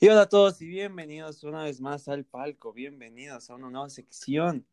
Y 0.00 0.06
hola 0.08 0.22
a 0.22 0.28
todos 0.28 0.62
y 0.62 0.68
bienvenidos 0.68 1.42
una 1.42 1.64
vez 1.64 1.80
más 1.80 2.06
al 2.06 2.24
palco, 2.24 2.72
bienvenidos 2.72 3.50
a 3.50 3.56
una 3.56 3.68
nueva 3.68 3.90
sección. 3.90 4.64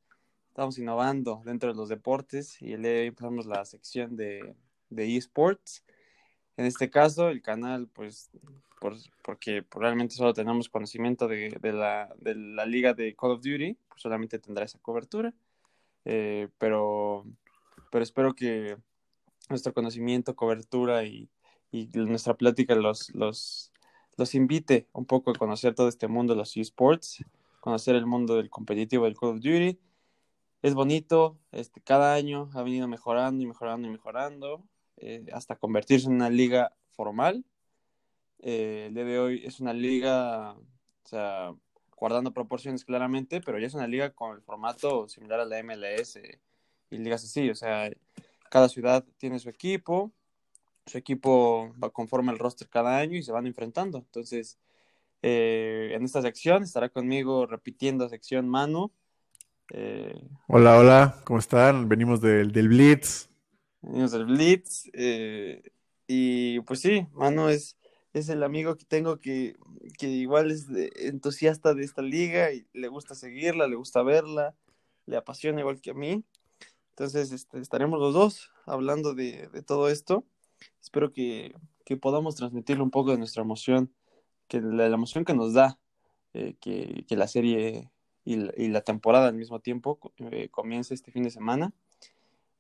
Estamos 0.50 0.78
innovando 0.78 1.42
dentro 1.44 1.72
de 1.72 1.76
los 1.76 1.90
deportes 1.90 2.62
y 2.62 2.76
hoy 2.76 3.08
empezamos 3.08 3.48
la 3.48 3.66
sección 3.66 4.16
de, 4.16 4.56
de 4.92 5.18
esports. 5.18 5.84
En 6.58 6.68
este 6.68 6.92
caso, 6.92 7.30
el 7.30 7.42
canal, 7.42 7.88
pues, 7.88 8.30
por, 8.80 8.98
porque 9.24 9.66
realmente 9.72 10.14
solo 10.14 10.32
tenemos 10.32 10.70
conocimiento 10.70 11.28
de, 11.28 11.58
de, 11.60 11.74
la, 11.74 12.14
de, 12.20 12.36
la, 12.36 12.68
liga 12.68 12.94
de 12.94 13.16
Call 13.16 13.32
of 13.32 13.42
Duty, 13.42 13.80
pues 13.90 14.04
solamente 14.04 14.38
tendrá 14.38 14.64
esa 14.64 14.78
cobertura. 14.78 15.34
Eh, 16.06 16.50
pero, 16.60 17.26
pero 17.90 18.04
espero 18.04 18.36
que 18.36 18.78
nuestro 19.50 19.74
conocimiento, 19.74 20.36
cobertura 20.36 21.04
y, 21.04 21.32
y 21.72 21.88
nuestra 21.94 22.36
plática 22.36 22.76
los, 22.76 23.10
los 23.16 23.72
los 24.18 24.36
invite 24.36 24.88
un 24.94 25.06
poco 25.06 25.32
a 25.32 25.36
conocer 25.36 25.76
todo 25.76 25.88
este 25.88 26.08
mundo 26.08 26.34
de 26.34 26.38
los 26.40 26.56
esports, 26.58 27.24
conocer 27.60 27.96
el 27.96 28.06
mundo 28.06 28.36
del 28.36 28.50
competitivo 28.50 29.06
del 29.06 29.18
Call 29.18 29.30
of 29.30 29.36
Duty. 29.38 29.80
Es 30.62 30.74
bonito, 30.74 31.38
este, 31.52 31.82
cada 31.82 32.14
año 32.14 32.50
ha 32.54 32.64
venido 32.64 32.88
mejorando 32.88 33.44
y 33.44 33.48
mejorando 33.48 33.88
y 33.88 33.92
mejorando, 33.92 34.64
eh, 34.98 35.26
hasta 35.34 35.56
convertirse 35.56 36.08
en 36.08 36.14
una 36.14 36.30
liga 36.30 36.74
formal. 36.92 37.44
Eh, 38.40 38.86
el 38.88 38.94
día 38.94 39.06
de 39.06 39.20
hoy 39.20 39.42
es 39.46 39.60
una 39.60 39.74
liga, 39.74 40.54
o 40.54 41.08
sea, 41.08 41.54
guardando 41.96 42.32
proporciones 42.34 42.86
claramente, 42.86 43.42
pero 43.42 43.60
ya 43.60 43.68
es 43.68 43.74
una 43.74 43.88
liga 43.88 44.12
con 44.12 44.36
el 44.36 44.42
formato 44.42 45.08
similar 45.08 45.40
a 45.40 45.46
la 45.46 45.62
MLS 45.64 46.20
y 46.90 46.98
ligas 46.98 47.24
así, 47.24 47.50
o 47.50 47.56
sea, 47.56 47.90
cada 48.50 48.70
ciudad 48.70 49.04
tiene 49.18 49.40
su 49.40 49.50
equipo, 49.50 50.12
su 50.86 50.98
equipo 50.98 51.74
va 51.82 51.90
conforme 51.90 52.32
el 52.32 52.40
roster 52.40 52.70
cada 52.70 52.98
año 52.98 53.18
y 53.18 53.24
se 53.24 53.32
van 53.32 53.48
enfrentando. 53.48 53.98
Entonces, 54.00 54.60
eh, 55.22 55.92
en 55.94 56.04
esta 56.04 56.22
sección 56.22 56.64
estará 56.64 56.90
conmigo 56.90 57.48
repitiendo 57.48 58.08
sección 58.08 58.48
Manu. 58.48 58.92
Eh, 59.72 60.22
hola, 60.48 60.78
hola, 60.78 61.22
¿cómo 61.26 61.40
están? 61.40 61.90
Venimos 61.90 62.22
del, 62.22 62.52
del 62.52 62.70
Blitz. 62.70 63.30
Venimos 63.82 64.12
del 64.12 64.26
Blitz. 64.26 64.90
Eh, 64.94 65.64
y 66.08 66.60
pues 66.62 66.82
sí, 66.82 67.08
Manu 67.14 67.50
es, 67.50 67.78
es 68.14 68.30
el 68.30 68.44
amigo 68.44 68.76
que 68.76 68.86
tengo 68.86 69.20
que, 69.20 69.58
que 69.98 70.08
igual 70.08 70.52
es 70.52 70.68
entusiasta 70.98 71.74
de 71.74 71.84
esta 71.84 72.04
liga 72.04 72.52
y 72.52 72.68
le 72.74 72.90
gusta 72.90 73.16
seguirla, 73.16 73.68
le 73.68 73.76
gusta 73.76 74.04
verla, 74.04 74.56
le 75.08 75.18
apasiona 75.18 75.62
igual 75.62 75.82
que 75.82 75.92
a 75.92 75.96
mí. 75.96 76.24
Entonces 76.92 77.32
este, 77.32 77.60
estaremos 77.60 78.00
los 78.00 78.14
dos 78.14 78.52
hablando 78.68 79.16
de, 79.16 79.50
de 79.50 79.64
todo 79.64 79.90
esto 79.90 80.24
espero 80.82 81.12
que, 81.14 81.56
que, 81.86 81.98
podamos 81.98 82.36
transmitirle 82.36 82.84
un 82.84 82.92
poco 82.92 83.12
de 83.12 83.18
nuestra 83.18 83.44
emoción, 83.44 83.94
que 84.48 84.62
la, 84.62 84.90
la 84.90 84.96
emoción 84.96 85.26
que 85.26 85.34
nos 85.34 85.54
da 85.54 85.80
eh, 86.34 86.56
que, 86.60 87.06
que, 87.08 87.16
la 87.16 87.28
serie 87.28 87.92
y 88.24 88.36
la, 88.38 88.54
y 88.58 88.68
la, 88.68 88.82
temporada 88.82 89.28
al 89.28 89.36
mismo 89.36 89.60
tiempo 89.60 90.00
eh, 90.18 90.50
comience 90.50 90.94
este 90.94 91.12
fin 91.12 91.24
de 91.24 91.32
semana. 91.32 91.74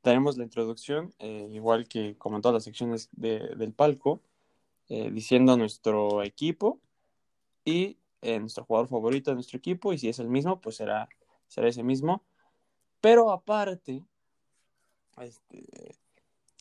Daremos 0.03 0.37
la 0.37 0.43
introducción, 0.43 1.15
eh, 1.17 1.49
igual 1.51 1.87
que 1.87 2.15
como 2.17 2.35
en 2.35 2.43
todas 2.43 2.53
las 2.53 2.63
secciones 2.63 3.09
de, 3.11 3.55
del 3.57 3.73
palco, 3.73 4.21
eh, 4.87 5.09
diciendo 5.11 5.57
nuestro 5.57 6.21
equipo 6.21 6.79
y 7.63 7.97
eh, 8.21 8.39
nuestro 8.39 8.65
jugador 8.65 8.87
favorito 8.87 9.31
de 9.31 9.35
nuestro 9.35 9.57
equipo, 9.57 9.93
y 9.93 9.97
si 9.97 10.07
es 10.07 10.19
el 10.19 10.29
mismo, 10.29 10.61
pues 10.61 10.75
será, 10.75 11.09
será 11.47 11.69
ese 11.69 11.81
mismo. 11.81 12.23
Pero 13.01 13.31
aparte, 13.31 14.03
este, 15.17 15.95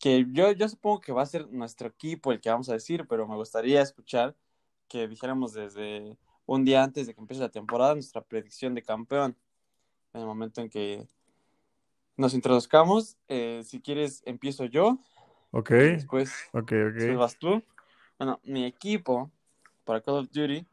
que 0.05 0.27
yo, 0.33 0.53
yo 0.53 0.69
supongo 0.69 1.01
que 1.01 1.15
va 1.15 1.23
a 1.23 1.27
ser 1.27 1.51
nuestro 1.51 1.89
equipo 1.89 2.31
el 2.31 2.39
que 2.39 2.51
vamos 2.51 2.69
a 2.69 2.75
decir, 2.75 3.07
pero 3.09 3.27
me 3.27 3.37
gustaría 3.37 3.81
escuchar 3.81 4.37
que 4.87 5.09
dijéramos 5.09 5.55
desde 5.55 6.19
un 6.45 6.63
día 6.67 6.83
antes 6.83 7.07
de 7.07 7.15
que 7.15 7.23
empiece 7.23 7.43
la 7.43 7.49
temporada 7.49 7.95
nuestra 7.95 8.21
predicción 8.21 8.75
de 8.75 8.83
campeón. 8.83 9.35
En 10.13 10.21
el 10.21 10.27
momento 10.27 10.61
en 10.61 10.69
que 10.69 11.09
nos 12.19 12.35
introduzcamos, 12.35 13.17
eh, 13.29 13.63
si 13.65 13.81
quieres 13.81 14.23
empiezo 14.27 14.67
yo. 14.67 14.99
Ok. 15.53 15.71
Después, 15.71 16.35
ok, 16.53 16.71
después 16.71 17.17
vas 17.17 17.39
tú. 17.39 17.63
Bueno, 18.19 18.41
mi 18.45 18.67
equipo 18.67 19.31
para 19.85 20.03
Call 20.03 20.17
of 20.17 20.31
Duty, 20.31 20.67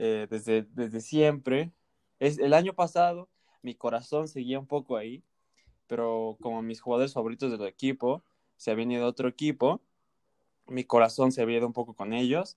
eh, 0.00 0.26
desde, 0.28 0.66
desde 0.72 1.00
siempre, 1.00 1.70
es 2.18 2.40
el 2.40 2.52
año 2.52 2.72
pasado 2.72 3.28
mi 3.62 3.76
corazón 3.76 4.26
seguía 4.26 4.58
un 4.58 4.66
poco 4.66 4.96
ahí, 4.96 5.22
pero 5.86 6.36
como 6.42 6.60
mis 6.60 6.80
jugadores 6.80 7.12
favoritos 7.12 7.52
del 7.52 7.68
equipo, 7.68 8.24
se 8.56 8.70
había 8.70 8.84
ido 8.84 9.04
a 9.04 9.08
otro 9.08 9.28
equipo, 9.28 9.80
mi 10.66 10.84
corazón 10.84 11.32
se 11.32 11.42
había 11.42 11.58
ido 11.58 11.66
un 11.66 11.72
poco 11.72 11.94
con 11.94 12.12
ellos. 12.12 12.56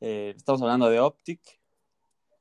Eh, 0.00 0.34
estamos 0.36 0.62
hablando 0.62 0.88
de 0.88 1.00
Optic. 1.00 1.40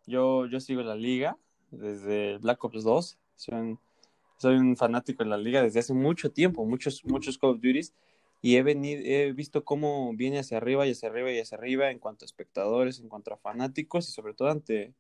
Yo, 0.08 0.46
yo 0.48 0.60
sigo 0.60 0.82
la 0.82 0.96
liga 0.96 1.38
desde 1.70 2.38
Black 2.38 2.64
Ops 2.64 2.84
2. 2.84 3.18
Soy 3.36 4.56
un, 4.56 4.76
fanático 4.76 5.24
de 5.24 5.30
la 5.30 5.38
liga 5.38 5.62
desde 5.62 5.80
hace 5.80 5.94
mucho 5.94 6.32
tiempo, 6.32 6.66
muchos, 6.66 7.06
muchos 7.06 7.38
Call 7.38 7.52
of 7.52 7.62
Duties. 7.62 7.94
Y 8.42 8.56
he, 8.56 8.64
venido, 8.64 9.02
he 9.06 9.32
visto 9.34 9.64
cómo 9.64 10.12
viene 10.16 10.40
hacia 10.40 10.58
arriba 10.58 10.88
y 10.88 10.92
hacia 10.92 11.10
arriba 11.10 11.32
y 11.32 11.40
hacia 11.40 11.58
arriba 11.58 11.92
en 11.92 12.00
cuanto 12.00 12.26
a 12.26 12.28
espectadores, 12.28 13.00
en 13.00 13.08
cuanto 13.08 13.34
a 13.34 13.38
fanáticos 13.38 14.10
y 14.10 14.12
sobre 14.12 14.34
todo 14.34 14.50
ante 14.50 14.96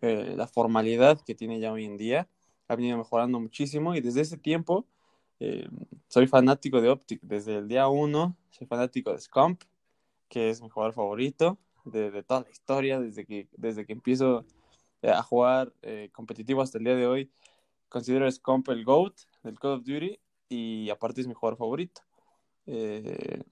eh, 0.00 0.34
la 0.36 0.46
formalidad 0.46 1.20
que 1.22 1.34
tiene 1.34 1.58
ya 1.58 1.72
hoy 1.72 1.84
en 1.86 1.96
día. 1.96 2.28
Ha 2.68 2.76
venido 2.76 2.96
mejorando 2.96 3.40
muchísimo 3.40 3.96
y 3.96 4.00
desde 4.00 4.20
ese 4.20 4.38
tiempo 4.38 4.86
eh, 5.46 5.68
soy 6.08 6.26
fanático 6.26 6.80
de 6.80 6.88
Optic 6.88 7.20
desde 7.20 7.58
el 7.58 7.68
día 7.68 7.86
uno, 7.88 8.34
soy 8.48 8.66
fanático 8.66 9.12
de 9.12 9.20
Scump, 9.20 9.62
que 10.26 10.48
es 10.48 10.62
mi 10.62 10.70
jugador 10.70 10.94
favorito 10.94 11.58
de, 11.84 12.22
toda 12.22 12.40
la 12.40 12.50
historia, 12.50 12.98
desde 12.98 13.26
que, 13.26 13.48
desde 13.58 13.84
que 13.84 13.92
empiezo 13.92 14.46
eh, 15.02 15.10
a 15.10 15.22
jugar 15.22 15.70
eh, 15.82 16.08
competitivo 16.12 16.62
hasta 16.62 16.78
el 16.78 16.84
día 16.84 16.96
de 16.96 17.06
hoy. 17.06 17.30
Considero 17.90 18.26
a 18.26 18.30
Scump 18.30 18.70
el 18.70 18.86
GOAT 18.86 19.20
del 19.42 19.58
Call 19.58 19.72
of 19.72 19.84
Duty 19.84 20.18
y 20.48 20.88
aparte 20.88 21.20
es 21.20 21.26
mi 21.26 21.34
jugador 21.34 21.58
favorito. 21.58 22.00
El 22.64 23.44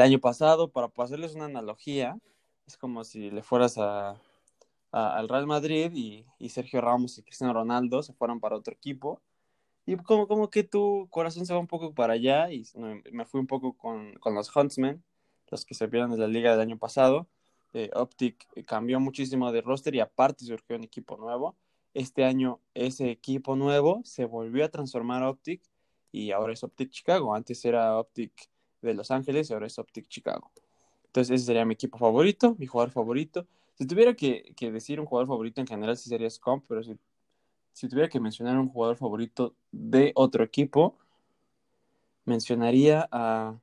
año 0.00 0.18
pasado, 0.18 0.72
para 0.72 0.90
hacerles 0.96 1.36
una 1.36 1.44
analogía, 1.44 2.18
es 2.66 2.76
como 2.76 3.04
si 3.04 3.30
le 3.30 3.44
fueras 3.44 3.78
a, 3.78 4.20
al 4.90 5.28
Real 5.28 5.46
Madrid 5.46 6.24
y 6.40 6.48
Sergio 6.48 6.80
Ramos 6.80 7.18
y 7.18 7.22
Cristiano 7.22 7.52
Ronaldo 7.52 8.02
se 8.02 8.12
fueran 8.14 8.40
para 8.40 8.56
otro 8.56 8.74
equipo 8.74 9.22
y 9.86 9.96
como, 9.98 10.26
como 10.26 10.50
que 10.50 10.64
tu 10.64 11.06
corazón 11.10 11.46
se 11.46 11.54
va 11.54 11.60
un 11.60 11.68
poco 11.68 11.94
para 11.94 12.14
allá 12.14 12.50
y 12.50 12.64
me 13.12 13.24
fui 13.24 13.40
un 13.40 13.46
poco 13.46 13.76
con, 13.76 14.14
con 14.14 14.34
los 14.34 14.54
Huntsmen, 14.54 15.02
los 15.48 15.64
que 15.64 15.74
se 15.74 15.86
vieron 15.86 16.12
en 16.12 16.20
la 16.20 16.26
liga 16.26 16.50
del 16.50 16.60
año 16.60 16.76
pasado. 16.76 17.28
Eh, 17.72 17.90
Optic 17.94 18.46
cambió 18.64 18.98
muchísimo 18.98 19.52
de 19.52 19.60
roster 19.60 19.94
y 19.94 20.00
aparte 20.00 20.44
surgió 20.44 20.76
un 20.76 20.82
equipo 20.82 21.16
nuevo. 21.16 21.54
Este 21.94 22.24
año 22.24 22.58
ese 22.74 23.10
equipo 23.10 23.54
nuevo 23.54 24.00
se 24.04 24.24
volvió 24.24 24.64
a 24.64 24.68
transformar 24.68 25.22
a 25.22 25.30
Optic 25.30 25.62
y 26.10 26.32
ahora 26.32 26.52
es 26.52 26.64
Optic 26.64 26.90
Chicago. 26.90 27.32
Antes 27.32 27.64
era 27.64 27.96
Optic 27.96 28.32
de 28.82 28.92
Los 28.92 29.12
Ángeles 29.12 29.48
y 29.50 29.52
ahora 29.52 29.68
es 29.68 29.78
Optic 29.78 30.08
Chicago. 30.08 30.50
Entonces 31.04 31.36
ese 31.36 31.46
sería 31.46 31.64
mi 31.64 31.74
equipo 31.74 31.96
favorito, 31.96 32.56
mi 32.58 32.66
jugador 32.66 32.90
favorito. 32.90 33.46
Si 33.78 33.86
tuviera 33.86 34.14
que, 34.14 34.52
que 34.56 34.72
decir 34.72 34.98
un 34.98 35.06
jugador 35.06 35.28
favorito 35.28 35.60
en 35.60 35.66
general, 35.68 35.96
sí 35.96 36.08
sería 36.08 36.28
Scump, 36.28 36.64
pero 36.66 36.82
si 36.82 36.96
si 37.76 37.88
tuviera 37.88 38.08
que 38.08 38.20
mencionar 38.20 38.56
un 38.58 38.70
jugador 38.70 38.96
favorito 38.96 39.54
de 39.70 40.10
otro 40.14 40.42
equipo, 40.42 40.96
mencionaría 42.24 43.06
a 43.12 43.54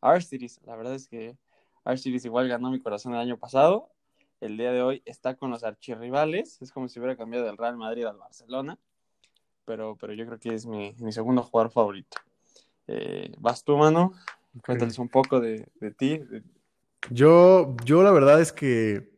Arciris. 0.00 0.58
La 0.64 0.74
verdad 0.74 0.94
es 0.94 1.06
que 1.06 1.36
Arciris 1.84 2.24
igual 2.24 2.48
ganó 2.48 2.70
mi 2.70 2.80
corazón 2.80 3.12
el 3.12 3.20
año 3.20 3.36
pasado. 3.36 3.90
El 4.40 4.56
día 4.56 4.72
de 4.72 4.80
hoy 4.80 5.02
está 5.04 5.34
con 5.34 5.50
los 5.50 5.64
archirrivales. 5.64 6.62
Es 6.62 6.72
como 6.72 6.88
si 6.88 6.98
hubiera 6.98 7.14
cambiado 7.14 7.44
del 7.44 7.58
Real 7.58 7.76
Madrid 7.76 8.06
al 8.06 8.16
Barcelona. 8.16 8.78
Pero, 9.66 9.96
pero 10.00 10.14
yo 10.14 10.24
creo 10.24 10.38
que 10.38 10.54
es 10.54 10.64
mi, 10.64 10.94
mi 10.98 11.12
segundo 11.12 11.42
jugador 11.42 11.70
favorito. 11.70 12.16
Eh, 12.86 13.32
vas 13.38 13.62
tú, 13.62 13.76
mano. 13.76 14.14
Cuéntales 14.64 14.98
un 14.98 15.10
poco 15.10 15.40
de, 15.40 15.68
de 15.78 15.90
ti. 15.90 16.22
Yo, 17.10 17.76
yo 17.84 18.02
la 18.02 18.12
verdad 18.12 18.40
es 18.40 18.50
que 18.50 19.10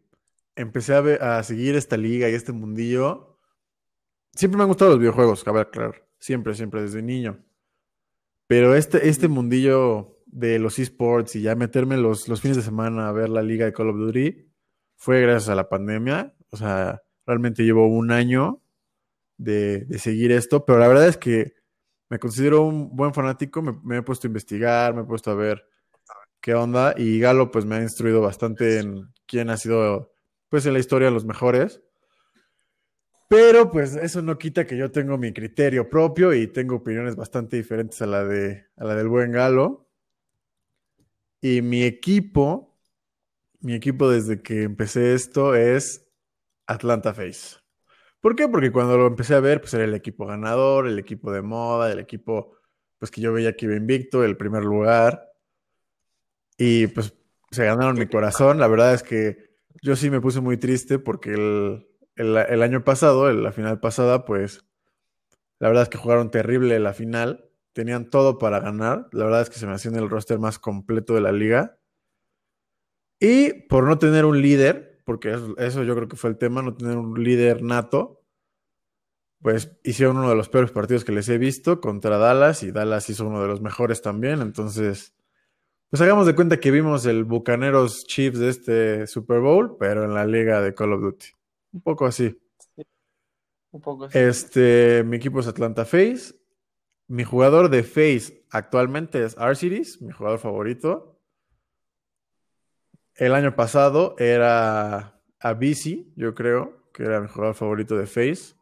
empecé 0.56 0.97
a, 0.97 1.03
ver, 1.03 1.23
a 1.23 1.41
seguir 1.44 1.76
esta 1.76 1.97
liga 1.97 2.29
y 2.29 2.35
este 2.35 2.50
mundillo 2.50 3.27
siempre 4.38 4.56
me 4.56 4.62
han 4.62 4.69
gustado 4.69 4.93
los 4.93 5.00
videojuegos, 5.00 5.46
a 5.46 5.52
ver, 5.52 5.69
claro. 5.69 5.94
Siempre, 6.20 6.55
siempre, 6.55 6.82
desde 6.82 7.02
niño. 7.02 7.44
Pero 8.46 8.76
este, 8.76 9.08
este 9.08 9.26
mundillo 9.26 10.20
de 10.26 10.61
los 10.61 10.79
esports 10.79 11.35
y 11.35 11.43
ya 11.43 11.56
meterme 11.56 11.96
los, 11.96 12.29
los 12.29 12.40
fines 12.40 12.56
de 12.56 12.62
semana 12.62 13.08
a 13.08 13.12
ver 13.12 13.31
la 13.31 13.43
liga 13.43 13.67
de 13.67 13.73
Call 13.73 13.90
of 13.90 13.96
Duty 13.96 14.49
fue 14.94 15.20
gracias 15.23 15.49
a 15.49 15.56
la 15.56 15.69
pandemia. 15.69 16.35
O 16.50 16.56
sea, 16.56 17.02
realmente 17.26 17.64
llevo 17.64 17.88
un 17.88 18.12
año 18.12 18.62
de, 19.38 19.85
de 19.87 19.99
seguir 19.99 20.31
esto, 20.31 20.64
pero 20.64 20.79
la 20.79 20.88
verdad 20.88 21.08
es 21.08 21.17
que 21.17 21.55
me 22.08 22.20
considero 22.20 22.62
un 22.62 22.94
buen 22.94 23.12
fanático, 23.12 23.61
me, 23.61 23.73
me, 23.82 23.99
he 23.99 24.02
puesto 24.02 24.26
a 24.26 24.31
investigar, 24.31 24.94
me 24.94 25.02
he 25.02 25.05
puesto 25.05 25.32
a 25.32 25.35
ver 25.35 25.64
qué 26.40 26.55
onda 26.55 26.94
y 26.96 27.19
Galo 27.19 27.50
pues 27.50 27.64
me 27.64 27.76
ha 27.76 27.82
instruido 27.82 28.20
bastante 28.20 28.79
en 28.79 29.12
quién 29.26 29.50
ha 29.50 29.56
sido 29.56 30.12
pues 30.49 30.64
en 30.64 30.75
la 30.75 30.79
historia 30.79 31.11
los 31.11 31.25
mejores. 31.25 31.82
Pero 33.28 33.70
pues 33.70 33.94
eso 33.94 34.22
no 34.22 34.38
quita 34.38 34.66
que 34.66 34.76
yo 34.76 34.90
tengo 34.90 35.19
mi 35.19 35.32
criterio 35.34 35.88
propio 35.90 36.32
y 36.32 36.46
tengo 36.46 36.76
opiniones 36.76 37.14
bastante 37.14 37.56
diferentes 37.56 38.00
a 38.00 38.06
la, 38.06 38.25
de, 38.25 38.66
a 38.76 38.84
la 38.84 38.94
del 38.94 39.08
buen 39.08 39.32
Galo. 39.32 39.86
Y 41.42 41.60
mi 41.60 41.84
equipo, 41.84 42.78
mi 43.60 43.75
equipo 43.75 44.10
desde 44.10 44.42
que 44.42 44.62
empecé 44.62 45.14
esto 45.14 45.54
es 45.54 46.08
Atlanta 46.66 47.12
Face. 47.12 47.58
¿Por 48.20 48.34
qué? 48.34 48.48
Porque 48.48 48.72
cuando 48.72 48.96
lo 48.96 49.06
empecé 49.06 49.34
a 49.34 49.40
ver, 49.40 49.60
pues 49.60 49.75
era 49.75 49.84
el 49.84 49.94
equipo 49.94 50.26
ganador, 50.26 50.88
el 50.88 50.98
equipo 50.98 51.30
de 51.30 51.42
moda, 51.42 51.92
el 51.92 51.98
equipo 51.98 52.56
pues 52.98 53.10
que 53.10 53.20
yo 53.20 53.32
veía 53.32 53.56
que 53.56 53.66
iba 53.66 53.76
invicto, 53.76 54.25
el 54.25 54.36
primer 54.38 54.64
lugar. 54.64 55.32
Y 56.56 56.88
pues 56.88 57.14
se 57.50 57.64
ganaron 57.64 57.98
mi 57.98 58.06
corazón. 58.08 58.58
La 58.58 58.69
verdad 58.69 58.94
es 58.94 59.02
que 59.02 59.50
yo 59.82 59.96
sí 59.96 60.10
me 60.10 60.20
puse 60.20 60.40
muy 60.40 60.56
triste 60.56 60.98
porque 60.98 61.34
el, 61.34 61.88
año 62.19 62.85
pasado, 62.85 63.32
la 63.32 63.53
final 63.53 63.81
pasada, 63.81 64.25
pues 64.25 64.65
la 65.59 65.69
verdad 65.69 65.85
es 65.85 65.88
que 65.88 65.99
jugaron 65.99 66.31
terrible 66.31 66.79
la 66.79 66.93
final. 66.93 67.44
Tenían 67.73 68.11
todo 68.11 68.38
para 68.38 68.61
ganar. 68.61 69.09
La 69.12 69.25
verdad 69.25 69.43
es 69.43 69.50
que 69.50 69.59
se 69.59 69.67
me 69.67 69.73
hacía 69.73 69.91
el 69.93 70.11
roster 70.11 70.38
más 70.38 70.59
completo 70.59 71.15
de 71.15 71.20
la 71.20 71.32
liga. 71.32 71.79
Y 73.20 73.53
por 73.69 73.85
no 73.85 73.99
tener 73.99 74.25
un 74.25 74.41
líder, 74.41 75.03
porque 75.05 75.37
eso, 75.59 75.82
yo 75.82 75.94
creo 75.97 76.09
que 76.09 76.17
fue 76.17 76.31
el 76.31 76.38
tema, 76.38 76.62
no 76.62 76.76
tener 76.76 76.97
un 76.97 77.23
líder 77.23 77.62
nato, 77.62 78.23
pues 79.43 79.76
hicieron 79.85 80.19
uno 80.19 80.31
de 80.31 80.37
los 80.37 80.49
peores 80.49 80.71
partidos 80.71 81.05
que 81.05 81.12
les 81.12 81.29
he 81.29 81.38
visto 81.38 81.81
contra 81.81 82.19
Dallas 82.19 82.62
y 82.62 82.71
Dallas 82.71 83.09
hizo 83.11 83.26
uno 83.26 83.43
de 83.43 83.49
los 83.49 83.61
mejores 83.61 84.03
también. 84.03 84.41
Entonces, 84.41 85.14
pues 85.91 86.00
hagamos 86.00 86.26
de 86.26 86.35
cuenta 86.35 86.61
que 86.61 86.71
vimos 86.71 87.06
el 87.06 87.25
Bucaneros 87.25 88.06
Chiefs 88.06 88.38
de 88.38 88.49
este 88.49 89.06
Super 89.06 89.41
Bowl, 89.41 89.76
pero 89.79 90.05
en 90.05 90.14
la 90.14 90.26
liga 90.26 90.61
de 90.61 90.75
Call 90.75 90.93
of 90.93 91.00
Duty. 91.00 91.38
Un 91.73 91.81
poco 91.81 92.06
así. 92.06 92.41
Un 93.70 93.81
poco 93.81 94.05
así. 94.05 94.19
Este, 94.19 95.05
mi 95.05 95.17
equipo 95.17 95.41
es 95.41 95.47
Atlanta 95.47 95.85
Face. 95.85 96.35
Mi 97.06 97.25
jugador 97.25 97.70
de 97.70 97.82
Face 97.82 98.44
actualmente 98.50 99.25
es 99.25 99.37
Arcides, 99.38 100.03
mi 100.03 100.12
jugador 100.12 100.38
favorito. 100.38 101.20
El 103.15 103.35
año 103.35 103.55
pasado 103.56 104.15
era 104.19 105.20
Avicii, 105.41 106.12
yo 106.17 106.35
creo, 106.35 106.91
que 106.93 107.05
era 107.05 107.20
mi 107.20 107.29
jugador 107.29 107.55
favorito 107.55 107.97
de 107.97 108.06
Face. 108.06 108.55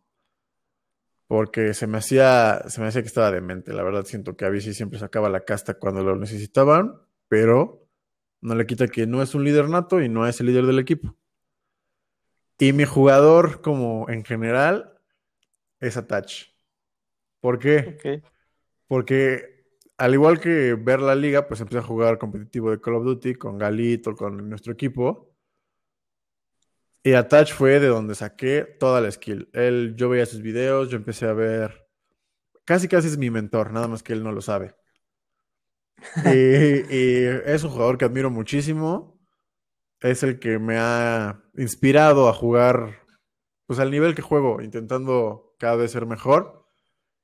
Porque 1.27 1.75
se 1.75 1.87
me 1.87 1.99
hacía, 1.99 2.63
se 2.69 2.81
me 2.81 2.87
hacía 2.87 3.03
que 3.03 3.09
estaba 3.09 3.33
demente. 3.33 3.73
La 3.73 3.83
verdad, 3.83 4.05
siento 4.05 4.37
que 4.37 4.45
Avicii 4.45 4.75
siempre 4.75 4.99
sacaba 4.99 5.29
la 5.29 5.45
casta 5.45 5.75
cuando 5.75 6.05
lo 6.05 6.15
necesitaban 6.17 7.07
pero 7.29 7.87
no 8.41 8.55
le 8.55 8.67
quita 8.67 8.89
que 8.89 9.07
no 9.07 9.23
es 9.23 9.35
un 9.35 9.45
líder 9.45 9.69
nato 9.69 10.01
y 10.01 10.09
no 10.09 10.27
es 10.27 10.41
el 10.41 10.47
líder 10.47 10.67
del 10.67 10.79
equipo. 10.79 11.17
Y 12.59 12.73
mi 12.73 12.85
jugador, 12.85 13.61
como 13.61 14.09
en 14.09 14.25
general, 14.25 14.99
es 15.81 15.97
Attach. 15.97 16.47
¿Por 17.41 17.59
qué? 17.59 18.23
Porque 18.87 19.57
al 19.99 20.15
igual 20.15 20.41
que 20.41 20.75
ver 20.75 21.01
la 21.01 21.15
liga, 21.15 21.47
pues 21.49 21.61
empecé 21.61 21.79
a 21.79 21.83
jugar 21.83 22.19
competitivo 22.19 22.71
de 22.71 22.81
Call 22.81 22.95
of 22.97 23.05
Duty 23.05 23.35
con 23.35 23.59
Galito, 23.59 24.15
con 24.15 24.49
nuestro 24.49 24.73
equipo. 24.73 25.35
Y 27.03 27.13
Attach 27.13 27.53
fue 27.53 27.79
de 27.79 27.87
donde 27.87 28.15
saqué 28.15 28.63
toda 28.81 29.01
la 29.01 29.11
skill. 29.11 29.49
Él, 29.53 29.95
yo 29.97 30.09
veía 30.09 30.27
sus 30.27 30.43
videos, 30.43 30.91
yo 30.91 30.97
empecé 30.97 31.27
a 31.27 31.33
ver. 31.33 31.87
Casi, 32.65 32.89
casi 32.89 33.09
es 33.09 33.17
mi 33.17 33.31
mentor, 33.31 33.73
nada 33.73 33.87
más 33.87 34.03
que 34.03 34.13
él 34.13 34.25
no 34.25 34.33
lo 34.33 34.41
sabe. 34.41 34.75
y, 36.91 37.25
es 37.51 37.65
un 37.65 37.71
jugador 37.71 37.97
que 37.97 38.05
admiro 38.05 38.31
muchísimo. 38.31 39.16
Es 40.01 40.23
el 40.23 40.39
que 40.39 40.59
me 40.59 40.77
ha 40.79 41.43
inspirado 41.57 42.29
a 42.29 42.33
jugar 42.35 43.03
pues 43.67 43.79
al 43.79 43.91
nivel 43.91 44.15
que 44.15 44.23
juego, 44.23 44.63
intentando 44.63 45.55
cada 45.59 45.77
vez 45.77 45.91
ser 45.91 46.07
mejor. 46.07 46.67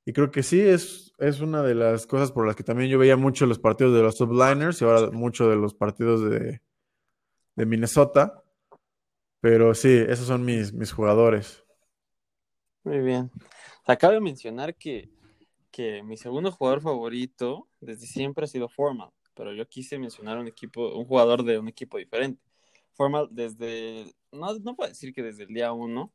Y 0.05 0.13
creo 0.13 0.31
que 0.31 0.43
sí, 0.43 0.61
es, 0.61 1.13
es 1.19 1.41
una 1.41 1.63
de 1.63 1.75
las 1.75 2.07
cosas 2.07 2.33
por 2.33 2.47
las 2.47 2.57
que 2.57 2.65
también 2.65 2.91
yo 2.91 2.99
veía 2.99 3.17
mucho 3.17 3.47
los 3.47 3.59
partidos 3.59 3.95
de 3.95 4.03
los 4.03 4.17
subliners 4.17 4.81
y 4.81 4.85
ahora 4.85 5.11
mucho 5.11 5.49
de 5.49 5.57
los 5.57 5.75
partidos 5.75 6.29
de, 6.29 6.61
de 7.55 7.67
Minnesota. 7.67 8.43
Pero 9.41 9.75
sí, 9.75 10.05
esos 10.09 10.27
son 10.27 10.45
mis, 10.45 10.73
mis 10.73 10.93
jugadores. 10.93 11.65
Muy 12.83 12.99
bien. 13.01 13.31
Acabo 13.87 14.15
de 14.15 14.21
mencionar 14.21 14.75
que 14.75 15.11
que 15.73 16.03
mi 16.05 16.17
segundo 16.17 16.53
jugador 16.53 16.83
favorito 16.83 17.67
desde 17.81 18.07
siempre 18.07 18.45
ha 18.45 18.47
sido 18.47 18.69
Formal, 18.69 19.11
pero 19.35 19.53
yo 19.55 19.67
quise 19.67 19.99
mencionar 19.99 20.39
un 20.39 20.47
equipo, 20.47 20.95
un 20.95 21.07
jugador 21.07 21.43
de 21.43 21.59
un 21.59 21.67
equipo 21.67 21.97
diferente. 21.99 22.41
Formal 22.95 23.29
desde, 23.31 24.13
no, 24.33 24.55
no 24.59 24.77
puedo 24.77 24.89
decir 24.89 25.13
que 25.13 25.23
desde 25.23 25.45
el 25.45 25.55
día 25.55 25.73
uno, 25.73 26.13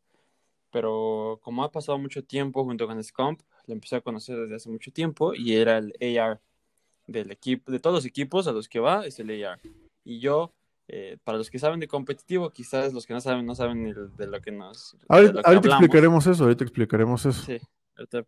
pero 0.72 1.40
como 1.42 1.64
ha 1.64 1.72
pasado 1.72 1.98
mucho 1.98 2.24
tiempo 2.24 2.64
junto 2.64 2.88
con 2.88 3.04
Scump, 3.04 3.42
lo 3.66 3.74
empecé 3.74 3.96
a 3.96 4.02
conocer 4.02 4.38
desde 4.38 4.56
hace 4.56 4.70
mucho 4.70 4.92
tiempo 4.92 5.34
y 5.34 5.56
era 5.56 5.78
el 5.78 5.94
AR 6.20 6.40
del 7.08 7.32
equipo, 7.32 7.72
de 7.72 7.80
todos 7.80 7.96
los 7.96 8.06
equipos 8.06 8.48
a 8.48 8.52
los 8.52 8.68
que 8.68 8.80
va, 8.80 9.06
es 9.06 9.20
el 9.20 9.44
AR. 9.44 9.60
Y 10.04 10.20
yo, 10.20 10.54
eh, 10.88 11.18
para 11.24 11.38
los 11.38 11.50
que 11.50 11.60
saben 11.60 11.80
de 11.80 11.88
competitivo, 11.88 12.52
quizás 12.52 12.94
los 12.94 13.06
que 13.06 13.14
no 13.14 13.22
saben, 13.22 13.46
no 13.46 13.56
saben 13.56 13.94
de 14.18 14.28
lo 14.28 14.42
que 14.42 14.52
nos. 14.52 14.96
Ahorita, 15.08 15.42
ahorita 15.44 15.70
explicaremos 15.70 16.28
eso, 16.28 16.44
ahorita 16.44 16.64
explicaremos 16.64 17.26
eso. 17.26 17.44
Sí. 17.44 17.60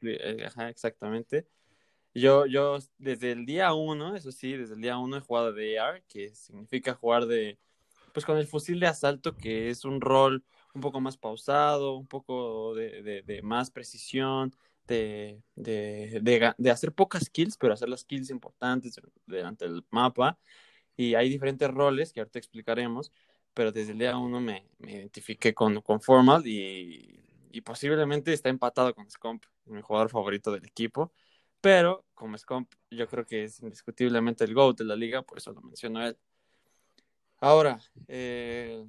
Eh, 0.01 0.43
ajá, 0.47 0.69
exactamente. 0.69 1.47
Yo, 2.13 2.47
yo 2.47 2.79
desde 2.97 3.31
el 3.31 3.45
día 3.45 3.73
uno, 3.73 4.15
eso 4.15 4.31
sí, 4.31 4.53
desde 4.53 4.73
el 4.73 4.81
día 4.81 4.97
uno 4.97 5.17
he 5.17 5.21
jugado 5.21 5.53
de 5.53 5.79
AR, 5.79 6.03
que 6.07 6.33
significa 6.33 6.95
jugar 6.95 7.27
de, 7.27 7.59
pues 8.13 8.25
con 8.25 8.38
el 8.38 8.47
fusil 8.47 8.79
de 8.79 8.88
asalto, 8.88 9.35
que 9.35 9.69
es 9.69 9.85
un 9.85 10.01
rol 10.01 10.44
un 10.73 10.81
poco 10.81 11.01
más 11.01 11.17
pausado, 11.17 11.95
un 11.97 12.07
poco 12.07 12.75
de, 12.75 13.23
de, 13.25 13.41
más 13.41 13.71
precisión, 13.71 14.56
de, 14.88 15.41
de, 15.56 16.71
hacer 16.71 16.94
pocas 16.94 17.29
kills, 17.29 17.57
pero 17.57 17.73
hacer 17.73 17.89
las 17.89 18.03
kills 18.06 18.29
importantes 18.29 19.00
delante 19.25 19.65
del 19.67 19.83
mapa. 19.91 20.38
Y 20.97 21.15
hay 21.15 21.29
diferentes 21.29 21.69
roles 21.71 22.13
que 22.13 22.19
ahorita 22.19 22.39
explicaremos, 22.39 23.11
pero 23.53 23.71
desde 23.71 23.94
el 23.94 24.00
día 24.00 24.17
uno 24.17 24.41
me, 24.41 24.67
me 24.79 24.94
identifiqué 24.94 25.53
con, 25.53 25.81
con 25.81 26.01
Formal 26.01 26.45
y 26.47 27.19
y 27.51 27.61
posiblemente 27.61 28.33
está 28.33 28.50
empatado 28.50 28.94
con 28.94 29.09
Scump, 29.09 29.44
mi 29.65 29.81
jugador 29.81 30.09
favorito 30.09 30.51
del 30.51 30.65
equipo. 30.65 31.13
Pero 31.61 32.06
como 32.13 32.38
Scump, 32.38 32.71
yo 32.89 33.07
creo 33.07 33.25
que 33.25 33.44
es 33.45 33.59
indiscutiblemente 33.61 34.44
el 34.45 34.53
GOAT 34.53 34.77
de 34.79 34.85
la 34.85 34.95
liga, 34.95 35.23
por 35.23 35.38
eso 35.38 35.51
lo 35.51 35.61
menciono 35.61 36.06
él. 36.06 36.17
Ahora, 37.41 37.80
eh, 38.07 38.86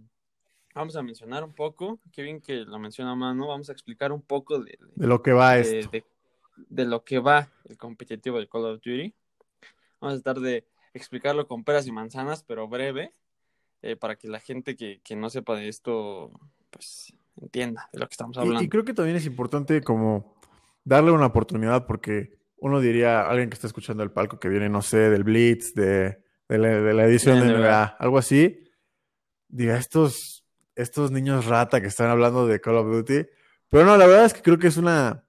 vamos 0.74 0.96
a 0.96 1.02
mencionar 1.02 1.44
un 1.44 1.52
poco, 1.52 2.00
qué 2.12 2.22
bien 2.22 2.40
que 2.40 2.64
lo 2.64 2.78
menciona 2.78 3.14
Mano, 3.14 3.46
vamos 3.46 3.68
a 3.68 3.72
explicar 3.72 4.10
un 4.10 4.22
poco 4.22 4.58
de, 4.58 4.76
lo 4.96 5.22
que 5.22 5.32
va 5.32 5.54
de, 5.54 5.80
esto. 5.80 5.90
De, 6.56 6.84
lo 6.84 7.04
que 7.04 7.20
va 7.20 7.48
el 7.64 7.76
competitivo 7.76 8.38
del 8.38 8.48
Call 8.48 8.64
of 8.64 8.80
Duty. 8.82 9.14
Vamos 10.00 10.18
a 10.18 10.22
tratar 10.22 10.42
de 10.42 10.66
explicarlo 10.94 11.46
con 11.46 11.62
peras 11.62 11.86
y 11.86 11.92
manzanas, 11.92 12.42
pero 12.42 12.66
breve, 12.66 13.12
eh, 13.82 13.94
para 13.94 14.16
que 14.16 14.26
la 14.26 14.40
gente 14.40 14.74
que, 14.74 15.00
que 15.04 15.14
no 15.14 15.30
sepa 15.30 15.54
de 15.54 15.68
esto, 15.68 16.32
pues 16.70 17.14
entienda 17.40 17.88
de 17.92 18.00
lo 18.00 18.08
que 18.08 18.14
estamos 18.14 18.36
hablando. 18.36 18.62
Y, 18.62 18.68
creo 18.68 18.84
que 18.84 18.94
también 18.94 19.16
es 19.16 19.26
importante 19.26 19.80
como 19.80 20.34
darle 20.84 21.12
una 21.12 21.26
oportunidad 21.26 21.86
porque 21.86 22.38
uno 22.56 22.80
diría, 22.80 23.22
alguien 23.22 23.48
que 23.48 23.54
está 23.54 23.68
escuchando 23.68 24.02
el 24.02 24.10
palco 24.10 24.40
que 24.40 24.48
viene, 24.48 24.68
no 24.68 24.82
sé, 24.82 25.08
del 25.08 25.24
Blitz, 25.24 25.72
de, 25.74 26.22
la, 26.58 27.04
edición 27.04 27.40
de 27.40 27.54
NBA, 27.54 27.96
algo 27.98 28.18
así, 28.18 28.64
diga, 29.48 29.76
estos, 29.76 30.44
estos 30.74 31.10
niños 31.10 31.46
rata 31.46 31.80
que 31.80 31.86
están 31.86 32.10
hablando 32.10 32.46
de 32.46 32.60
Call 32.60 32.76
of 32.76 32.86
Duty. 32.86 33.26
Pero 33.68 33.84
no, 33.84 33.96
la 33.96 34.06
verdad 34.06 34.24
es 34.24 34.34
que 34.34 34.42
creo 34.42 34.58
que 34.58 34.66
es 34.66 34.76
una, 34.76 35.24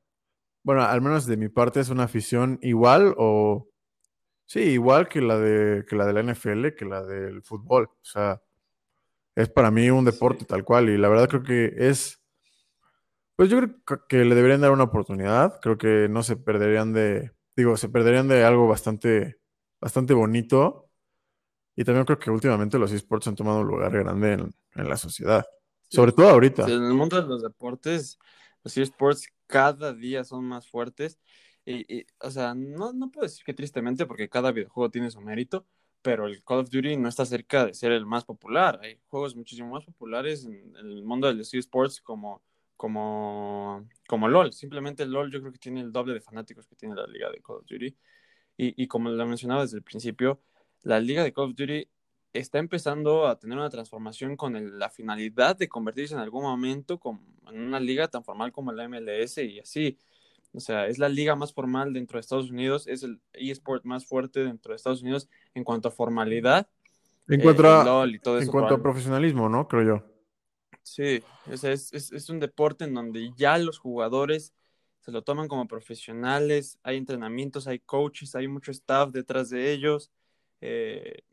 bueno, 0.63 0.83
al 0.83 1.01
menos 1.01 1.25
de 1.25 1.37
mi 1.37 1.49
parte 1.49 1.79
es 1.79 1.89
una 1.89 2.03
afición 2.03 2.59
igual 2.61 3.13
o, 3.17 3.69
sí, 4.45 4.61
igual 4.61 5.07
que 5.07 5.21
la 5.21 5.37
de, 5.37 5.85
que 5.85 5.95
la 5.95 6.05
de 6.05 6.13
la 6.13 6.23
NFL, 6.23 6.69
que 6.75 6.85
la 6.85 7.03
del 7.03 7.43
fútbol. 7.43 7.85
O 7.85 8.05
sea, 8.05 8.41
es 9.35 9.49
para 9.49 9.71
mí 9.71 9.89
un 9.89 10.05
deporte 10.05 10.45
tal 10.45 10.63
cual 10.63 10.89
y 10.89 10.97
la 10.97 11.09
verdad 11.09 11.29
creo 11.29 11.43
que 11.43 11.73
es, 11.77 12.21
pues 13.35 13.49
yo 13.49 13.59
creo 13.85 14.07
que 14.07 14.25
le 14.25 14.35
deberían 14.35 14.61
dar 14.61 14.71
una 14.71 14.83
oportunidad, 14.85 15.59
creo 15.61 15.77
que 15.77 16.07
no 16.09 16.23
se 16.23 16.35
perderían 16.35 16.93
de, 16.93 17.31
digo, 17.55 17.77
se 17.77 17.89
perderían 17.89 18.27
de 18.27 18.43
algo 18.43 18.67
bastante, 18.67 19.39
bastante 19.79 20.13
bonito 20.13 20.90
y 21.81 21.83
también 21.83 22.05
creo 22.05 22.19
que 22.19 22.29
últimamente 22.29 22.77
los 22.77 22.91
esports 22.91 23.27
han 23.27 23.35
tomado 23.35 23.61
un 23.61 23.67
lugar 23.67 23.91
grande 23.91 24.33
en, 24.33 24.87
la 24.87 24.97
sociedad, 24.97 25.43
sobre 25.89 26.11
todo 26.11 26.29
ahorita. 26.29 26.63
en 26.65 26.83
el 26.83 26.93
mundo 26.93 27.19
de 27.19 27.27
los 27.27 27.41
deportes, 27.41 28.19
los 28.63 28.77
esports 28.77 29.27
cada 29.47 29.91
día 29.91 30.23
son 30.23 30.45
más 30.45 30.67
fuertes 30.67 31.19
y, 31.65 32.05
o 32.19 32.29
sea, 32.29 32.53
no, 32.53 32.93
no 32.93 33.09
puedo 33.09 33.25
decir 33.25 33.43
que 33.43 33.55
tristemente 33.55 34.05
porque 34.05 34.29
cada 34.29 34.51
videojuego 34.51 34.91
tiene 34.91 35.09
su 35.09 35.21
mérito, 35.21 35.65
pero 36.03 36.27
el 36.27 36.43
Call 36.43 36.59
of 36.59 36.69
Duty 36.69 36.97
no 36.97 37.09
está 37.09 37.25
cerca 37.25 37.65
de 37.65 37.73
ser 37.73 37.91
el 37.91 38.05
más 38.05 38.25
popular. 38.25 38.79
Hay 38.83 38.99
juegos 39.07 39.35
muchísimo 39.35 39.71
más 39.71 39.83
populares 39.83 40.45
en, 40.45 40.75
el 40.75 41.03
mundo 41.03 41.27
del 41.27 41.41
eSports 41.41 41.99
como, 41.99 42.43
como, 42.77 43.87
como 44.07 44.27
LOL. 44.27 44.53
Simplemente 44.53 45.05
LOL 45.07 45.31
yo 45.31 45.39
creo 45.39 45.51
que 45.51 45.59
tiene 45.59 45.81
el 45.81 45.91
doble 45.91 46.13
de 46.13 46.21
fanáticos 46.21 46.67
que 46.67 46.75
tiene 46.75 46.93
la 46.93 47.07
liga 47.07 47.31
de 47.31 47.41
Call 47.41 47.57
of 47.57 47.65
Duty. 47.65 47.97
Y, 48.57 48.83
y 48.83 48.87
como 48.87 49.09
lo 49.09 49.25
mencionaba 49.25 49.61
desde 49.61 49.77
el 49.77 49.83
principio, 49.83 50.41
la 50.83 50.99
liga 50.99 51.23
de 51.23 51.33
Call 51.33 51.45
of 51.45 51.55
Duty 51.55 51.87
está 52.33 52.59
empezando 52.59 53.27
a 53.27 53.37
tener 53.37 53.57
una 53.57 53.69
transformación 53.69 54.35
con 54.35 54.79
la 54.79 54.89
finalidad 54.89 55.57
de 55.57 55.67
convertirse 55.67 56.13
en 56.13 56.21
algún 56.21 56.43
momento 56.43 56.99
en 57.49 57.61
una 57.61 57.79
liga 57.79 58.07
tan 58.07 58.23
formal 58.23 58.51
como 58.51 58.71
la 58.71 58.87
MLS 58.87 59.37
y 59.39 59.59
así. 59.59 59.97
O 60.53 60.59
sea, 60.59 60.87
es 60.87 60.97
la 60.97 61.09
liga 61.09 61.35
más 61.35 61.53
formal 61.53 61.93
dentro 61.93 62.17
de 62.17 62.21
Estados 62.21 62.51
Unidos, 62.51 62.87
es 62.87 63.03
el 63.03 63.21
eSport 63.33 63.85
más 63.85 64.05
fuerte 64.05 64.43
dentro 64.43 64.71
de 64.71 64.77
Estados 64.77 65.01
Unidos 65.01 65.29
en 65.53 65.63
cuanto 65.63 65.87
a 65.87 65.91
formalidad. 65.91 66.67
En 67.27 67.39
eh, 67.39 67.43
cuanto, 67.43 67.61
el 67.61 67.67
a, 67.67 67.83
LOL 67.83 68.15
y 68.15 68.19
todo 68.19 68.37
en 68.37 68.43
eso. 68.43 68.51
cuanto 68.51 68.75
a 68.75 68.81
profesionalismo, 68.81 69.47
¿no? 69.47 69.67
Creo 69.67 69.83
yo. 69.83 70.03
Sí, 70.83 71.23
es, 71.49 71.63
es 71.93 72.29
un 72.29 72.39
deporte 72.39 72.85
en 72.85 72.93
donde 72.93 73.31
ya 73.37 73.57
los 73.57 73.77
jugadores 73.77 74.53
se 75.01 75.11
lo 75.11 75.23
toman 75.23 75.47
como 75.47 75.67
profesionales, 75.67 76.79
hay 76.83 76.97
entrenamientos, 76.97 77.67
hay 77.67 77.79
coaches, 77.79 78.35
hay 78.35 78.47
mucho 78.47 78.71
staff 78.71 79.11
detrás 79.11 79.49
de 79.49 79.71
ellos. 79.71 80.11
Eh, 80.61 81.23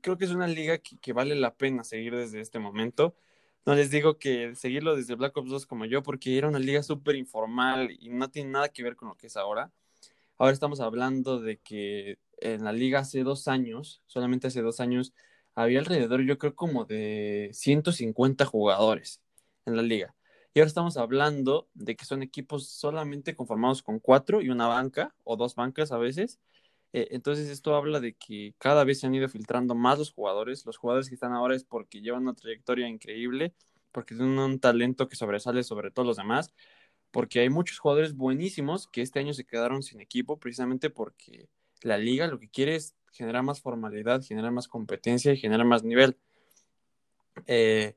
creo 0.00 0.16
que 0.16 0.24
es 0.24 0.30
una 0.30 0.46
liga 0.46 0.78
que, 0.78 0.98
que 0.98 1.12
vale 1.12 1.34
la 1.34 1.54
pena 1.56 1.84
seguir 1.84 2.16
desde 2.16 2.40
este 2.40 2.58
momento. 2.58 3.16
No 3.66 3.74
les 3.74 3.90
digo 3.90 4.18
que 4.18 4.54
seguirlo 4.54 4.96
desde 4.96 5.16
Black 5.16 5.36
Ops 5.36 5.50
2 5.50 5.66
como 5.66 5.84
yo, 5.86 6.02
porque 6.02 6.38
era 6.38 6.48
una 6.48 6.60
liga 6.60 6.82
súper 6.82 7.16
informal 7.16 7.96
y 7.98 8.10
no 8.10 8.30
tiene 8.30 8.50
nada 8.50 8.68
que 8.68 8.82
ver 8.82 8.96
con 8.96 9.08
lo 9.08 9.16
que 9.16 9.26
es 9.26 9.36
ahora. 9.36 9.72
Ahora 10.38 10.52
estamos 10.52 10.80
hablando 10.80 11.40
de 11.40 11.58
que 11.58 12.18
en 12.40 12.64
la 12.64 12.72
liga 12.72 13.00
hace 13.00 13.22
dos 13.22 13.48
años, 13.48 14.02
solamente 14.06 14.46
hace 14.48 14.62
dos 14.62 14.80
años, 14.80 15.14
había 15.54 15.78
alrededor, 15.78 16.22
yo 16.22 16.38
creo, 16.38 16.54
como 16.54 16.84
de 16.84 17.50
150 17.52 18.44
jugadores 18.44 19.22
en 19.64 19.76
la 19.76 19.82
liga. 19.82 20.14
Y 20.54 20.60
ahora 20.60 20.68
estamos 20.68 20.96
hablando 20.96 21.68
de 21.74 21.96
que 21.96 22.04
son 22.04 22.22
equipos 22.22 22.68
solamente 22.68 23.34
conformados 23.34 23.82
con 23.82 23.98
cuatro 23.98 24.42
y 24.42 24.50
una 24.50 24.66
banca, 24.68 25.14
o 25.24 25.36
dos 25.36 25.54
bancas 25.54 25.92
a 25.92 25.98
veces. 25.98 26.38
Eh, 26.96 27.08
entonces 27.10 27.50
esto 27.50 27.76
habla 27.76 28.00
de 28.00 28.14
que 28.14 28.54
cada 28.56 28.82
vez 28.82 29.00
se 29.00 29.06
han 29.06 29.14
ido 29.14 29.28
filtrando 29.28 29.74
más 29.74 29.98
los 29.98 30.10
jugadores. 30.12 30.64
Los 30.64 30.78
jugadores 30.78 31.10
que 31.10 31.14
están 31.14 31.34
ahora 31.34 31.54
es 31.54 31.62
porque 31.62 32.00
llevan 32.00 32.22
una 32.22 32.32
trayectoria 32.32 32.88
increíble, 32.88 33.52
porque 33.92 34.14
tienen 34.14 34.38
un 34.38 34.58
talento 34.60 35.06
que 35.06 35.14
sobresale 35.14 35.62
sobre 35.62 35.90
todos 35.90 36.06
los 36.06 36.16
demás, 36.16 36.54
porque 37.10 37.40
hay 37.40 37.50
muchos 37.50 37.78
jugadores 37.80 38.14
buenísimos 38.14 38.88
que 38.88 39.02
este 39.02 39.18
año 39.20 39.34
se 39.34 39.44
quedaron 39.44 39.82
sin 39.82 40.00
equipo 40.00 40.38
precisamente 40.38 40.88
porque 40.88 41.50
la 41.82 41.98
liga 41.98 42.28
lo 42.28 42.38
que 42.40 42.48
quiere 42.48 42.76
es 42.76 42.96
generar 43.12 43.42
más 43.42 43.60
formalidad, 43.60 44.22
generar 44.22 44.52
más 44.52 44.66
competencia 44.66 45.34
y 45.34 45.36
generar 45.36 45.66
más 45.66 45.84
nivel. 45.84 46.16
Eh, 47.46 47.94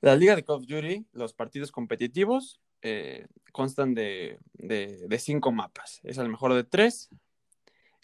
la 0.00 0.16
liga 0.16 0.36
de 0.36 0.42
Call 0.42 0.56
of 0.56 0.66
Duty, 0.66 1.04
los 1.12 1.34
partidos 1.34 1.70
competitivos 1.70 2.62
eh, 2.80 3.26
constan 3.52 3.92
de, 3.92 4.38
de, 4.54 5.18
cinco 5.18 5.52
mapas. 5.52 6.00
Es 6.02 6.16
el 6.16 6.30
mejor 6.30 6.54
de 6.54 6.64
tres. 6.64 7.10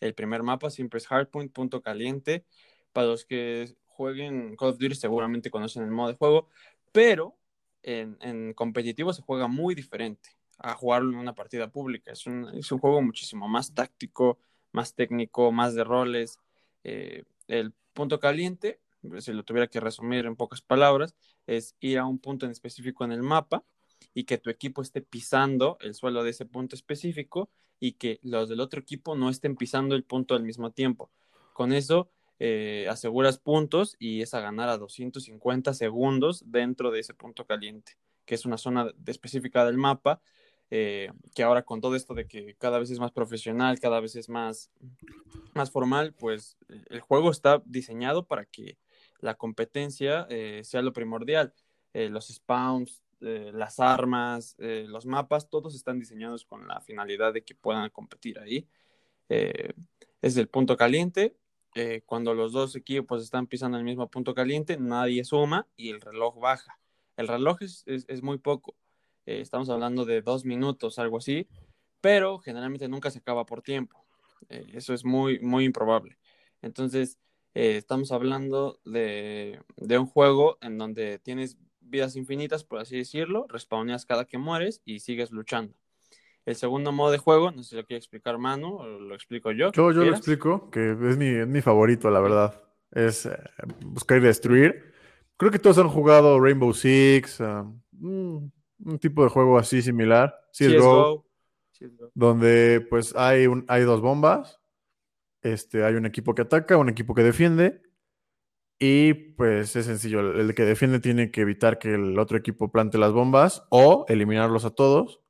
El 0.01 0.15
primer 0.15 0.43
mapa 0.43 0.71
siempre 0.71 0.99
es 0.99 1.07
Hardpoint, 1.07 1.53
punto 1.53 1.83
caliente. 1.83 2.45
Para 2.93 3.09
los 3.09 3.25
que 3.25 3.77
jueguen 3.87 4.57
Call 4.57 4.71
of 4.71 4.79
Duty 4.79 4.95
seguramente 4.95 5.51
conocen 5.51 5.83
el 5.83 5.91
modo 5.91 6.09
de 6.09 6.15
juego, 6.15 6.49
pero 6.93 7.37
en, 7.83 8.53
competitivo 8.55 9.13
se 9.13 9.23
juega 9.23 9.49
muy 9.49 9.75
diferente 9.75 10.31
a 10.59 10.75
jugarlo 10.75 11.13
en 11.13 11.19
una 11.19 11.35
partida 11.35 11.71
pública. 11.71 12.13
Es 12.13 12.27
un, 12.27 12.49
es 12.57 12.71
un 12.73 12.79
juego 12.79 13.03
muchísimo 13.03 13.49
más 13.49 13.75
táctico, 13.75 14.39
más 14.73 14.95
técnico, 14.95 15.53
más 15.53 15.75
de 15.75 15.85
roles. 15.85 16.39
Eh, 16.85 17.25
el 17.49 17.73
punto 17.93 18.21
caliente, 18.21 18.81
si 19.19 19.33
lo 19.33 19.45
tuviera 19.45 19.69
que 19.69 19.81
resumir 19.81 20.27
en 20.27 20.37
pocas 20.37 20.61
palabras, 20.61 21.15
es 21.47 21.77
ir 21.81 21.99
a 21.99 22.07
un 22.07 22.19
punto 22.19 22.47
en 22.47 22.53
específico 22.53 23.05
en 23.05 23.13
el 23.13 23.23
mapa 23.23 23.65
y 24.15 24.25
que 24.25 24.39
tu 24.39 24.51
equipo 24.51 24.83
esté 24.83 25.01
pisando 25.01 25.79
el 25.81 25.95
suelo 25.95 26.23
de 26.23 26.31
ese 26.31 26.47
punto 26.47 26.77
específico 26.77 27.51
y 27.81 27.93
que 27.93 28.21
los 28.23 28.49
del 28.49 28.61
otro 28.61 28.81
equipo 28.81 29.15
no 29.15 29.31
estén 29.31 29.57
pisando 29.57 29.95
el 29.95 30.05
punto 30.05 30.35
al 30.35 30.43
mismo 30.43 30.73
tiempo. 30.73 31.11
Con 31.53 31.73
eso 31.73 32.11
eh, 32.39 32.87
aseguras 32.89 33.39
puntos 33.39 33.97
y 33.99 34.23
es 34.23 34.35
a 34.35 34.41
ganar 34.41 34.69
a 34.69 34.79
250 34.79 35.75
segundos 35.75 36.45
dentro 36.47 36.91
de 36.91 37.01
ese 37.01 37.15
punto 37.15 37.47
caliente, 37.47 37.93
que 38.25 38.35
es 38.35 38.45
una 38.45 38.59
zona 38.59 38.93
específica 39.07 39.65
del 39.65 39.77
mapa 39.77 40.21
eh, 40.71 41.11
que 41.35 41.43
ahora 41.43 41.63
con 41.63 41.81
todo 41.81 41.97
esto 41.97 42.13
de 42.15 42.27
que 42.27 42.55
cada 42.57 42.79
vez 42.79 42.91
es 42.91 42.99
más 42.99 43.13
profesional, 43.13 43.81
cada 43.81 44.01
vez 44.01 44.17
es 44.17 44.29
más, 44.29 44.71
más 45.55 45.71
formal, 45.71 46.13
pues 46.13 46.59
el 46.91 47.01
juego 47.01 47.31
está 47.31 47.63
diseñado 47.65 48.27
para 48.27 48.45
que 48.45 48.77
la 49.21 49.35
competencia 49.35 50.27
eh, 50.29 50.61
sea 50.65 50.83
lo 50.83 50.93
primordial. 50.93 51.55
Eh, 51.95 52.11
los 52.11 52.29
spawns, 52.29 53.03
eh, 53.21 53.51
las 53.55 53.81
armas, 53.81 54.57
los 54.59 55.07
mapas, 55.07 55.49
todos 55.49 55.75
están 55.75 55.99
diseñados 55.99 56.45
con 56.45 56.67
la 56.69 56.81
finalidad 56.81 57.33
de 57.33 57.45
que 57.45 57.55
puedan 57.55 57.91
competir 57.91 58.39
ahí. 58.39 58.69
Eh, 59.29 59.73
es 60.23 60.37
el 60.37 60.49
punto 60.49 60.77
caliente. 60.77 61.37
cuando 62.07 62.35
los 62.35 62.53
dos 62.53 62.75
equipos 62.77 63.23
están 63.23 63.47
pisando 63.47 63.79
el 63.79 63.85
mismo 63.85 64.11
punto 64.11 64.35
caliente, 64.35 64.77
nadie 64.79 65.25
suma 65.25 65.67
y 65.77 65.91
el 65.91 66.01
reloj 66.01 66.39
baja. 66.41 66.79
El 67.17 67.29
reloj 67.29 67.63
es, 67.63 67.85
es, 67.87 68.05
es 68.09 68.23
muy 68.23 68.39
poco 68.39 68.75
eh, 69.29 69.43
estamos 69.43 69.69
hablando 69.69 70.07
de 70.07 70.23
dos 70.23 70.47
minutos, 70.47 70.99
algo 70.99 71.19
así, 71.19 71.47
pero 72.01 72.39
generalmente 72.39 72.89
nunca 72.89 73.11
se 73.11 73.19
acaba 73.19 73.45
por 73.45 73.61
tiempo. 73.61 74.07
Eh, 74.49 74.65
eso 74.73 74.95
es 74.95 75.05
muy, 75.05 75.39
muy 75.41 75.67
improbable. 75.67 76.17
Entonces, 76.63 77.19
eh, 77.53 77.77
estamos 77.77 78.11
hablando 78.11 78.81
de, 78.87 79.61
de, 79.77 79.99
un 79.99 80.07
juego 80.07 80.57
en 80.63 80.79
donde 80.79 81.19
tienes 81.19 81.59
vidas 81.89 82.17
infinitas, 82.17 82.65
por 82.65 82.79
así 82.81 82.97
decirlo, 82.97 83.47
respawneas 83.49 84.07
cada 84.07 84.25
que 84.25 84.39
mueres 84.39 84.83
y 84.85 85.01
sigues 85.01 85.31
luchando. 85.31 85.75
El 86.49 86.57
segundo 86.57 86.93
modo 86.93 87.11
de 87.11 87.19
juego, 87.19 87.51
no 87.51 87.63
sé 87.63 87.71
si 87.71 87.77
lo 87.77 87.85
quiere 87.85 87.99
explicar 87.99 88.39
Manu 88.39 88.77
o 88.77 88.87
lo 88.87 89.15
explico 89.15 89.53
yo. 89.53 89.71
Yo, 89.73 89.93
yo 89.93 90.05
lo 90.05 90.11
explico, 90.11 90.71
que 90.71 90.93
es 90.93 91.19
mi, 91.19 91.27
es 91.27 91.47
mi 91.47 91.61
favorito, 91.61 92.09
la 92.11 92.21
verdad. 92.21 92.63
Es 92.91 93.27
eh, 93.27 93.39
buscar 93.85 94.17
y 94.19 94.23
destruir. 94.23 94.95
Creo 95.37 95.53
que 95.53 95.59
todos 95.59 95.77
han 95.79 95.89
jugado 95.89 96.41
Rainbow 96.41 96.73
Six, 96.73 97.41
mm, 97.93 98.37
un 98.85 98.99
tipo 98.99 99.25
de 99.25 99.29
juego 99.29 99.59
así 99.59 99.83
similar. 99.83 100.35
CSGO, 100.53 101.27
CSGO. 101.73 102.13
donde 102.15 102.87
pues 102.89 103.15
hay, 103.15 103.47
un, 103.47 103.67
hay 103.69 103.83
dos 103.83 104.01
bombas. 104.01 104.59
Este, 105.43 105.85
hay 105.85 105.95
un 105.95 106.07
equipo 106.07 106.35
que 106.35 106.43
ataca, 106.43 106.79
un 106.79 106.89
equipo 106.89 107.15
que 107.15 107.23
defiende. 107.23 107.83
Y 108.79 109.15
pues 109.15 109.75
es 109.75 109.87
sencillo, 109.87 110.21
el, 110.21 110.55
que 110.55 110.65
defiende 110.65 111.01
tiene 111.01 111.31
que 111.31 111.41
evitar 111.41 111.79
que 111.79 111.95
el 111.95 112.19
otro 112.19 112.39
equipo 112.39 112.71
plante 112.71 112.97
las 112.97 113.13
bombas 113.13 113.65
o 113.71 114.07
eliminarlos 114.09 114.65
a 114.65 114.71
todos. 114.71 115.21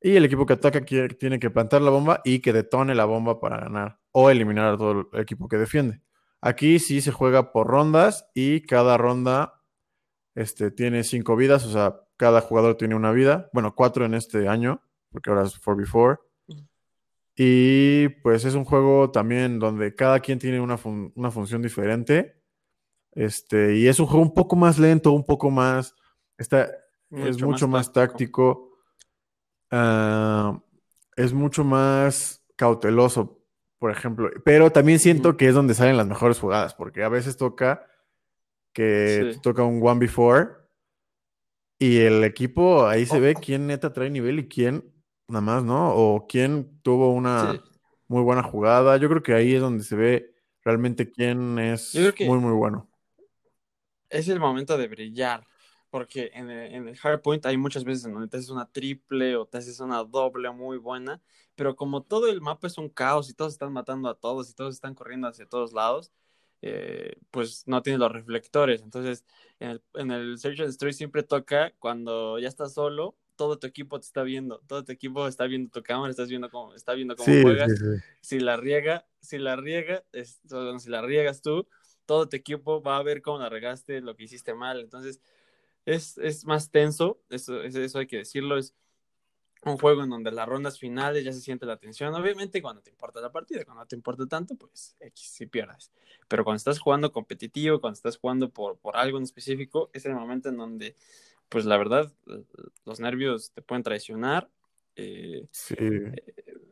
Y 0.00 0.16
el 0.16 0.24
equipo 0.24 0.46
que 0.46 0.54
ataca 0.54 0.80
quiere, 0.80 1.14
tiene 1.14 1.38
que 1.38 1.50
plantar 1.50 1.82
la 1.82 1.90
bomba 1.90 2.22
y 2.24 2.40
que 2.40 2.52
detone 2.52 2.94
la 2.94 3.04
bomba 3.04 3.38
para 3.38 3.58
ganar 3.58 4.00
o 4.12 4.30
eliminar 4.30 4.74
a 4.74 4.76
todo 4.78 5.08
el 5.12 5.20
equipo 5.20 5.46
que 5.48 5.58
defiende. 5.58 6.00
Aquí 6.40 6.78
sí 6.78 7.00
se 7.00 7.12
juega 7.12 7.52
por 7.52 7.66
rondas 7.66 8.28
y 8.34 8.62
cada 8.62 8.96
ronda 8.96 9.62
este, 10.34 10.70
tiene 10.70 11.04
cinco 11.04 11.36
vidas, 11.36 11.66
o 11.66 11.70
sea, 11.72 12.00
cada 12.16 12.40
jugador 12.40 12.76
tiene 12.76 12.94
una 12.94 13.12
vida. 13.12 13.50
Bueno, 13.52 13.74
cuatro 13.74 14.04
en 14.04 14.14
este 14.14 14.48
año, 14.48 14.82
porque 15.10 15.30
ahora 15.30 15.44
es 15.44 15.60
4v4. 15.60 16.18
Y 17.36 18.08
pues 18.22 18.44
es 18.44 18.54
un 18.54 18.64
juego 18.64 19.10
también 19.10 19.58
donde 19.58 19.94
cada 19.94 20.20
quien 20.20 20.38
tiene 20.38 20.60
una, 20.60 20.76
fun 20.76 21.12
una 21.14 21.30
función 21.30 21.62
diferente. 21.62 22.39
Este, 23.12 23.76
y 23.76 23.88
es 23.88 23.98
un 24.00 24.06
juego 24.06 24.22
un 24.22 24.34
poco 24.34 24.56
más 24.56 24.78
lento, 24.78 25.12
un 25.12 25.24
poco 25.24 25.50
más. 25.50 25.94
Está, 26.38 26.70
mucho 27.10 27.28
es 27.28 27.42
mucho 27.42 27.68
más, 27.68 27.86
más 27.86 27.92
táctico. 27.92 28.70
Uh, 29.70 30.60
es 31.16 31.32
mucho 31.32 31.64
más 31.64 32.44
cauteloso, 32.56 33.42
por 33.78 33.90
ejemplo. 33.90 34.30
Pero 34.44 34.70
también 34.70 34.98
siento 34.98 35.36
que 35.36 35.48
es 35.48 35.54
donde 35.54 35.74
salen 35.74 35.96
las 35.96 36.06
mejores 36.06 36.38
jugadas, 36.38 36.74
porque 36.74 37.02
a 37.02 37.08
veces 37.08 37.36
toca 37.36 37.86
que 38.72 39.32
sí. 39.34 39.40
toca 39.40 39.64
un 39.64 39.80
1v4 39.80 40.56
y 41.78 41.98
el 41.98 42.22
equipo 42.24 42.86
ahí 42.86 43.06
se 43.06 43.18
oh. 43.18 43.20
ve 43.20 43.34
quién 43.34 43.66
neta 43.66 43.92
trae 43.92 44.10
nivel 44.10 44.38
y 44.38 44.48
quién 44.48 44.92
nada 45.28 45.40
más, 45.40 45.64
¿no? 45.64 45.94
O 45.94 46.26
quién 46.26 46.80
tuvo 46.82 47.12
una 47.12 47.52
sí. 47.52 47.60
muy 48.08 48.22
buena 48.22 48.42
jugada. 48.42 48.96
Yo 48.96 49.08
creo 49.08 49.22
que 49.22 49.34
ahí 49.34 49.54
es 49.54 49.60
donde 49.60 49.84
se 49.84 49.96
ve 49.96 50.34
realmente 50.62 51.10
quién 51.10 51.58
es 51.58 51.94
muy, 51.94 52.38
muy 52.38 52.52
bueno. 52.52 52.89
Es 54.10 54.28
el 54.28 54.40
momento 54.40 54.76
de 54.76 54.88
brillar. 54.88 55.46
Porque 55.90 56.30
en 56.34 56.50
el, 56.50 56.72
en 56.72 56.88
el 56.88 56.98
hay 57.42 57.56
muchas 57.56 57.82
veces 57.82 58.04
en 58.04 58.12
donde 58.12 58.28
te 58.28 58.36
haces 58.36 58.50
una 58.50 58.70
triple 58.70 59.34
o 59.34 59.46
te 59.46 59.58
haces 59.58 59.80
una 59.80 60.04
doble 60.04 60.48
muy 60.50 60.78
buena, 60.78 61.20
pero 61.56 61.74
como 61.74 62.04
todo 62.04 62.28
el 62.28 62.40
mapa 62.40 62.68
es 62.68 62.78
un 62.78 62.88
caos 62.88 63.28
y 63.28 63.34
todos 63.34 63.54
están 63.54 63.72
matando 63.72 64.08
a 64.08 64.14
todos 64.14 64.48
y 64.50 64.54
todos 64.54 64.76
están 64.76 64.94
corriendo 64.94 65.26
hacia 65.26 65.46
todos 65.46 65.72
lados, 65.72 66.12
eh, 66.62 67.16
pues 67.32 67.64
no 67.66 67.82
tiene 67.82 67.98
los 67.98 68.12
reflectores. 68.12 68.82
Entonces, 68.82 69.24
en 69.58 69.70
el, 69.70 69.82
en 69.94 70.10
el 70.12 70.38
Search 70.38 70.60
and 70.60 70.68
Destroy 70.68 70.92
siempre 70.92 71.24
toca 71.24 71.72
cuando 71.80 72.38
ya 72.38 72.46
estás 72.46 72.74
solo, 72.74 73.16
todo 73.34 73.58
tu 73.58 73.66
equipo 73.66 73.98
te 73.98 74.06
está 74.06 74.22
viendo, 74.22 74.60
todo 74.66 74.84
tu 74.84 74.92
equipo 74.92 75.26
está 75.26 75.46
viendo 75.46 75.70
tu 75.70 75.82
cámara, 75.82 76.10
estás 76.10 76.28
viendo 76.28 76.50
cómo, 76.50 76.74
está 76.74 76.92
viendo 76.92 77.16
cómo 77.16 77.32
sí, 77.32 77.42
juegas. 77.42 77.70
Sí, 77.70 77.76
sí. 77.78 78.02
Si 78.20 78.38
la 78.38 78.56
riega, 78.58 79.06
si 79.22 79.38
la 79.38 79.56
riega, 79.56 80.04
es, 80.12 80.40
si 80.78 80.90
la 80.90 81.02
riegas 81.02 81.40
tú, 81.40 81.66
todo 82.10 82.28
tu 82.28 82.34
equipo 82.34 82.82
va 82.82 82.96
a 82.96 83.04
ver 83.04 83.22
cómo 83.22 83.38
la 83.38 83.48
regaste, 83.48 84.00
lo 84.00 84.16
que 84.16 84.24
hiciste 84.24 84.52
mal. 84.52 84.80
Entonces, 84.80 85.20
es, 85.84 86.18
es 86.18 86.44
más 86.44 86.72
tenso, 86.72 87.20
eso, 87.30 87.62
eso 87.62 87.98
hay 88.00 88.08
que 88.08 88.16
decirlo, 88.16 88.58
es 88.58 88.74
un 89.64 89.78
juego 89.78 90.02
en 90.02 90.10
donde 90.10 90.32
las 90.32 90.48
rondas 90.48 90.76
finales 90.76 91.22
ya 91.22 91.32
se 91.32 91.40
siente 91.40 91.66
la 91.66 91.76
tensión, 91.76 92.12
obviamente 92.12 92.60
cuando 92.60 92.82
te 92.82 92.90
importa 92.90 93.20
la 93.20 93.30
partida, 93.30 93.64
cuando 93.64 93.84
no 93.84 93.86
te 93.86 93.94
importa 93.94 94.26
tanto, 94.26 94.56
pues 94.56 94.96
X 94.98 95.24
si 95.24 95.46
pierdes, 95.46 95.92
pero 96.26 96.42
cuando 96.42 96.56
estás 96.56 96.80
jugando 96.80 97.12
competitivo, 97.12 97.80
cuando 97.80 97.94
estás 97.94 98.16
jugando 98.16 98.50
por, 98.50 98.76
por 98.78 98.96
algo 98.96 99.18
en 99.18 99.22
específico, 99.22 99.88
es 99.92 100.04
el 100.04 100.14
momento 100.14 100.48
en 100.48 100.56
donde, 100.56 100.96
pues 101.48 101.64
la 101.64 101.76
verdad, 101.76 102.12
los 102.84 102.98
nervios 102.98 103.52
te 103.52 103.62
pueden 103.62 103.84
traicionar. 103.84 104.50
Eh, 104.96 105.46
sí. 105.52 105.76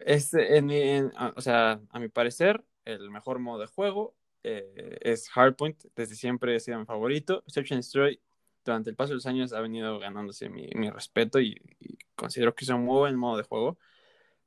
Es, 0.01 0.35
en, 0.35 0.73
en, 0.73 1.13
o 1.37 1.41
sea, 1.41 1.81
a 1.91 2.01
mi 2.01 2.09
parecer, 2.09 2.65
el 2.85 3.09
mejor 3.13 3.39
modo 3.39 3.61
de 3.61 3.67
juego, 3.69 4.17
eh, 4.43 4.99
es 5.01 5.29
Hardpoint, 5.31 5.85
desde 5.95 6.15
siempre 6.15 6.55
ha 6.57 6.61
sido 6.61 6.79
mi 6.79 6.85
favorito. 6.85 7.43
Search 7.47 7.73
and 7.73 7.81
Destroy, 7.81 8.21
durante 8.65 8.91
el 8.91 8.97
paso 8.97 9.11
de 9.11 9.17
los 9.17 9.27
años, 9.27 9.53
ha 9.53 9.61
venido 9.61 9.99
ganándose 9.99 10.49
mi, 10.49 10.69
mi 10.75 10.91
respeto 10.91 11.41
y, 11.41 11.61
y, 11.81 11.99
considero 12.15 12.55
que 12.55 12.65
es 12.65 12.71
un 12.71 12.85
muy 12.85 12.99
buen 12.99 13.17
modo 13.17 13.37
de 13.37 13.45
juego, 13.45 13.79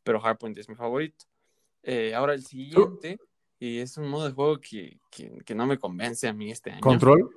pero 0.04 0.20
Hardpoint 0.20 0.58
es 0.58 0.70
mi 0.70 0.76
favorito. 0.76 1.26
Eh, 1.84 2.14
ahora 2.14 2.34
el 2.34 2.44
siguiente, 2.44 3.20
y 3.60 3.80
es 3.80 3.98
un 3.98 4.08
modo 4.08 4.26
de 4.26 4.34
juego 4.34 4.60
que, 4.60 5.00
que, 5.10 5.40
que, 5.46 5.56
no 5.56 5.66
me 5.66 5.78
convence 5.78 6.28
a 6.28 6.34
mí 6.34 6.52
este 6.52 6.72
año. 6.72 6.82
¿Control? 6.82 7.30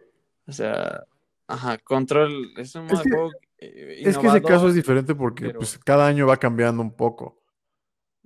O 0.47 0.53
sea, 0.53 1.05
ajá, 1.47 1.79
Control 1.79 2.53
es 2.57 2.75
un 2.75 2.85
modo 2.85 2.97
es 2.97 3.03
que, 3.03 3.11
de 3.11 3.17
juego. 3.17 3.33
Eh, 3.59 4.03
es 4.05 4.19
que 4.19 4.27
ese 4.27 4.43
caso 4.43 4.69
es 4.69 4.75
diferente 4.75 5.15
porque 5.15 5.47
pero... 5.47 5.61
pues, 5.61 5.79
cada 5.79 6.07
año 6.07 6.27
va 6.27 6.37
cambiando 6.37 6.83
un 6.83 6.95
poco. 6.95 7.43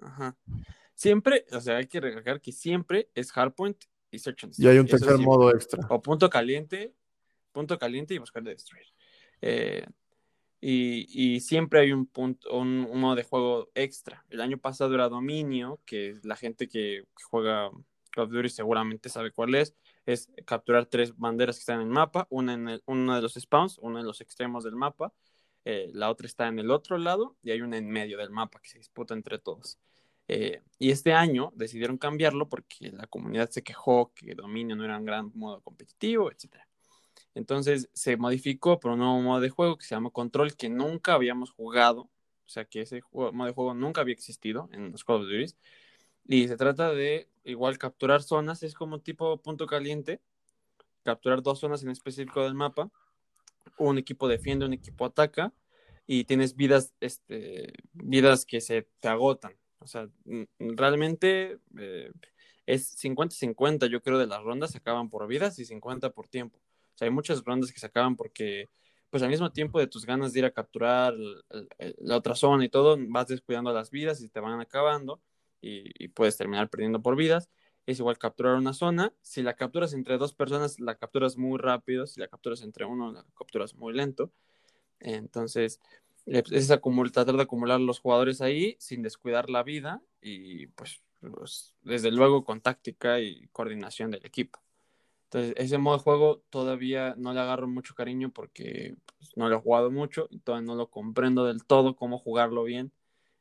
Ajá. 0.02 0.36
Siempre, 0.94 1.44
o 1.52 1.60
sea, 1.60 1.76
hay 1.76 1.86
que 1.86 2.00
recalcar 2.00 2.40
que 2.40 2.50
siempre 2.50 3.08
es 3.14 3.30
Hardpoint 3.30 3.84
y 4.10 4.18
Search 4.18 4.44
and 4.44 4.52
Destroy. 4.52 4.66
Y 4.66 4.70
hay 4.70 4.78
un 4.78 4.86
tercer 4.86 5.18
modo 5.18 5.50
extra. 5.50 5.86
O 5.90 6.00
punto 6.00 6.28
caliente, 6.30 6.94
punto 7.52 7.78
caliente 7.78 8.14
y 8.14 8.18
buscar 8.18 8.42
de 8.42 8.50
destruir. 8.50 8.86
Eh, 9.40 9.86
y, 10.60 11.06
y, 11.10 11.40
siempre 11.40 11.80
hay 11.80 11.92
un 11.92 12.06
punto, 12.06 12.56
un, 12.56 12.86
un, 12.90 13.00
modo 13.00 13.14
de 13.14 13.22
juego 13.22 13.70
extra. 13.74 14.24
El 14.28 14.40
año 14.40 14.58
pasado 14.58 14.94
era 14.94 15.08
Dominio, 15.08 15.80
que 15.84 16.16
la 16.24 16.34
gente 16.34 16.66
que, 16.66 17.04
que 17.16 17.24
juega 17.24 17.70
Call 18.10 18.24
of 18.24 18.30
Duty 18.32 18.48
seguramente 18.48 19.08
sabe 19.08 19.30
cuál 19.30 19.54
es. 19.54 19.76
Es 20.04 20.30
capturar 20.46 20.86
tres 20.86 21.16
banderas 21.16 21.56
que 21.56 21.60
están 21.60 21.80
en 21.80 21.88
el 21.88 21.92
mapa, 21.92 22.26
una 22.30 22.54
en 22.54 22.68
el, 22.68 22.82
una 22.86 23.16
de 23.16 23.22
los 23.22 23.34
spawns, 23.34 23.78
una 23.78 24.00
en 24.00 24.06
los 24.06 24.20
extremos 24.20 24.64
del 24.64 24.74
mapa, 24.74 25.12
eh, 25.70 25.90
la 25.92 26.10
otra 26.10 26.26
está 26.26 26.48
en 26.48 26.58
el 26.58 26.70
otro 26.70 26.96
lado 26.96 27.36
y 27.42 27.50
hay 27.50 27.60
una 27.60 27.76
en 27.76 27.90
medio 27.90 28.16
del 28.16 28.30
mapa 28.30 28.58
que 28.58 28.70
se 28.70 28.78
disputa 28.78 29.12
entre 29.12 29.38
todos. 29.38 29.78
Eh, 30.28 30.60
y 30.78 30.90
este 30.90 31.14
año 31.14 31.52
decidieron 31.56 31.96
cambiarlo 31.96 32.48
porque 32.48 32.92
la 32.92 33.06
comunidad 33.06 33.48
se 33.50 33.62
quejó 33.62 34.12
que 34.14 34.34
Dominio 34.34 34.76
no 34.76 34.84
era 34.84 34.98
un 34.98 35.06
gran 35.06 35.32
modo 35.34 35.60
competitivo, 35.62 36.30
etc. 36.30 36.56
Entonces 37.34 37.88
se 37.94 38.16
modificó 38.16 38.78
por 38.78 38.92
un 38.92 38.98
nuevo 38.98 39.20
modo 39.22 39.40
de 39.40 39.48
juego 39.48 39.78
que 39.78 39.86
se 39.86 39.94
llama 39.94 40.10
Control, 40.10 40.54
que 40.54 40.68
nunca 40.68 41.14
habíamos 41.14 41.50
jugado, 41.50 42.02
o 42.02 42.48
sea 42.48 42.64
que 42.66 42.82
ese 42.82 43.00
modo 43.12 43.46
de 43.46 43.52
juego 43.52 43.74
nunca 43.74 44.02
había 44.02 44.14
existido 44.14 44.68
en 44.72 44.92
los 44.92 45.04
Call 45.04 45.22
of 45.22 45.22
Duty. 45.22 45.54
Y 46.26 46.48
se 46.48 46.56
trata 46.56 46.92
de 46.92 47.28
igual 47.44 47.78
capturar 47.78 48.22
zonas, 48.22 48.62
es 48.62 48.74
como 48.74 49.00
tipo 49.00 49.40
punto 49.40 49.66
caliente, 49.66 50.20
capturar 51.04 51.42
dos 51.42 51.58
zonas 51.60 51.82
en 51.82 51.90
específico 51.90 52.42
del 52.42 52.54
mapa. 52.54 52.90
Un 53.78 53.98
equipo 53.98 54.28
defiende, 54.28 54.66
un 54.66 54.74
equipo 54.74 55.06
ataca 55.06 55.52
y 56.06 56.24
tienes 56.24 56.56
vidas, 56.56 56.94
este, 57.00 57.72
vidas 57.92 58.44
que 58.44 58.60
se 58.60 58.88
te 59.00 59.08
agotan. 59.08 59.56
O 59.80 59.86
sea, 59.86 60.08
realmente 60.58 61.58
eh, 61.78 62.12
es 62.66 62.96
50-50, 62.98 63.86
yo 63.86 64.02
creo, 64.02 64.18
de 64.18 64.26
las 64.26 64.42
rondas 64.42 64.72
se 64.72 64.78
acaban 64.78 65.08
por 65.08 65.26
vidas 65.26 65.58
y 65.58 65.64
50 65.64 66.10
por 66.10 66.28
tiempo. 66.28 66.58
O 66.58 66.98
sea, 66.98 67.06
hay 67.06 67.12
muchas 67.12 67.44
rondas 67.44 67.72
que 67.72 67.80
se 67.80 67.86
acaban 67.86 68.16
porque, 68.16 68.68
pues 69.10 69.22
al 69.22 69.30
mismo 69.30 69.52
tiempo 69.52 69.78
de 69.78 69.86
tus 69.86 70.04
ganas 70.04 70.32
de 70.32 70.40
ir 70.40 70.44
a 70.44 70.50
capturar 70.50 71.14
la 71.98 72.16
otra 72.16 72.34
zona 72.34 72.64
y 72.64 72.68
todo, 72.68 72.96
vas 73.08 73.28
descuidando 73.28 73.72
las 73.72 73.90
vidas 73.90 74.20
y 74.20 74.28
te 74.28 74.40
van 74.40 74.60
acabando 74.60 75.22
y, 75.60 76.04
y 76.04 76.08
puedes 76.08 76.36
terminar 76.36 76.68
perdiendo 76.68 77.00
por 77.02 77.16
vidas. 77.16 77.48
Es 77.86 78.00
igual 78.00 78.18
capturar 78.18 78.54
una 78.56 78.74
zona. 78.74 79.14
Si 79.22 79.42
la 79.42 79.54
capturas 79.56 79.94
entre 79.94 80.18
dos 80.18 80.34
personas, 80.34 80.78
la 80.78 80.96
capturas 80.96 81.38
muy 81.38 81.58
rápido. 81.58 82.06
Si 82.06 82.20
la 82.20 82.28
capturas 82.28 82.60
entre 82.62 82.84
uno, 82.84 83.12
la 83.12 83.24
capturas 83.34 83.74
muy 83.74 83.94
lento. 83.94 84.30
Entonces, 85.00 85.80
es 86.28 86.70
acumular, 86.70 87.12
tratar 87.12 87.36
de 87.36 87.42
acumular 87.42 87.80
los 87.80 88.00
jugadores 88.00 88.40
ahí 88.40 88.76
sin 88.78 89.02
descuidar 89.02 89.48
la 89.50 89.62
vida 89.62 90.02
y 90.20 90.66
pues, 90.68 91.02
pues, 91.20 91.74
desde 91.82 92.10
luego 92.10 92.44
con 92.44 92.60
táctica 92.60 93.20
y 93.20 93.48
coordinación 93.48 94.10
del 94.10 94.24
equipo. 94.26 94.60
Entonces, 95.24 95.54
ese 95.56 95.78
modo 95.78 95.98
de 95.98 96.02
juego 96.02 96.42
todavía 96.50 97.14
no 97.18 97.32
le 97.34 97.40
agarro 97.40 97.68
mucho 97.68 97.94
cariño 97.94 98.30
porque 98.30 98.96
pues, 99.18 99.36
no 99.36 99.48
lo 99.48 99.56
he 99.56 99.60
jugado 99.60 99.90
mucho 99.90 100.26
y 100.30 100.38
todavía 100.40 100.66
no 100.66 100.74
lo 100.74 100.90
comprendo 100.90 101.44
del 101.44 101.64
todo 101.64 101.96
cómo 101.96 102.18
jugarlo 102.18 102.64
bien. 102.64 102.92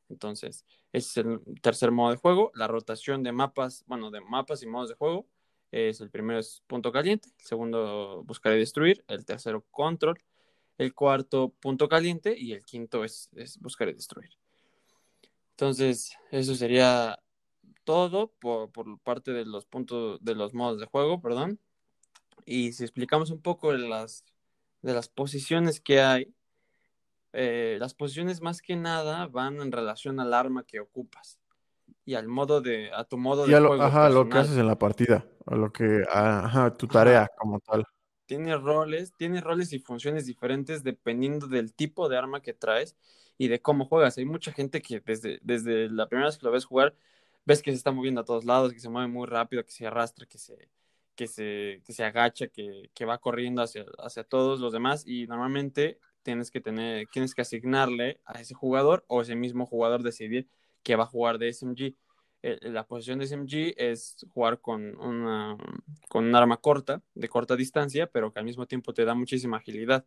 Entonces, 0.08 0.64
ese 0.92 1.20
es 1.20 1.26
el 1.26 1.40
tercer 1.60 1.90
modo 1.90 2.10
de 2.10 2.16
juego. 2.16 2.50
La 2.54 2.66
rotación 2.66 3.22
de 3.22 3.32
mapas, 3.32 3.84
bueno, 3.86 4.10
de 4.10 4.20
mapas 4.20 4.62
y 4.62 4.66
modos 4.66 4.88
de 4.88 4.94
juego 4.96 5.26
es 5.70 6.00
el 6.00 6.10
primero 6.10 6.38
es 6.38 6.62
punto 6.66 6.92
caliente, 6.92 7.28
el 7.38 7.44
segundo 7.44 8.22
buscar 8.24 8.54
y 8.54 8.58
destruir, 8.58 9.04
el 9.08 9.24
tercero 9.26 9.64
control, 9.70 10.18
el 10.78 10.94
cuarto 10.94 11.52
punto 11.60 11.88
caliente 11.88 12.34
y 12.38 12.52
el 12.52 12.64
quinto 12.64 13.04
es, 13.04 13.28
es 13.34 13.58
buscar 13.58 13.88
y 13.88 13.94
destruir. 13.94 14.30
Entonces, 15.50 16.16
eso 16.30 16.54
sería 16.54 17.18
todo 17.82 18.32
por, 18.38 18.70
por, 18.70 18.98
parte 19.00 19.32
de 19.32 19.44
los 19.44 19.66
puntos 19.66 20.22
de 20.22 20.36
los 20.36 20.54
modos 20.54 20.78
de 20.78 20.86
juego, 20.86 21.20
perdón. 21.20 21.58
Y 22.44 22.72
si 22.72 22.84
explicamos 22.84 23.30
un 23.30 23.42
poco 23.42 23.72
de 23.72 23.78
las, 23.78 24.24
de 24.82 24.94
las 24.94 25.08
posiciones 25.08 25.80
que 25.80 26.00
hay, 26.00 26.32
eh, 27.32 27.76
las 27.80 27.94
posiciones 27.94 28.40
más 28.40 28.62
que 28.62 28.76
nada 28.76 29.26
van 29.26 29.60
en 29.60 29.72
relación 29.72 30.20
al 30.20 30.32
arma 30.32 30.64
que 30.64 30.80
ocupas 30.80 31.40
y 32.04 32.14
al 32.14 32.28
modo 32.28 32.60
de, 32.60 32.90
a 32.94 33.04
tu 33.04 33.18
modo 33.18 33.46
y 33.46 33.50
de 33.50 33.56
a 33.56 33.60
lo, 33.60 33.68
juego. 33.68 33.82
Ajá, 33.82 34.08
lo 34.08 34.28
que 34.28 34.38
haces 34.38 34.56
en 34.56 34.66
la 34.66 34.78
partida, 34.78 35.26
a 35.46 35.56
lo 35.56 35.72
que, 35.72 36.04
ajá, 36.10 36.72
tu 36.74 36.86
tarea 36.86 37.22
ajá. 37.22 37.30
como 37.36 37.60
tal. 37.60 37.84
Tiene 38.28 38.58
roles, 38.58 39.14
tiene 39.16 39.40
roles 39.40 39.72
y 39.72 39.78
funciones 39.78 40.26
diferentes 40.26 40.84
dependiendo 40.84 41.46
del 41.46 41.72
tipo 41.72 42.10
de 42.10 42.18
arma 42.18 42.42
que 42.42 42.52
traes 42.52 42.94
y 43.38 43.48
de 43.48 43.62
cómo 43.62 43.86
juegas. 43.86 44.18
Hay 44.18 44.26
mucha 44.26 44.52
gente 44.52 44.82
que 44.82 45.00
desde, 45.00 45.40
desde 45.42 45.88
la 45.88 46.08
primera 46.08 46.28
vez 46.28 46.36
que 46.36 46.44
lo 46.44 46.52
ves 46.52 46.66
jugar, 46.66 46.94
ves 47.46 47.62
que 47.62 47.70
se 47.70 47.78
está 47.78 47.90
moviendo 47.90 48.20
a 48.20 48.24
todos 48.26 48.44
lados, 48.44 48.74
que 48.74 48.80
se 48.80 48.90
mueve 48.90 49.08
muy 49.08 49.26
rápido, 49.26 49.64
que 49.64 49.72
se 49.72 49.86
arrastra, 49.86 50.26
que 50.26 50.36
se, 50.36 50.68
que 51.16 51.26
se, 51.26 51.80
que 51.86 51.94
se 51.94 52.04
agacha, 52.04 52.48
que, 52.48 52.90
que 52.94 53.04
va 53.06 53.16
corriendo 53.18 53.62
hacia, 53.62 53.86
hacia 53.98 54.24
todos 54.24 54.60
los 54.60 54.74
demás 54.74 55.06
y 55.06 55.26
normalmente 55.26 55.98
tienes 56.22 56.50
que 56.50 56.60
tener, 56.60 57.06
tienes 57.08 57.34
que 57.34 57.40
asignarle 57.40 58.20
a 58.26 58.40
ese 58.42 58.52
jugador 58.54 59.04
o 59.08 59.22
ese 59.22 59.36
mismo 59.36 59.64
jugador 59.64 60.02
decidir 60.02 60.48
que 60.82 60.96
va 60.96 61.04
a 61.04 61.06
jugar 61.06 61.38
de 61.38 61.48
SMG. 61.48 61.94
Eh, 62.42 62.58
la 62.62 62.86
posición 62.86 63.18
de 63.18 63.26
SMG 63.26 63.74
es 63.76 64.24
jugar 64.32 64.60
con 64.60 64.96
una 65.00 65.56
con 66.08 66.24
un 66.24 66.34
arma 66.36 66.58
corta, 66.58 67.02
de 67.14 67.28
corta 67.28 67.56
distancia, 67.56 68.06
pero 68.06 68.32
que 68.32 68.38
al 68.38 68.44
mismo 68.44 68.66
tiempo 68.66 68.94
te 68.94 69.04
da 69.04 69.14
muchísima 69.14 69.58
agilidad. 69.58 70.06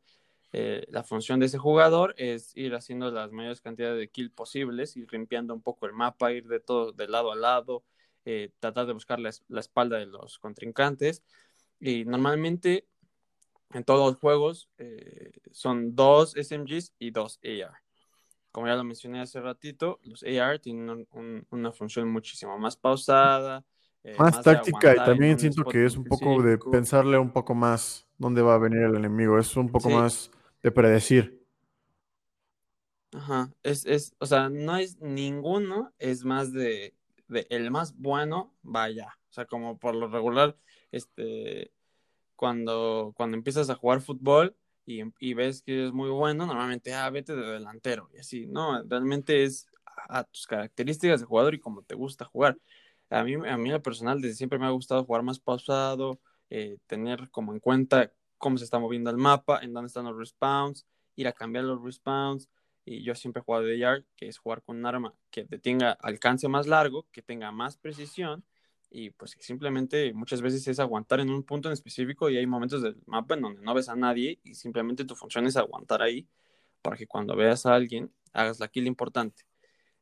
Eh, 0.53 0.85
la 0.89 1.03
función 1.03 1.39
de 1.39 1.45
ese 1.45 1.57
jugador 1.57 2.13
es 2.17 2.55
ir 2.57 2.75
haciendo 2.75 3.09
las 3.11 3.31
mayores 3.31 3.61
cantidades 3.61 3.97
de 3.99 4.09
kills 4.09 4.31
posibles, 4.31 4.97
ir 4.97 5.11
limpiando 5.11 5.53
un 5.53 5.61
poco 5.61 5.85
el 5.85 5.93
mapa, 5.93 6.31
ir 6.33 6.47
de 6.47 6.59
todo 6.59 6.91
de 6.91 7.07
lado 7.07 7.31
a 7.31 7.35
lado, 7.35 7.83
eh, 8.25 8.51
tratar 8.59 8.85
de 8.85 8.93
buscar 8.93 9.19
la, 9.19 9.31
la, 9.47 9.59
espalda 9.61 9.97
de 9.97 10.07
los 10.07 10.39
contrincantes. 10.39 11.23
Y 11.79 12.05
normalmente 12.05 12.85
en 13.73 13.83
todos 13.83 14.11
los 14.11 14.19
juegos 14.19 14.69
eh, 14.77 15.31
son 15.51 15.95
dos 15.95 16.33
SMGs 16.35 16.93
y 16.99 17.11
dos 17.11 17.39
AR. 17.43 17.90
Como 18.51 18.67
ya 18.67 18.75
lo 18.75 18.83
mencioné 18.83 19.21
hace 19.21 19.39
ratito, 19.39 19.99
los 20.03 20.23
AR 20.23 20.59
tienen 20.59 20.89
un, 20.89 21.07
un, 21.11 21.47
una 21.51 21.71
función 21.71 22.09
muchísimo 22.11 22.57
más 22.57 22.75
pausada. 22.75 23.63
Eh, 24.03 24.15
más, 24.17 24.35
más, 24.35 24.43
táctica 24.43 24.93
y 24.93 24.97
también 24.97 25.37
siento 25.39 25.63
que 25.63 25.85
es 25.85 25.95
un 25.95 26.03
poco 26.03 26.41
de 26.41 26.57
pensarle 26.57 27.19
un 27.19 27.31
poco 27.31 27.53
más 27.53 28.07
dónde 28.17 28.41
va 28.41 28.55
a 28.55 28.57
venir 28.57 28.81
el 28.81 28.95
enemigo. 28.95 29.39
Es 29.39 29.55
un 29.55 29.69
poco 29.69 29.89
sí. 29.89 29.95
más 29.95 30.31
de 30.63 30.71
predecir. 30.71 31.41
Ajá, 33.13 33.51
es, 33.63 33.85
es, 33.85 34.15
o 34.19 34.25
sea, 34.25 34.49
no 34.49 34.77
es 34.77 34.99
ninguno, 35.01 35.93
es 35.99 36.23
más 36.23 36.53
de, 36.53 36.95
de 37.27 37.45
el 37.49 37.69
más 37.69 37.95
bueno, 37.97 38.53
vaya. 38.63 39.17
O 39.29 39.33
sea, 39.33 39.45
como 39.45 39.77
por 39.77 39.95
lo 39.95 40.07
regular, 40.07 40.57
este, 40.91 41.71
cuando, 42.35 43.13
cuando 43.15 43.37
empiezas 43.37 43.69
a 43.69 43.75
jugar 43.75 44.01
fútbol 44.01 44.55
y, 44.85 45.01
y, 45.19 45.33
ves 45.33 45.61
que 45.61 45.87
es 45.87 45.93
muy 45.93 46.09
bueno, 46.09 46.45
normalmente, 46.45 46.93
ah, 46.93 47.09
vete 47.09 47.35
de 47.35 47.45
delantero 47.45 48.09
y 48.13 48.19
así, 48.19 48.47
no, 48.47 48.81
realmente 48.83 49.43
es 49.43 49.67
a 50.09 50.23
tus 50.23 50.47
características 50.47 51.19
de 51.21 51.25
jugador 51.25 51.53
y 51.53 51.59
como 51.59 51.83
te 51.83 51.95
gusta 51.95 52.25
jugar. 52.25 52.57
A 53.09 53.23
mí, 53.23 53.35
a 53.35 53.57
mí 53.57 53.69
lo 53.69 53.81
personal, 53.81 54.21
desde 54.21 54.35
siempre 54.35 54.59
me 54.59 54.65
ha 54.65 54.69
gustado 54.69 55.03
jugar 55.05 55.23
más 55.23 55.39
pausado, 55.39 56.19
eh, 56.49 56.77
tener 56.87 57.29
como 57.29 57.53
en 57.53 57.59
cuenta 57.59 58.11
cómo 58.37 58.57
se 58.57 58.63
está 58.63 58.79
moviendo 58.79 59.09
el 59.09 59.17
mapa, 59.17 59.59
en 59.61 59.73
dónde 59.73 59.87
están 59.87 60.05
los 60.05 60.17
respawns, 60.17 60.85
ir 61.15 61.27
a 61.27 61.33
cambiar 61.33 61.65
los 61.65 61.83
respawns. 61.83 62.49
Y 62.83 63.03
yo 63.03 63.13
siempre 63.13 63.41
he 63.41 63.43
jugado 63.43 63.65
de 63.65 63.77
yard, 63.77 64.05
que 64.15 64.27
es 64.27 64.37
jugar 64.37 64.63
con 64.63 64.77
un 64.77 64.85
arma 64.85 65.13
que 65.29 65.45
tenga 65.45 65.91
alcance 65.91 66.47
más 66.47 66.67
largo, 66.67 67.05
que 67.11 67.21
tenga 67.21 67.51
más 67.51 67.77
precisión 67.77 68.43
y 68.91 69.09
pues 69.11 69.37
simplemente 69.39 70.13
muchas 70.13 70.41
veces 70.41 70.67
es 70.67 70.79
aguantar 70.79 71.21
en 71.21 71.29
un 71.29 71.43
punto 71.43 71.69
en 71.69 71.73
específico 71.73 72.29
y 72.29 72.37
hay 72.37 72.45
momentos 72.45 72.81
del 72.81 72.97
mapa 73.05 73.35
en 73.35 73.41
donde 73.41 73.61
no 73.61 73.73
ves 73.73 73.87
a 73.87 73.95
nadie 73.95 74.39
y 74.43 74.53
simplemente 74.53 75.05
tu 75.05 75.15
función 75.15 75.47
es 75.47 75.55
aguantar 75.55 76.01
ahí 76.01 76.27
para 76.81 76.97
que 76.97 77.07
cuando 77.07 77.35
veas 77.35 77.65
a 77.65 77.73
alguien 77.73 78.11
hagas 78.33 78.59
la 78.59 78.67
kill 78.67 78.87
importante. 78.87 79.45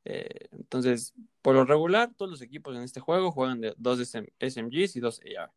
Eh, 0.06 0.48
entonces, 0.52 1.14
por 1.44 1.56
lo 1.56 1.66
regular, 1.66 2.12
todos 2.18 2.32
los 2.32 2.42
equipos 2.42 2.76
en 2.76 2.82
este 2.82 3.00
juego 3.00 3.32
juegan 3.32 3.62
de 3.62 3.76
dos 3.78 4.00
SMGs 4.00 4.96
y 4.96 5.00
dos 5.00 5.22
AR. 5.38 5.52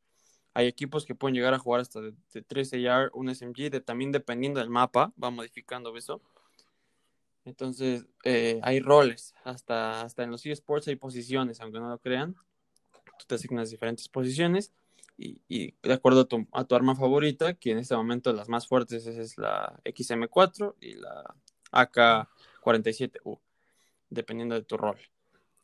Hay 0.54 0.66
equipos 0.66 1.06
que 1.06 1.14
pueden 1.14 1.34
llegar 1.34 1.54
a 1.54 1.58
jugar 1.58 1.80
hasta 1.80 2.02
de, 2.02 2.12
3 2.46 2.74
AR, 2.86 3.10
un 3.14 3.34
SMG, 3.34 3.70
de, 3.70 3.80
también 3.80 4.12
dependiendo 4.12 4.60
del 4.60 4.68
mapa, 4.68 5.12
va 5.22 5.30
modificando 5.30 5.96
eso. 5.96 6.20
Entonces, 7.46 8.06
eh, 8.24 8.60
hay 8.62 8.80
roles, 8.80 9.34
hasta, 9.44 10.02
hasta 10.02 10.22
en 10.22 10.30
los 10.30 10.44
eSports 10.44 10.88
hay 10.88 10.96
posiciones, 10.96 11.60
aunque 11.60 11.80
no 11.80 11.88
lo 11.88 11.98
crean 11.98 12.36
tú 13.22 13.26
te 13.28 13.34
asignas 13.36 13.70
diferentes 13.70 14.08
posiciones 14.08 14.72
y, 15.18 15.74
de 15.82 15.92
acuerdo 15.92 16.22
a 16.22 16.24
tu, 16.24 16.46
a 16.52 16.64
tu, 16.64 16.74
arma 16.74 16.96
favorita, 16.96 17.54
que 17.54 17.70
en 17.70 17.78
este 17.78 17.94
momento 17.94 18.32
las 18.32 18.48
más 18.48 18.66
fuertes 18.66 19.06
es 19.06 19.38
la 19.38 19.80
XM4 19.84 20.74
y 20.80 20.94
la 20.94 21.34
AK-47U, 21.70 23.38
dependiendo 24.10 24.54
de 24.54 24.62
tu 24.62 24.76
rol. 24.76 24.96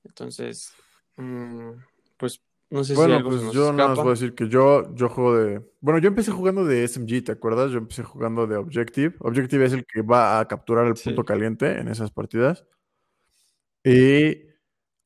Entonces, 0.05 0.73
mm, 1.17 1.71
pues 2.17 2.41
no 2.71 2.85
sé 2.85 2.95
bueno, 2.95 3.19
si 3.19 3.23
pues 3.25 3.53
yo 3.53 3.73
no 3.73 3.93
os 3.93 3.99
voy 3.99 4.09
a 4.09 4.11
decir 4.11 4.35
que 4.35 4.49
yo, 4.49 4.95
yo 4.95 5.09
juego 5.09 5.37
de. 5.37 5.63
Bueno, 5.81 5.99
yo 5.99 6.09
empecé 6.09 6.31
jugando 6.31 6.65
de 6.65 6.87
SMG, 6.87 7.25
¿te 7.25 7.33
acuerdas? 7.33 7.71
Yo 7.71 7.79
empecé 7.79 8.03
jugando 8.03 8.47
de 8.47 8.57
Objective. 8.57 9.17
Objective 9.21 9.65
es 9.65 9.73
el 9.73 9.87
que 9.87 10.03
va 10.03 10.39
a 10.39 10.47
capturar 10.47 10.87
el 10.87 10.95
punto 10.95 11.25
caliente 11.25 11.81
en 11.81 11.89
esas 11.89 12.11
partidas. 12.11 12.67
Y 13.83 14.45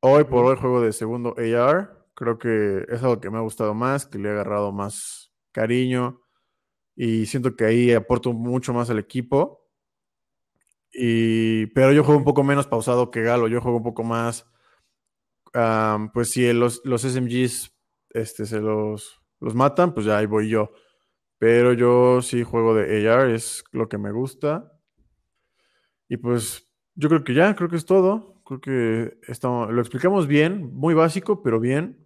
hoy 0.01 0.25
por 0.25 0.45
hoy 0.45 0.57
juego 0.57 0.81
de 0.81 0.93
segundo 0.93 1.37
AR. 1.39 2.02
Creo 2.23 2.39
que 2.39 2.87
es 2.89 3.03
algo 3.03 3.21
que 3.21 3.31
me 3.31 3.39
ha 3.39 3.41
gustado 3.41 3.75
más, 3.75 4.07
que 4.07 4.19
le 4.19 4.29
he 4.29 4.33
agarrado 4.33 4.71
más 4.71 5.33
cariño. 5.51 6.21
Y 6.95 7.27
siento 7.27 7.57
que 7.57 7.65
ahí 7.65 7.93
aporto 7.93 8.33
mucho 8.33 8.73
más 8.73 8.91
al 8.91 9.01
equipo. 9.01 9.67
Y, 10.93 11.67
pero 11.69 11.93
yo 11.93 12.05
juego 12.05 12.19
un 12.19 12.25
poco 12.25 12.45
menos 12.45 12.69
pausado 12.69 13.11
que 13.11 13.23
Galo. 13.23 13.49
Yo 13.49 13.61
juego 13.61 13.79
un 13.79 13.83
poco 13.83 14.05
más 14.05 14.47
pues 16.13 16.31
si 16.31 16.53
los, 16.53 16.81
los 16.85 17.03
SMGs 17.03 17.75
este, 18.11 18.47
se 18.47 18.61
los, 18.61 19.21
los 19.41 19.55
matan, 19.55 19.95
pues 19.95 20.07
ya 20.07 20.19
ahí 20.19 20.27
voy 20.27 20.49
yo. 20.49 20.73
Pero 21.39 21.73
yo 21.73 22.23
sí 22.23 22.45
juego 22.45 22.75
de 22.75 23.09
AR, 23.09 23.31
es 23.31 23.65
lo 23.73 23.89
que 23.89 23.99
me 23.99 24.13
gusta. 24.13 24.73
Y 26.09 26.17
pues 26.19 26.69
yo 26.95 27.09
creo 27.09 27.25
que 27.25 27.35
ya, 27.35 27.55
creo 27.57 27.69
que 27.69 27.77
es 27.77 27.85
todo. 27.85 28.41
Creo 28.45 28.61
que 28.61 29.19
estamos, 29.29 29.71
lo 29.73 29.81
explicamos 29.81 30.27
bien, 30.27 30.73
muy 30.75 30.95
básico, 30.95 31.43
pero 31.43 31.59
bien. 31.59 32.02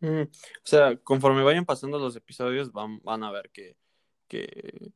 Mm, 0.00 0.22
o 0.22 0.28
sea, 0.64 0.96
conforme 0.98 1.42
vayan 1.42 1.64
pasando 1.64 1.98
los 1.98 2.16
episodios, 2.16 2.72
van, 2.72 3.00
van 3.02 3.24
a 3.24 3.30
ver 3.30 3.50
que, 3.50 3.76
que 4.28 4.92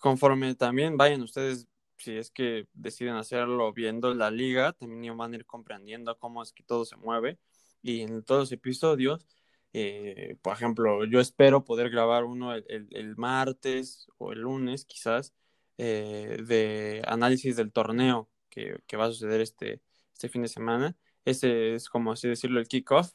conforme 0.00 0.54
también 0.54 0.96
vayan 0.96 1.22
ustedes 1.22 1.68
si 2.02 2.16
es 2.16 2.30
que 2.30 2.66
deciden 2.74 3.14
hacerlo 3.14 3.72
viendo 3.72 4.14
la 4.14 4.30
liga, 4.30 4.72
también 4.72 5.16
van 5.16 5.32
a 5.32 5.36
ir 5.36 5.46
comprendiendo 5.46 6.18
cómo 6.18 6.42
es 6.42 6.52
que 6.52 6.64
todo 6.64 6.84
se 6.84 6.96
mueve. 6.96 7.38
Y 7.82 8.02
en 8.02 8.22
todos 8.24 8.42
los 8.42 8.52
episodios, 8.52 9.26
eh, 9.72 10.36
por 10.42 10.54
ejemplo, 10.54 11.04
yo 11.04 11.20
espero 11.20 11.64
poder 11.64 11.90
grabar 11.90 12.24
uno 12.24 12.54
el, 12.54 13.16
martes 13.16 14.08
o 14.18 14.32
el 14.32 14.40
lunes, 14.40 14.84
quizás, 14.84 15.32
eh, 15.78 16.38
de 16.46 17.02
análisis 17.06 17.56
del 17.56 17.72
torneo 17.72 18.28
que, 18.50 18.80
va 18.96 19.06
a 19.06 19.12
suceder 19.12 19.40
este, 19.40 19.80
este 20.12 20.28
fin 20.28 20.42
de 20.42 20.48
semana. 20.48 20.96
Ese 21.24 21.74
es 21.74 21.88
como 21.88 22.12
así 22.12 22.28
decirlo 22.28 22.60
el 22.60 22.68
kickoff 22.68 23.12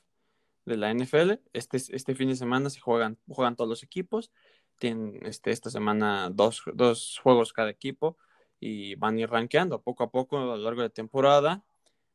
de 0.68 0.78
la 0.78 0.94
NFL. 0.94 1.40
Este, 1.54 1.78
este 1.78 2.16
fin 2.16 2.30
de 2.30 2.36
semana 2.36 2.70
se 2.70 2.80
juegan, 2.80 3.18
juegan 3.28 3.56
todos 3.56 3.70
los 3.70 3.84
equipos. 3.84 4.32
Tienen 4.80 5.20
este, 5.26 5.52
esta 5.52 5.70
semana 5.70 6.30
dos, 6.30 6.64
dos 6.74 7.20
juegos 7.24 7.54
cada 7.54 7.70
equipo 7.70 8.18
y 8.60 8.96
van 8.96 9.18
a 9.18 9.22
ir 9.22 9.30
rankeando 9.30 9.82
poco 9.82 10.04
a 10.04 10.12
poco 10.12 10.38
a 10.38 10.46
lo 10.46 10.58
largo 10.58 10.82
de 10.82 10.90
la 10.90 10.94
temporada. 10.94 11.64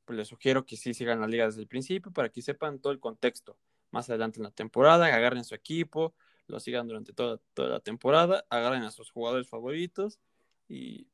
Pues 0.04 0.16
les 0.16 0.28
sugiero 0.28 0.66
que 0.66 0.76
sí 0.76 0.94
sigan 0.94 1.20
la 1.20 1.26
liga 1.26 1.46
desde 1.46 1.62
el 1.62 1.68
principio 1.68 2.12
para 2.12 2.28
que 2.28 2.42
sepan 2.42 2.78
todo 2.78 2.92
el 2.92 3.00
contexto. 3.00 3.58
Más 3.90 4.08
adelante 4.10 4.38
en 4.38 4.44
la 4.44 4.50
temporada, 4.50 5.06
agarren 5.06 5.44
su 5.44 5.54
equipo, 5.54 6.14
lo 6.46 6.60
sigan 6.60 6.86
durante 6.88 7.12
toda, 7.12 7.40
toda 7.54 7.68
la 7.68 7.80
temporada, 7.80 8.44
agarren 8.50 8.82
a 8.82 8.90
sus 8.90 9.10
jugadores 9.10 9.48
favoritos 9.48 10.18
y 10.68 11.08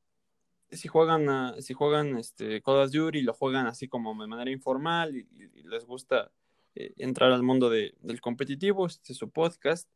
si 0.70 0.88
juegan 0.88 1.28
a, 1.28 1.60
si 1.60 1.74
juegan 1.74 2.18
este 2.18 2.62
Call 2.62 2.76
of 2.76 2.90
Duty 2.92 3.22
lo 3.22 3.32
juegan 3.32 3.66
así 3.66 3.88
como 3.88 4.20
de 4.20 4.28
manera 4.28 4.50
informal 4.50 5.16
y, 5.16 5.26
les 5.64 5.84
gusta 5.84 6.30
eh, 6.74 6.92
entrar 6.98 7.32
al 7.32 7.42
mundo 7.42 7.70
de, 7.70 7.94
del 8.00 8.20
competitivo, 8.20 8.86
este 8.86 9.12
es 9.12 9.18
su 9.18 9.30
podcast. 9.30 9.88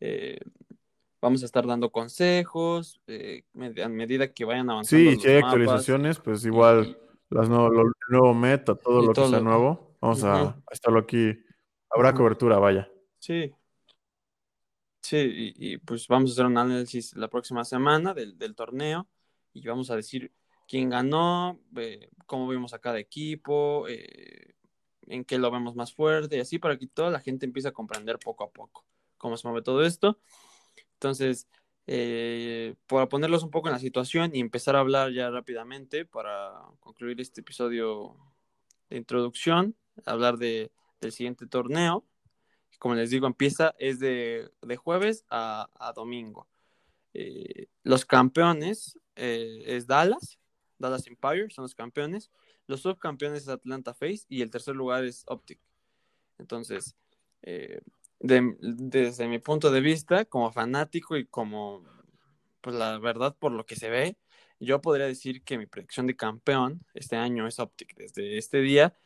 Eh, 0.00 0.38
vamos 1.20 1.42
a 1.42 1.46
estar 1.46 1.66
dando 1.66 1.90
consejos 1.90 3.00
eh, 3.06 3.44
a 3.82 3.88
medida 3.88 4.32
que 4.32 4.44
vayan 4.44 4.70
avanzando. 4.70 5.10
Sí, 5.10 5.16
si 5.20 5.28
hay 5.28 5.38
actualizaciones, 5.38 6.18
pues 6.18 6.44
igual 6.44 6.98
las 7.30 7.48
el 7.48 7.92
nuevo 8.08 8.34
meta, 8.34 8.74
todo 8.74 9.02
lo 9.02 9.12
que 9.12 9.26
sea 9.26 9.40
nuevo, 9.40 9.96
vamos 10.00 10.24
a, 10.24 10.60
estarlo 10.70 11.00
aquí. 11.00 11.38
Habrá 11.88 12.14
cobertura, 12.14 12.58
vaya. 12.58 12.90
Sí. 13.18 13.52
Sí, 15.02 15.54
y, 15.56 15.78
pues 15.78 16.06
vamos 16.08 16.30
a 16.30 16.32
hacer 16.34 16.46
un 16.46 16.58
análisis 16.58 17.16
la 17.16 17.28
próxima 17.28 17.64
semana 17.64 18.14
del, 18.14 18.54
torneo 18.54 19.08
y 19.52 19.66
vamos 19.66 19.90
a 19.90 19.96
decir 19.96 20.30
quién 20.68 20.90
ganó, 20.90 21.58
eh, 21.76 22.10
cómo 22.26 22.46
vimos 22.48 22.74
a 22.74 22.78
cada 22.78 22.98
equipo, 22.98 23.88
eh, 23.88 24.54
en 25.10 25.24
qué 25.24 25.38
lo 25.38 25.50
vemos 25.50 25.74
más 25.76 25.92
fuerte 25.92 26.36
y 26.36 26.40
así 26.40 26.58
para 26.58 26.78
que 26.78 26.86
toda 26.86 27.10
la 27.10 27.20
gente 27.20 27.46
empiece 27.46 27.68
a 27.68 27.72
comprender 27.72 28.18
poco 28.18 28.44
a 28.44 28.50
poco 28.50 28.84
cómo 29.20 29.36
se 29.36 29.46
mueve 29.46 29.62
todo 29.62 29.84
esto. 29.84 30.18
Entonces, 30.94 31.46
eh, 31.86 32.74
para 32.86 33.08
ponerlos 33.08 33.42
un 33.42 33.50
poco 33.50 33.68
en 33.68 33.74
la 33.74 33.78
situación 33.78 34.34
y 34.34 34.40
empezar 34.40 34.76
a 34.76 34.80
hablar 34.80 35.12
ya 35.12 35.30
rápidamente 35.30 36.04
para 36.06 36.52
concluir 36.80 37.20
este 37.20 37.42
episodio 37.42 38.16
de 38.88 38.96
introducción, 38.96 39.76
hablar 40.06 40.38
de, 40.38 40.72
del 41.00 41.12
siguiente 41.12 41.46
torneo. 41.46 42.04
Como 42.78 42.94
les 42.94 43.10
digo, 43.10 43.26
empieza 43.26 43.74
es 43.78 44.00
de, 44.00 44.50
jueves 44.78 45.24
a, 45.28 45.68
domingo. 45.94 46.48
Eh, 47.12 47.66
los 47.82 48.06
campeones 48.06 48.98
eh, 49.16 49.64
es 49.66 49.86
Dallas, 49.86 50.38
Dallas 50.78 51.06
Empire 51.06 51.50
son 51.50 51.62
los 51.64 51.74
campeones. 51.74 52.30
Los 52.70 52.82
subcampeones 52.82 53.42
es 53.42 53.48
Atlanta 53.48 53.94
Face 53.94 54.26
y 54.28 54.42
el 54.42 54.50
tercer 54.50 54.76
lugar 54.76 55.04
es 55.04 55.24
Optic. 55.26 55.58
Entonces, 56.38 56.94
desde 58.20 59.26
mi 59.26 59.40
punto 59.40 59.72
de 59.72 59.80
vista, 59.80 60.24
como 60.24 60.52
fanático 60.52 61.16
y 61.16 61.26
como, 61.26 61.84
pues 62.60 62.76
la 62.76 62.96
verdad, 63.00 63.36
por 63.36 63.50
lo 63.50 63.66
que 63.66 63.74
se 63.74 63.90
ve, 63.90 64.16
yo 64.60 64.80
podría 64.80 65.06
decir 65.06 65.42
que 65.42 65.58
mi 65.58 65.66
predicción 65.66 66.06
de 66.06 66.14
campeón 66.14 66.86
este 66.94 67.16
año 67.16 67.48
es 67.48 67.58
Optic. 67.58 67.96
Desde 67.96 68.38
este 68.38 68.60
día 68.60 68.96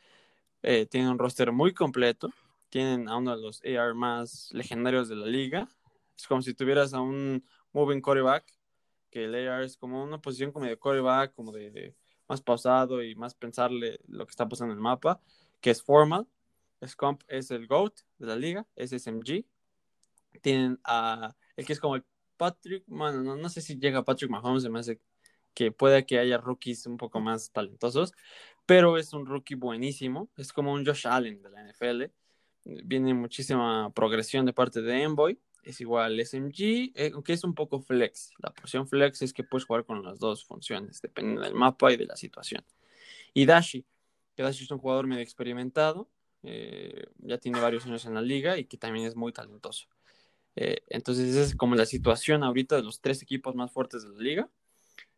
eh, 0.61 0.85
tienen 0.85 1.09
un 1.09 1.17
roster 1.17 1.51
muy 1.51 1.73
completo, 1.73 2.31
tienen 2.69 3.09
a 3.09 3.17
uno 3.17 3.35
de 3.35 3.41
los 3.41 3.63
AR 3.65 3.95
más 3.95 4.49
legendarios 4.51 5.09
de 5.09 5.15
la 5.15 5.25
liga. 5.25 5.67
Es 6.15 6.27
como 6.27 6.43
si 6.43 6.53
tuvieras 6.53 6.93
a 6.93 7.01
un 7.01 7.43
moving 7.73 8.01
quarterback, 8.01 8.45
que 9.09 9.23
el 9.23 9.33
AR 9.33 9.63
es 9.63 9.75
como 9.75 10.03
una 10.03 10.21
posición 10.21 10.51
como 10.51 10.67
de 10.67 10.77
quarterback, 10.77 11.33
como 11.33 11.51
de 11.51 11.95
más 12.27 12.41
pausado 12.41 13.03
y 13.03 13.15
más 13.15 13.35
pensarle 13.35 13.99
lo 14.07 14.25
que 14.25 14.31
está 14.31 14.47
pasando 14.47 14.73
en 14.73 14.79
el 14.79 14.83
mapa, 14.83 15.21
que 15.61 15.71
es 15.71 15.81
formal 15.81 16.27
Scump 16.87 17.23
es 17.27 17.51
el 17.51 17.67
GOAT 17.67 17.93
de 18.17 18.27
la 18.27 18.35
liga, 18.35 18.67
es 18.75 18.91
SMG. 18.91 19.45
Tienen 20.41 20.79
a 20.83 21.35
el 21.55 21.65
que 21.65 21.73
es 21.73 21.79
como 21.79 21.95
el 21.95 22.03
Patrick, 22.37 22.83
bueno, 22.87 23.35
no, 23.35 23.49
sé 23.49 23.61
si 23.61 23.79
llega 23.79 24.03
Patrick 24.03 24.29
Mahomes, 24.29 24.63
se 24.63 24.69
me 24.69 24.79
hace 24.79 24.99
que 25.53 25.71
puede 25.71 26.05
que 26.05 26.19
haya 26.19 26.37
rookies 26.37 26.85
un 26.85 26.97
poco 26.97 27.21
más 27.21 27.51
talentosos, 27.51 28.11
pero 28.65 28.97
es 28.97 29.13
un 29.13 29.25
rookie 29.25 29.55
buenísimo, 29.55 30.29
es 30.35 30.51
como 30.51 30.73
un 30.73 30.85
Josh 30.85 31.07
Allen 31.07 31.41
de 31.41 31.49
la 31.49 31.61
NFL. 31.61 32.11
Viene 32.65 33.13
muchísima 33.13 33.89
progresión 33.93 34.45
de 34.45 34.51
parte 34.51 34.81
de 34.81 35.03
Envoy, 35.03 35.39
es 35.65 35.81
igual 35.81 36.19
SMG, 36.19 36.91
eh, 36.95 37.11
aunque 37.13 37.33
es 37.33 37.43
un 37.43 37.55
poco 37.55 37.81
flex. 37.81 38.31
La 38.37 38.51
posición 38.51 38.87
flex 38.87 39.21
es 39.23 39.33
que 39.33 39.43
puedes 39.43 39.65
jugar 39.65 39.83
con 39.83 40.03
las 40.03 40.19
dos 40.19 40.45
funciones, 40.45 41.01
dependiendo 41.01 41.41
del 41.41 41.55
mapa 41.55 41.91
y 41.91 41.97
de 41.97 42.05
la 42.05 42.15
situación. 42.15 42.63
Y 43.33 43.45
Dashi, 43.45 43.85
que 44.35 44.43
Dashi 44.43 44.63
es 44.63 44.71
un 44.71 44.77
jugador 44.77 45.07
medio 45.07 45.23
experimentado, 45.23 46.09
eh, 46.43 47.07
ya 47.17 47.39
tiene 47.39 47.59
varios 47.59 47.85
años 47.87 48.05
en 48.05 48.13
la 48.13 48.21
liga 48.21 48.57
y 48.57 48.65
que 48.65 48.77
también 48.77 49.07
es 49.07 49.15
muy 49.15 49.33
talentoso. 49.33 49.87
Eh, 50.55 50.83
entonces, 50.89 51.29
esa 51.29 51.41
es 51.41 51.55
como 51.55 51.75
la 51.75 51.85
situación 51.85 52.43
ahorita 52.43 52.75
de 52.75 52.83
los 52.83 53.01
tres 53.01 53.21
equipos 53.23 53.55
más 53.55 53.71
fuertes 53.71 54.03
de 54.03 54.09
la 54.09 54.19
liga. 54.19 54.49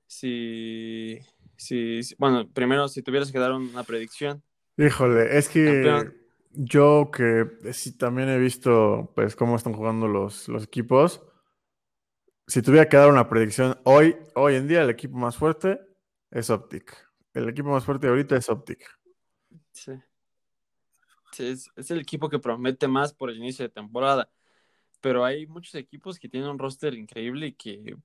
Si, 0.08 1.20
si, 1.58 2.00
bueno, 2.18 2.50
primero, 2.50 2.88
si 2.88 3.04
tuvieras 3.04 3.32
que 3.32 3.40
dar 3.40 3.52
una 3.52 3.84
predicción. 3.84 4.42
Híjole, 4.78 5.38
es 5.38 5.50
que 5.50 6.10
yo 6.58 7.12
que 7.12 7.74
sí 7.74 7.98
también 7.98 8.30
he 8.30 8.38
visto 8.38 9.12
pues 9.16 9.36
cómo 9.36 9.56
están 9.56 9.74
jugando 9.74 10.08
los, 10.08 10.48
los 10.48 10.64
equipos. 10.64 11.22
Si 12.48 12.62
tuviera 12.62 12.88
que 12.90 12.98
dar 12.98 13.10
una 13.10 13.30
predicción, 13.30 13.78
hoy, 13.84 14.16
hoy 14.36 14.56
en 14.56 14.68
día 14.68 14.82
el 14.82 14.90
equipo 14.90 15.18
más 15.18 15.36
fuerte 15.36 15.80
es 16.32 16.50
Optic. 16.50 16.96
El 17.34 17.50
equipo 17.50 17.70
más 17.70 17.86
fuerte 17.86 18.08
ahorita 18.08 18.36
es 18.38 18.50
Optic. 18.50 18.80
Sí 19.72 19.92
es, 21.44 21.72
el 21.92 22.00
equipo 22.00 22.30
que 22.30 22.40
promete 22.40 22.88
más 22.88 23.14
por 23.14 23.30
el 23.30 23.38
inicio 23.38 23.64
de 23.64 23.70
temporada. 23.70 24.30
Pero 25.02 25.24
hay 25.24 25.46
muchos 25.48 25.76
equipos 25.76 26.20
que 26.20 26.30
tienen 26.30 26.50
un 26.50 26.60
roster 26.60 26.94
increíble 26.94 27.48
y 27.48 27.54
que 27.54 27.98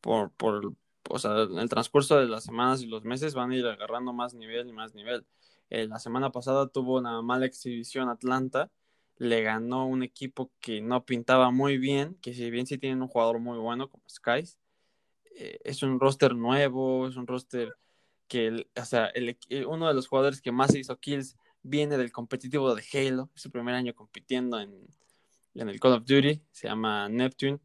por, 0.00 0.32
por 0.32 0.74
o 1.08 1.18
sea, 1.18 1.42
el 1.42 1.68
transcurso 1.68 2.18
de 2.18 2.26
las 2.26 2.44
semanas 2.44 2.82
y 2.82 2.86
los 2.86 3.04
meses 3.04 3.34
van 3.34 3.50
a 3.50 3.56
ir 3.56 3.66
agarrando 3.66 4.12
más 4.12 4.34
nivel 4.34 4.68
y 4.68 4.72
más 4.72 4.94
nivel. 4.94 5.24
Eh, 5.70 5.86
la 5.86 5.98
semana 5.98 6.30
pasada 6.30 6.68
tuvo 6.68 6.98
una 6.98 7.22
mala 7.22 7.46
exhibición 7.46 8.08
Atlanta, 8.08 8.70
le 9.16 9.42
ganó 9.42 9.86
un 9.86 10.02
equipo 10.02 10.50
que 10.60 10.80
no 10.80 11.04
pintaba 11.04 11.50
muy 11.50 11.78
bien, 11.78 12.16
que 12.22 12.34
si 12.34 12.50
bien 12.50 12.66
sí 12.66 12.78
tienen 12.78 13.02
un 13.02 13.08
jugador 13.08 13.38
muy 13.38 13.58
bueno 13.58 13.88
como 13.88 14.02
Skies, 14.08 14.58
eh, 15.36 15.58
es 15.64 15.82
un 15.82 16.00
roster 16.00 16.34
nuevo, 16.34 17.06
es 17.06 17.16
un 17.16 17.26
roster 17.26 17.74
que, 18.28 18.66
o 18.76 18.84
sea, 18.84 19.06
el, 19.06 19.36
uno 19.66 19.88
de 19.88 19.94
los 19.94 20.08
jugadores 20.08 20.40
que 20.40 20.52
más 20.52 20.74
hizo 20.74 20.98
kills 20.98 21.36
viene 21.62 21.98
del 21.98 22.12
competitivo 22.12 22.74
de 22.74 22.82
Halo, 22.92 23.30
su 23.34 23.50
primer 23.50 23.74
año 23.74 23.94
compitiendo 23.94 24.60
en, 24.60 24.88
en 25.54 25.68
el 25.68 25.78
Call 25.80 25.92
of 25.92 26.04
Duty, 26.04 26.42
se 26.50 26.68
llama 26.68 27.08
Neptune. 27.08 27.60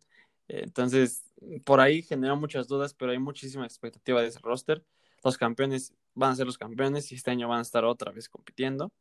Eh, 0.47 0.61
entonces, 0.63 1.23
por 1.63 1.79
ahí 1.79 2.01
genera 2.01 2.35
muchas 2.35 2.67
dudas, 2.67 2.93
pero 2.93 3.11
hay 3.11 3.19
muchísima 3.19 3.65
expectativa 3.65 4.21
de 4.21 4.27
ese 4.27 4.39
roster. 4.39 4.83
Los 5.23 5.37
campeones 5.37 5.93
van 6.15 6.31
a 6.31 6.35
ser 6.35 6.45
los 6.45 6.57
campeones 6.57 7.11
y 7.11 7.15
este 7.15 7.31
año 7.31 7.47
van 7.47 7.59
a 7.59 7.61
estar 7.61 7.85
otra 7.85 8.11
vez 8.11 8.27
compitiendo. 8.29 8.91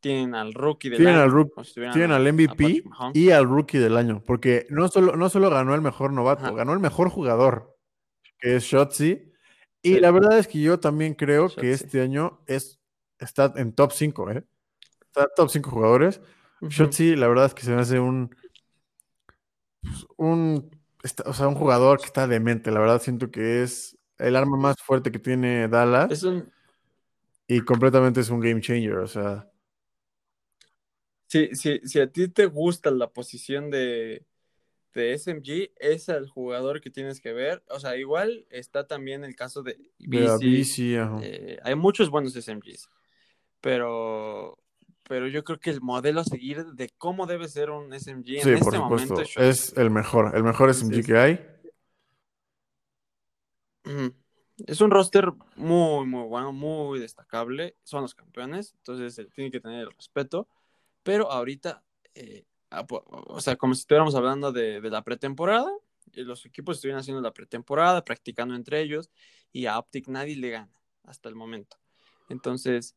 Tienen 0.00 0.34
al 0.34 0.52
rookie 0.52 0.88
del 0.88 0.98
tienen 0.98 1.14
año. 1.20 1.50
Al 1.56 1.64
si 1.64 1.74
tienen 1.74 2.10
al 2.10 2.26
MVP 2.32 2.82
y 3.14 3.30
al 3.30 3.44
rookie 3.48 3.78
del 3.78 3.96
año, 3.96 4.22
porque 4.26 4.66
no 4.68 4.88
solo, 4.88 5.14
no 5.16 5.28
solo 5.28 5.48
ganó 5.48 5.74
el 5.76 5.80
mejor 5.80 6.12
novato, 6.12 6.44
Ajá. 6.46 6.52
ganó 6.54 6.72
el 6.72 6.80
mejor 6.80 7.08
jugador, 7.08 7.76
que 8.38 8.56
es 8.56 8.64
Shotzi. 8.64 9.30
Y 9.80 9.94
Sí. 9.94 10.00
la 10.00 10.10
verdad 10.10 10.38
es 10.38 10.48
que 10.48 10.60
yo 10.60 10.80
también 10.80 11.14
creo 11.14 11.48
que 11.54 11.70
este 11.72 12.00
año 12.00 12.40
es, 12.46 12.80
está 13.18 13.52
en 13.56 13.72
top 13.72 13.92
5, 13.92 14.30
¿eh? 14.30 14.44
Está 15.06 15.22
en 15.22 15.28
top 15.36 15.50
5 15.50 15.70
jugadores. 15.70 16.20
Shotzi, 16.62 17.14
la 17.16 17.28
verdad 17.28 17.46
es 17.46 17.54
que 17.54 17.62
se 17.62 17.70
me 17.72 17.80
hace 17.82 18.00
un. 18.00 18.34
un 20.16 20.70
está- 21.02 21.24
o 21.28 21.32
sea, 21.32 21.48
un 21.48 21.54
jugador 21.54 21.98
que 21.98 22.06
está 22.06 22.26
demente. 22.26 22.70
La 22.70 22.80
verdad, 22.80 23.00
siento 23.00 23.30
que 23.30 23.62
es 23.62 23.96
el 24.18 24.36
arma 24.36 24.56
más 24.56 24.76
fuerte 24.82 25.10
que 25.10 25.18
tiene 25.18 25.66
Dallas 25.68 26.10
Es 26.12 26.22
un, 26.22 26.50
y 27.56 27.60
completamente 27.64 28.20
es 28.20 28.30
un 28.30 28.40
game 28.40 28.60
changer. 28.60 28.98
O 28.98 29.06
sea, 29.06 29.50
si, 31.28 31.54
si, 31.54 31.80
si 31.84 32.00
a 32.00 32.10
ti 32.10 32.28
te 32.28 32.46
gusta 32.46 32.90
la 32.90 33.08
posición 33.10 33.70
de, 33.70 34.26
de 34.94 35.12
SMG, 35.14 35.72
es 35.76 36.08
el 36.08 36.28
jugador 36.28 36.80
que 36.80 36.90
tienes 36.90 37.20
que 37.20 37.32
ver. 37.32 37.62
O 37.68 37.80
sea, 37.80 37.96
igual 37.96 38.46
está 38.50 38.86
también 38.86 39.24
el 39.24 39.34
caso 39.34 39.62
de 39.62 39.78
BC. 39.98 40.98
Eh, 41.22 41.58
hay 41.62 41.74
muchos 41.74 42.10
buenos 42.10 42.34
SMGs, 42.34 42.88
pero, 43.60 44.58
pero 45.08 45.28
yo 45.28 45.44
creo 45.44 45.58
que 45.60 45.70
el 45.70 45.80
modelo 45.80 46.20
a 46.20 46.24
seguir 46.24 46.64
de 46.66 46.90
cómo 46.98 47.26
debe 47.26 47.48
ser 47.48 47.70
un 47.70 47.92
SMG 47.92 48.36
en 48.36 48.42
Sí, 48.42 48.50
este 48.50 48.58
por 48.58 48.74
supuesto. 48.74 49.14
momento 49.14 49.40
es 49.40 49.72
el 49.76 49.90
mejor, 49.90 50.36
el 50.36 50.42
mejor 50.44 50.70
SMG 50.70 51.04
que 51.04 51.16
hay. 51.16 51.48
Es 54.66 54.80
un 54.80 54.90
roster 54.90 55.32
muy, 55.56 56.06
muy 56.06 56.24
bueno, 56.28 56.52
muy 56.52 56.98
destacable. 56.98 57.76
Son 57.82 58.02
los 58.02 58.14
campeones, 58.14 58.74
entonces 58.78 59.14
se 59.14 59.24
tiene 59.26 59.50
que 59.50 59.60
tener 59.60 59.80
el 59.80 59.92
respeto. 59.92 60.48
Pero 61.02 61.30
ahorita, 61.30 61.82
eh, 62.14 62.44
o 62.98 63.40
sea, 63.40 63.56
como 63.56 63.74
si 63.74 63.80
estuviéramos 63.80 64.14
hablando 64.14 64.52
de, 64.52 64.80
la 64.82 65.02
pretemporada, 65.02 65.70
y 66.12 66.22
los 66.22 66.44
equipos 66.44 66.76
estuvieran 66.76 67.00
haciendo 67.00 67.22
la 67.22 67.32
pretemporada, 67.32 68.04
practicando 68.04 68.54
entre 68.54 68.80
ellos, 68.82 69.10
y 69.52 69.66
a 69.66 69.78
Optic 69.78 70.08
nadie 70.08 70.36
le 70.36 70.50
gana 70.50 70.72
hasta 71.04 71.28
el 71.28 71.34
momento. 71.34 71.78
Entonces, 72.28 72.94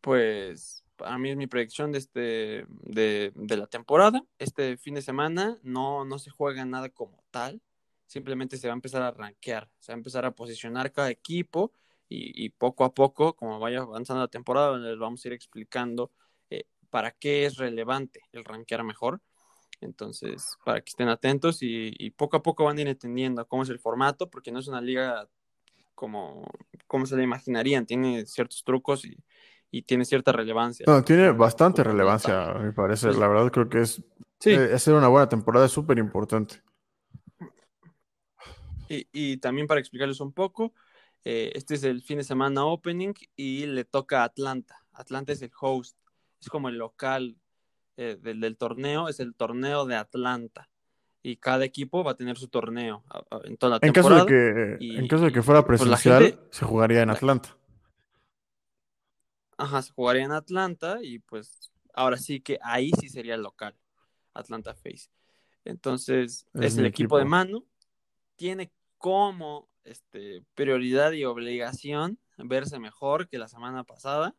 pues, 0.00 0.84
para 0.96 1.18
mí 1.18 1.30
es 1.30 1.36
mi 1.36 1.46
predicción 1.46 1.92
de, 1.92 1.98
este, 1.98 2.66
de, 2.68 3.32
de 3.34 3.56
la 3.56 3.66
temporada. 3.66 4.22
Este 4.38 4.76
fin 4.76 4.94
de 4.94 5.02
semana 5.02 5.58
no, 5.62 6.04
no 6.04 6.18
se 6.18 6.30
juega 6.30 6.64
nada 6.64 6.88
como 6.90 7.24
tal 7.30 7.62
simplemente 8.12 8.58
se 8.58 8.68
va 8.68 8.74
a 8.74 8.76
empezar 8.76 9.00
a 9.00 9.10
rankear, 9.10 9.70
se 9.78 9.90
va 9.90 9.94
a 9.94 9.98
empezar 9.98 10.26
a 10.26 10.32
posicionar 10.32 10.92
cada 10.92 11.08
equipo 11.08 11.72
y, 12.10 12.44
y 12.44 12.50
poco 12.50 12.84
a 12.84 12.92
poco, 12.92 13.34
como 13.34 13.58
vaya 13.58 13.80
avanzando 13.80 14.20
la 14.20 14.28
temporada, 14.28 14.76
les 14.76 14.98
vamos 14.98 15.24
a 15.24 15.28
ir 15.28 15.32
explicando 15.32 16.12
eh, 16.50 16.64
para 16.90 17.12
qué 17.12 17.46
es 17.46 17.56
relevante 17.56 18.20
el 18.32 18.44
rankear 18.44 18.84
mejor. 18.84 19.22
Entonces, 19.80 20.58
para 20.62 20.82
que 20.82 20.90
estén 20.90 21.08
atentos 21.08 21.62
y, 21.62 21.90
y 21.98 22.10
poco 22.10 22.36
a 22.36 22.42
poco 22.42 22.64
van 22.64 22.76
a 22.76 22.82
ir 22.82 22.88
entendiendo 22.88 23.48
cómo 23.48 23.62
es 23.62 23.70
el 23.70 23.78
formato, 23.78 24.28
porque 24.28 24.52
no 24.52 24.58
es 24.58 24.68
una 24.68 24.82
liga 24.82 25.26
como, 25.94 26.46
como 26.86 27.06
se 27.06 27.16
la 27.16 27.22
imaginarían, 27.22 27.86
tiene 27.86 28.26
ciertos 28.26 28.62
trucos 28.62 29.06
y, 29.06 29.16
y 29.70 29.82
tiene 29.82 30.04
cierta 30.04 30.32
relevancia. 30.32 30.84
No, 30.86 31.02
tiene 31.02 31.30
bastante 31.30 31.82
relevancia, 31.82 32.74
parecer. 32.76 33.12
Pues- 33.12 33.18
La 33.18 33.28
verdad, 33.28 33.50
creo 33.50 33.70
que 33.70 33.80
es 33.80 34.02
Sí, 34.38 34.50
eh, 34.50 34.72
hacer 34.74 34.92
una 34.94 35.08
buena 35.08 35.28
temporada 35.28 35.66
es 35.66 35.72
súper 35.72 35.98
importante. 35.98 36.60
Y, 38.92 39.08
y 39.12 39.36
también 39.38 39.66
para 39.66 39.80
explicarles 39.80 40.20
un 40.20 40.32
poco, 40.32 40.74
eh, 41.24 41.50
este 41.54 41.74
es 41.74 41.84
el 41.84 42.02
fin 42.02 42.18
de 42.18 42.24
semana 42.24 42.66
opening 42.66 43.14
y 43.36 43.64
le 43.66 43.84
toca 43.84 44.20
a 44.20 44.24
Atlanta. 44.24 44.84
Atlanta 44.92 45.32
es 45.32 45.40
el 45.40 45.50
host, 45.58 45.96
es 46.40 46.48
como 46.50 46.68
el 46.68 46.76
local 46.76 47.36
eh, 47.96 48.18
del, 48.20 48.40
del 48.40 48.56
torneo, 48.58 49.08
es 49.08 49.18
el 49.20 49.34
torneo 49.34 49.86
de 49.86 49.96
Atlanta. 49.96 50.68
Y 51.22 51.36
cada 51.36 51.64
equipo 51.64 52.02
va 52.04 52.10
a 52.12 52.16
tener 52.16 52.36
su 52.36 52.48
torneo 52.48 53.04
en 53.44 53.56
toda 53.56 53.78
la 53.80 53.86
En 53.86 53.92
caso 53.92 54.10
de 54.10 54.26
que, 54.26 54.76
y- 54.84 54.96
en 54.96 55.08
caso 55.08 55.24
de 55.24 55.32
que 55.32 55.42
fuera 55.42 55.64
pues, 55.64 55.80
presencial, 55.80 56.24
gente- 56.24 56.38
se 56.50 56.64
jugaría 56.66 57.00
en 57.02 57.08
la- 57.08 57.14
Atlanta. 57.14 57.56
Ajá, 59.56 59.80
se 59.82 59.92
jugaría 59.92 60.24
en 60.24 60.32
Atlanta 60.32 60.98
y 61.02 61.20
pues 61.20 61.70
ahora 61.94 62.16
sí 62.16 62.40
que 62.40 62.58
ahí 62.62 62.90
sí 63.00 63.08
sería 63.08 63.36
el 63.36 63.42
local, 63.42 63.74
Atlanta 64.34 64.74
Face. 64.74 65.08
Entonces, 65.64 66.46
Es 66.54 66.76
el 66.76 66.86
equipo 66.86 67.16
de 67.16 67.22
equipo. 67.22 67.30
mano, 67.30 67.64
tiene 68.34 68.72
como 69.02 69.68
este, 69.82 70.44
prioridad 70.54 71.10
y 71.10 71.24
obligación 71.24 72.20
verse 72.38 72.78
mejor 72.78 73.28
que 73.28 73.36
la 73.36 73.48
semana 73.48 73.82
pasada. 73.82 74.36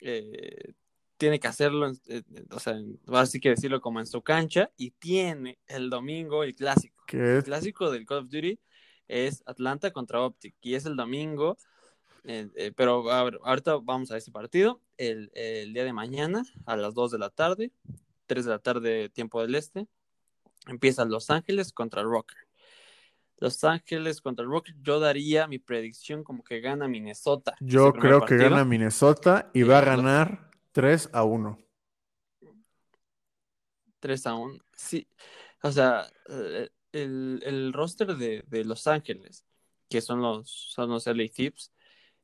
Eh, 0.00 0.72
tiene 1.16 1.40
que 1.40 1.48
hacerlo, 1.48 1.90
eh, 2.06 2.22
o 2.50 2.60
sea, 2.60 2.74
en- 2.74 3.00
ahora 3.06 3.26
sí 3.26 3.40
que 3.40 3.48
decirlo 3.48 3.80
como 3.80 3.98
en 3.98 4.06
su 4.06 4.22
cancha, 4.22 4.70
y 4.76 4.92
tiene 4.92 5.58
el 5.66 5.90
domingo 5.90 6.44
el 6.44 6.54
clásico. 6.54 7.02
Que 7.06 7.38
El 7.38 7.42
clásico 7.44 7.90
del 7.90 8.06
Call 8.06 8.18
of 8.18 8.28
Duty 8.30 8.60
es 9.08 9.42
Atlanta 9.46 9.90
contra 9.90 10.20
Optic 10.22 10.54
y 10.60 10.74
es 10.74 10.86
el 10.86 10.94
domingo. 10.96 11.56
eh, 12.24 12.48
eh, 12.56 12.72
pero 12.76 13.10
a 13.10 13.24
ver, 13.24 13.38
ahorita 13.44 13.76
vamos 13.82 14.10
a 14.12 14.16
ese 14.16 14.30
partido. 14.30 14.80
El, 14.96 15.30
el 15.34 15.72
día 15.72 15.84
de 15.84 15.92
mañana 15.92 16.44
a 16.66 16.76
las 16.76 16.92
2 16.94 17.10
de 17.12 17.18
la 17.18 17.30
tarde, 17.30 17.72
3 18.26 18.44
de 18.44 18.50
la 18.50 18.58
tarde, 18.58 19.08
tiempo 19.08 19.40
del 19.42 19.54
este, 19.54 19.86
empieza 20.66 21.04
Los 21.04 21.30
Ángeles 21.30 21.72
contra 21.72 22.02
Rocker. 22.02 22.45
Los 23.38 23.62
Ángeles 23.64 24.20
contra 24.20 24.44
Rocker, 24.46 24.74
yo 24.82 24.98
daría 25.00 25.46
mi 25.46 25.58
predicción 25.58 26.24
como 26.24 26.42
que 26.42 26.60
gana 26.60 26.88
Minnesota. 26.88 27.54
yo 27.60 27.92
creo 27.92 28.20
que 28.20 28.36
partido. 28.36 28.50
gana 28.50 28.64
Minnesota 28.64 29.50
y 29.52 29.60
Y 29.60 29.62
va 29.64 29.78
a 29.78 29.80
lo- 29.82 29.86
ganar 29.86 30.50
3 30.72 31.10
a 31.12 31.24
1. 31.24 31.58
3 34.00 34.26
a 34.26 34.34
1. 34.34 34.58
Sí, 34.74 35.08
o 35.62 35.70
sea, 35.72 36.06
eh, 36.28 36.70
el, 36.92 37.40
el 37.44 37.72
roster 37.72 38.16
de, 38.16 38.44
de 38.46 38.64
Los 38.64 38.86
Ángeles, 38.86 39.44
que 39.88 40.00
son 40.00 40.20
los, 40.22 40.50
son 40.50 40.90
los 40.90 41.06
LA 41.06 41.28
Thieves, 41.28 41.72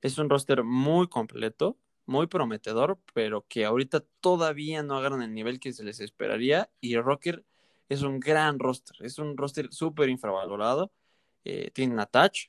es 0.01 0.18
un 0.18 0.29
roster 0.31 0.64
muy 0.64 1.09
completo, 1.09 1.79
muy 2.07 2.27
prometedor, 2.27 2.98
pero 3.14 3.46
que 3.48 3.64
ahorita 3.64 4.01
todavía 4.20 4.83
no 4.83 4.96
agarran 4.98 5.22
el 5.22 5.33
nivel 5.35 5.61
que 5.61 5.72
se 5.72 5.85
les 5.85 6.01
esperaría. 6.01 6.70
Y 6.81 6.96
Rocker 6.96 7.44
es 7.88 8.03
un 8.03 8.18
gran 8.20 8.59
roster, 8.59 8.96
es 9.05 9.18
un 9.18 9.37
roster 9.37 9.68
súper 9.72 10.09
infravalorado. 10.09 10.92
Eh, 11.44 11.70
tienen 11.72 11.98
a 12.00 12.07
Touch, 12.07 12.48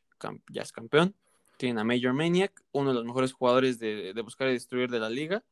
ya 0.49 0.62
es 0.62 0.71
campeón. 0.71 1.15
Tienen 1.58 1.79
a 1.79 1.84
Major 1.84 2.13
Maniac, 2.13 2.63
uno 2.71 2.89
de 2.89 2.95
los 2.95 3.06
mejores 3.06 3.32
jugadores 3.34 3.79
de, 3.79 4.13
de 4.13 4.21
buscar 4.21 4.49
y 4.49 4.53
destruir 4.53 4.89
de 4.89 4.99
la 4.99 5.10
liga. 5.10 5.43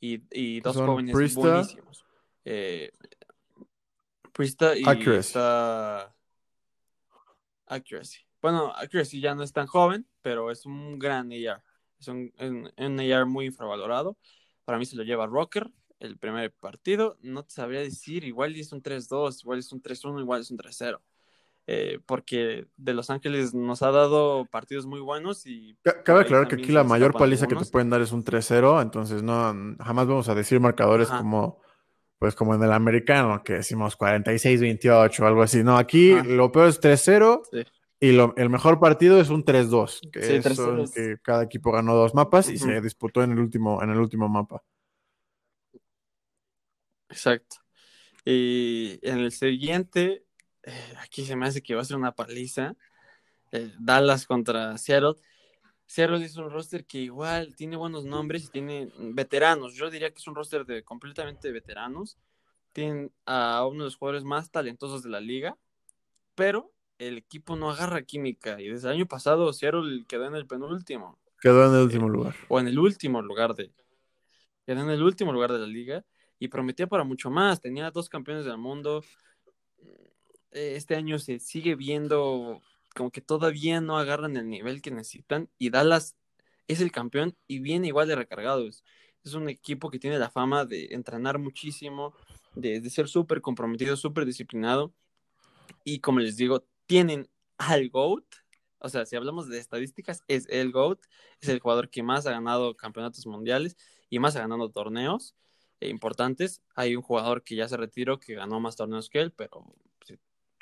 Y, 0.00 0.22
y 0.30 0.60
dos 0.60 0.76
son 0.76 0.86
jóvenes 0.86 1.14
Prista. 1.16 1.40
buenísimos. 1.40 2.04
Eh, 2.44 2.92
Prista 4.32 4.76
y 4.76 4.82
Accuracy. 4.86 5.18
está 5.28 6.14
Accuracy. 7.66 8.20
Bueno, 8.42 8.72
Accuracy 8.76 9.20
ya 9.20 9.34
no 9.34 9.42
es 9.42 9.52
tan 9.52 9.66
joven, 9.66 10.06
pero 10.22 10.50
es 10.50 10.66
un 10.66 10.98
gran 10.98 11.30
AR. 11.32 11.62
Es 11.98 12.08
un, 12.08 12.32
un, 12.38 12.70
un 12.76 13.00
AR 13.00 13.26
muy 13.26 13.46
infravalorado. 13.46 14.16
Para 14.64 14.78
mí 14.78 14.84
se 14.84 14.96
lo 14.96 15.02
lleva 15.02 15.26
Rocker 15.26 15.70
el 15.98 16.18
primer 16.18 16.52
partido. 16.52 17.16
No 17.22 17.44
te 17.44 17.50
sabría 17.52 17.80
decir, 17.80 18.24
igual 18.24 18.54
es 18.56 18.72
un 18.72 18.82
3-2, 18.82 19.40
igual 19.42 19.58
es 19.58 19.72
un 19.72 19.82
3-1, 19.82 20.20
igual 20.20 20.42
es 20.42 20.50
un 20.50 20.58
3-0. 20.58 21.00
Eh, 21.68 21.98
porque 22.06 22.68
de 22.76 22.94
Los 22.94 23.10
Ángeles 23.10 23.52
nos 23.52 23.82
ha 23.82 23.90
dado 23.90 24.44
partidos 24.46 24.86
muy 24.86 25.00
buenos 25.00 25.46
y 25.46 25.76
Cabe 26.04 26.20
aclarar 26.20 26.46
que 26.46 26.54
aquí 26.54 26.70
la 26.70 26.84
mayor 26.84 27.12
paliza 27.12 27.46
que 27.46 27.50
te 27.50 27.54
algunos. 27.56 27.70
pueden 27.72 27.90
dar 27.90 28.00
es 28.02 28.12
un 28.12 28.22
3-0, 28.24 28.80
entonces 28.80 29.24
no 29.24 29.52
jamás 29.80 30.06
vamos 30.06 30.28
a 30.28 30.34
decir 30.36 30.60
marcadores 30.60 31.08
Ajá. 31.10 31.18
como 31.18 31.60
pues 32.18 32.34
como 32.36 32.54
en 32.54 32.62
el 32.62 32.72
americano 32.72 33.42
que 33.44 33.54
decimos 33.54 33.98
46-28 33.98 35.20
o 35.22 35.26
algo 35.26 35.42
así. 35.42 35.62
No, 35.64 35.76
aquí 35.76 36.12
Ajá. 36.12 36.24
lo 36.24 36.50
peor 36.52 36.68
es 36.68 36.80
3-0 36.80 37.42
Sí. 37.50 37.64
y 38.00 38.12
lo- 38.12 38.32
el 38.36 38.48
mejor 38.48 38.78
partido 38.78 39.20
es 39.20 39.28
un 39.28 39.44
3-2, 39.44 40.00
que 40.12 40.22
Sí, 40.22 40.34
es 40.34 40.44
3-0 40.44 40.84
es- 40.84 40.92
que 40.92 41.16
cada 41.20 41.42
equipo 41.42 41.72
ganó 41.72 41.94
dos 41.96 42.14
mapas 42.14 42.48
y 42.48 42.54
Ujú. 42.56 42.66
se 42.66 42.80
disputó 42.80 43.22
en 43.24 43.32
el 43.32 43.40
último 43.40 43.82
en 43.82 43.90
el 43.90 43.98
último 43.98 44.28
mapa. 44.28 44.62
Exacto. 47.08 47.56
Y 48.24 48.98
en 49.02 49.18
el 49.18 49.32
siguiente, 49.32 50.24
eh, 50.66 50.94
aquí 51.00 51.24
se 51.24 51.36
me 51.36 51.46
hace 51.46 51.62
que 51.62 51.74
va 51.74 51.80
a 51.82 51.84
ser 51.84 51.96
una 51.96 52.12
paliza. 52.12 52.74
eh, 53.52 53.72
Dallas 53.78 54.26
contra 54.26 54.76
Seattle. 54.78 55.14
Seattle 55.86 56.24
es 56.24 56.36
un 56.36 56.50
roster 56.50 56.84
que 56.84 56.98
igual 56.98 57.54
tiene 57.56 57.76
buenos 57.76 58.04
nombres 58.04 58.44
y 58.44 58.48
tiene 58.48 58.90
veteranos. 58.98 59.74
Yo 59.74 59.88
diría 59.88 60.10
que 60.10 60.18
es 60.18 60.26
un 60.26 60.34
roster 60.34 60.66
de 60.66 60.82
completamente 60.82 61.52
veteranos. 61.52 62.18
Tienen 62.72 63.12
a 63.24 63.64
uno 63.66 63.78
de 63.78 63.84
los 63.84 63.96
jugadores 63.96 64.24
más 64.24 64.50
talentosos 64.50 65.02
de 65.02 65.08
la 65.10 65.20
liga, 65.20 65.56
pero 66.34 66.72
el 66.98 67.18
equipo 67.18 67.56
no 67.56 67.70
agarra 67.70 68.02
química. 68.02 68.60
Y 68.60 68.68
desde 68.68 68.88
el 68.88 68.94
año 68.96 69.06
pasado 69.06 69.52
Seattle 69.52 70.04
quedó 70.08 70.26
en 70.26 70.34
el 70.34 70.46
penúltimo 70.46 71.18
Quedó 71.40 71.66
en 71.66 71.74
el 71.74 71.82
último 71.82 72.08
lugar. 72.08 72.34
o 72.48 72.58
en 72.58 72.68
el 72.68 72.78
último 72.78 73.22
lugar 73.22 73.54
de, 73.54 73.70
quedó 74.66 74.80
en 74.82 74.90
el 74.90 75.02
último 75.02 75.32
lugar 75.32 75.52
de 75.52 75.58
la 75.60 75.66
liga 75.66 76.04
y 76.38 76.48
prometía 76.48 76.86
para 76.86 77.04
mucho 77.04 77.30
más. 77.30 77.60
Tenía 77.60 77.90
dos 77.90 78.08
campeones 78.08 78.44
del 78.44 78.58
mundo. 78.58 79.04
Este 80.56 80.96
año 80.96 81.18
se 81.18 81.38
sigue 81.38 81.74
viendo 81.74 82.62
como 82.94 83.10
que 83.10 83.20
todavía 83.20 83.80
no 83.80 83.98
agarran 83.98 84.36
el 84.36 84.48
nivel 84.48 84.80
que 84.80 84.90
necesitan 84.90 85.50
y 85.58 85.70
Dallas 85.70 86.16
es 86.66 86.80
el 86.80 86.90
campeón 86.90 87.36
y 87.46 87.58
viene 87.58 87.88
igual 87.88 88.08
de 88.08 88.16
recargados. 88.16 88.82
Es 89.22 89.34
un 89.34 89.48
equipo 89.48 89.90
que 89.90 89.98
tiene 89.98 90.18
la 90.18 90.30
fama 90.30 90.64
de 90.64 90.86
entrenar 90.92 91.38
muchísimo, 91.38 92.14
de, 92.54 92.80
de 92.80 92.90
ser 92.90 93.08
súper 93.08 93.40
comprometido, 93.40 93.96
súper 93.96 94.24
disciplinado 94.24 94.94
y 95.84 96.00
como 96.00 96.20
les 96.20 96.36
digo, 96.36 96.66
tienen 96.86 97.28
al 97.58 97.88
GOAT. 97.90 98.24
O 98.78 98.88
sea, 98.88 99.06
si 99.06 99.16
hablamos 99.16 99.48
de 99.48 99.58
estadísticas, 99.58 100.22
es 100.28 100.46
el 100.48 100.72
GOAT, 100.72 101.00
es 101.40 101.48
el 101.48 101.60
jugador 101.60 101.90
que 101.90 102.02
más 102.02 102.26
ha 102.26 102.32
ganado 102.32 102.76
campeonatos 102.76 103.26
mundiales 103.26 103.76
y 104.10 104.18
más 104.18 104.36
ha 104.36 104.40
ganado 104.40 104.70
torneos 104.70 105.34
eh, 105.80 105.88
importantes. 105.88 106.62
Hay 106.74 106.96
un 106.96 107.02
jugador 107.02 107.42
que 107.42 107.56
ya 107.56 107.68
se 107.68 107.76
retiró 107.76 108.18
que 108.18 108.34
ganó 108.34 108.60
más 108.60 108.76
torneos 108.76 109.08
que 109.08 109.20
él, 109.20 109.32
pero 109.32 109.64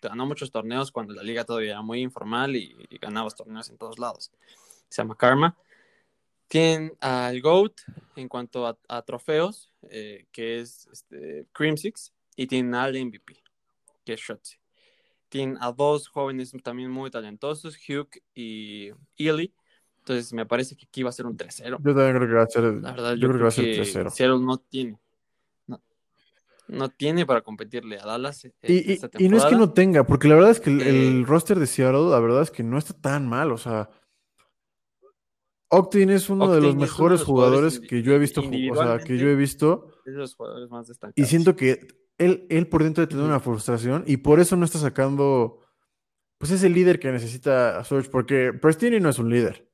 ganó 0.08 0.26
muchos 0.26 0.50
torneos 0.50 0.90
cuando 0.90 1.14
la 1.14 1.22
liga 1.22 1.44
todavía 1.44 1.72
era 1.72 1.82
muy 1.82 2.00
informal 2.00 2.56
y, 2.56 2.76
ganaba 3.00 3.30
torneos 3.30 3.68
en 3.70 3.78
todos 3.78 3.98
lados. 3.98 4.32
Se 4.88 5.02
llama 5.02 5.16
Karma. 5.16 5.56
Tienen 6.48 6.96
al 7.00 7.40
GOAT 7.40 7.80
en 8.16 8.28
cuanto 8.28 8.66
a, 8.66 9.02
trofeos, 9.02 9.72
eh, 9.90 10.26
que 10.30 10.60
es 10.60 10.88
este, 10.92 11.46
Cream 11.52 11.76
Six, 11.76 12.12
y 12.36 12.46
tienen 12.46 12.74
al 12.74 12.94
MVP, 12.94 13.42
que 14.04 14.12
es 14.12 14.20
Shotzi. 14.20 14.56
Tienen 15.28 15.58
a 15.60 15.72
dos 15.72 16.08
jóvenes 16.08 16.52
también 16.62 16.90
muy 16.90 17.10
talentosos, 17.10 17.76
Hugh 17.88 18.10
y 18.34 18.90
Ely. 19.16 19.52
Entonces 19.98 20.32
me 20.32 20.44
parece 20.44 20.76
que 20.76 20.84
aquí 20.84 21.02
va 21.02 21.08
a 21.08 21.12
ser 21.12 21.26
un 21.26 21.36
3-0. 21.36 21.78
Yo 21.82 21.94
también 21.94 22.16
creo 22.16 22.28
que 22.28 22.34
va 22.34 22.42
a 22.42 22.46
ser, 22.46 22.62
la 22.64 22.92
verdad, 22.92 23.14
yo, 23.14 23.28
creo, 23.28 23.38
que 23.38 23.42
va 23.42 23.48
a 23.48 23.50
ser 23.50 23.64
3-0. 23.64 24.10
Seattle 24.10 24.40
no 24.40 24.58
tiene 24.58 25.00
no 26.68 26.88
tiene 26.88 27.27
para 27.27 27.42
competirle 27.42 27.98
a 27.98 28.07
Dallas. 28.07 28.44
E, 28.44 28.53
y, 28.62 29.24
y, 29.24 29.29
no 29.29 29.37
es 29.37 29.44
que 29.44 29.57
no 29.57 29.72
tenga, 29.72 30.05
porque 30.07 30.29
la 30.29 30.35
verdad 30.35 30.50
es 30.50 30.61
que 30.61 30.70
el, 30.70 30.81
eh, 30.81 31.24
roster 31.27 31.59
de 31.59 31.66
Seattle, 31.66 32.11
la 32.11 32.20
verdad 32.20 32.42
es 32.42 32.50
que 32.50 32.62
no 32.62 32.79
está 32.79 32.94
tan 32.94 33.29
mal. 33.29 33.53
O 33.53 33.59
sea, 33.59 33.90
Octin 35.68 36.11
es 36.11 36.31
uno 36.31 36.53
de 36.53 36.61
los 36.61 36.77
mejores 36.77 37.22
jugadores, 37.22 37.81
que 37.81 38.03
yo 38.03 38.14
he 38.14 38.18
visto. 38.18 38.40
O 38.40 38.77
sea, 38.77 38.98
que 38.98 39.18
yo 39.18 39.29
he 39.29 39.35
visto. 39.35 39.88
Es 40.05 40.14
de 40.14 40.20
los 40.20 40.35
jugadores 40.35 40.70
más 40.70 40.88
destacados. 40.88 41.14
Y 41.16 41.24
siento 41.24 41.57
que 41.57 41.87
él, 42.18 42.46
él 42.48 42.68
por 42.68 42.83
dentro 42.83 43.03
de 43.03 43.09
tener 43.09 43.24
una 43.24 43.40
frustración 43.40 44.05
y 44.07 44.18
por 44.18 44.40
eso 44.40 44.57
no 44.57 44.64
está 44.64 44.79
sacando. 44.79 45.61
Pues 46.38 46.50
ese 46.50 46.68
líder 46.68 46.98
que 46.98 47.12
necesita 47.12 47.79
a 47.79 47.85
Surge, 47.85 48.11
porque 48.11 48.53
Prestini 48.53 49.00
no 49.00 49.09
es 49.09 49.18
un 49.18 49.31
líder. 49.31 49.70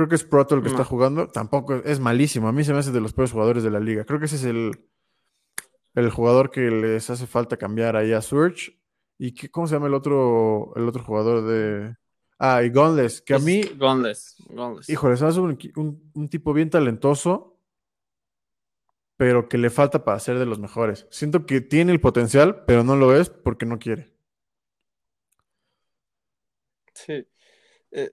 Creo 0.00 0.08
que 0.08 0.14
es 0.14 0.24
Proto 0.24 0.54
el 0.54 0.62
que 0.62 0.68
está 0.68 0.82
jugando. 0.82 1.28
Tampoco 1.28 1.74
es 1.74 2.00
malísimo. 2.00 2.48
A 2.48 2.52
mí 2.52 2.64
se 2.64 2.72
me 2.72 2.78
hace 2.78 2.90
de 2.90 3.02
los 3.02 3.12
peores 3.12 3.32
jugadores 3.32 3.62
de 3.62 3.70
la 3.70 3.80
liga. 3.80 4.06
Creo 4.06 4.18
que 4.18 4.24
ese 4.24 4.36
es 4.36 4.44
el, 4.44 4.88
el 5.94 6.08
jugador 6.08 6.50
que 6.50 6.70
les 6.70 7.10
hace 7.10 7.26
falta 7.26 7.58
cambiar 7.58 7.96
ahí 7.96 8.14
a 8.14 8.22
Surge. 8.22 8.80
¿Y 9.18 9.34
qué, 9.34 9.50
cómo 9.50 9.66
se 9.66 9.74
llama 9.74 9.88
el 9.88 9.92
otro, 9.92 10.72
el 10.74 10.88
otro 10.88 11.04
jugador 11.04 11.46
de. 11.46 11.96
Ah, 12.38 12.62
y 12.62 12.70
Gonles, 12.70 13.20
que 13.20 13.34
a 13.34 13.38
mí. 13.38 13.60
Gonles, 13.76 14.36
Híjole, 14.88 15.16
es 15.16 15.20
un, 15.20 15.58
un, 15.76 16.10
un, 16.14 16.28
tipo 16.30 16.54
bien 16.54 16.70
talentoso, 16.70 17.58
pero 19.18 19.50
que 19.50 19.58
le 19.58 19.68
falta 19.68 20.02
para 20.02 20.18
ser 20.18 20.38
de 20.38 20.46
los 20.46 20.58
mejores. 20.58 21.06
Siento 21.10 21.44
que 21.44 21.60
tiene 21.60 21.92
el 21.92 22.00
potencial, 22.00 22.64
pero 22.66 22.84
no 22.84 22.96
lo 22.96 23.14
es 23.14 23.28
porque 23.28 23.66
no 23.66 23.78
quiere. 23.78 24.14
Sí. 26.94 27.26
Eh, 27.92 28.12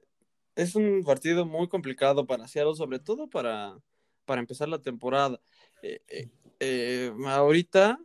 es 0.57 0.75
un 0.75 1.03
partido 1.05 1.45
muy 1.45 1.67
complicado 1.67 2.25
para 2.25 2.47
Seattle, 2.47 2.75
sobre 2.75 2.99
todo 2.99 3.27
para, 3.27 3.77
para 4.25 4.41
empezar 4.41 4.67
la 4.67 4.79
temporada. 4.79 5.39
Eh, 5.83 6.01
eh, 6.07 6.29
eh, 6.59 7.13
ahorita, 7.27 7.99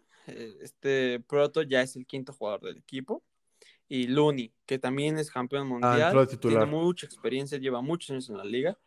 este 0.60 1.20
Proto 1.20 1.62
ya 1.62 1.80
es 1.80 1.96
el 1.96 2.06
quinto 2.06 2.34
jugador 2.34 2.60
del 2.60 2.76
equipo. 2.76 3.22
Y 3.88 4.06
Looney, 4.06 4.52
que 4.66 4.78
también 4.78 5.18
es 5.18 5.30
campeón 5.30 5.62
ah, 5.62 5.64
mundial, 5.64 6.28
tiene 6.40 6.66
mucha 6.66 7.06
experiencia, 7.06 7.58
lleva 7.58 7.80
muchos 7.80 8.10
años 8.10 8.28
en 8.28 8.36
la 8.36 8.44
liga. 8.44 8.78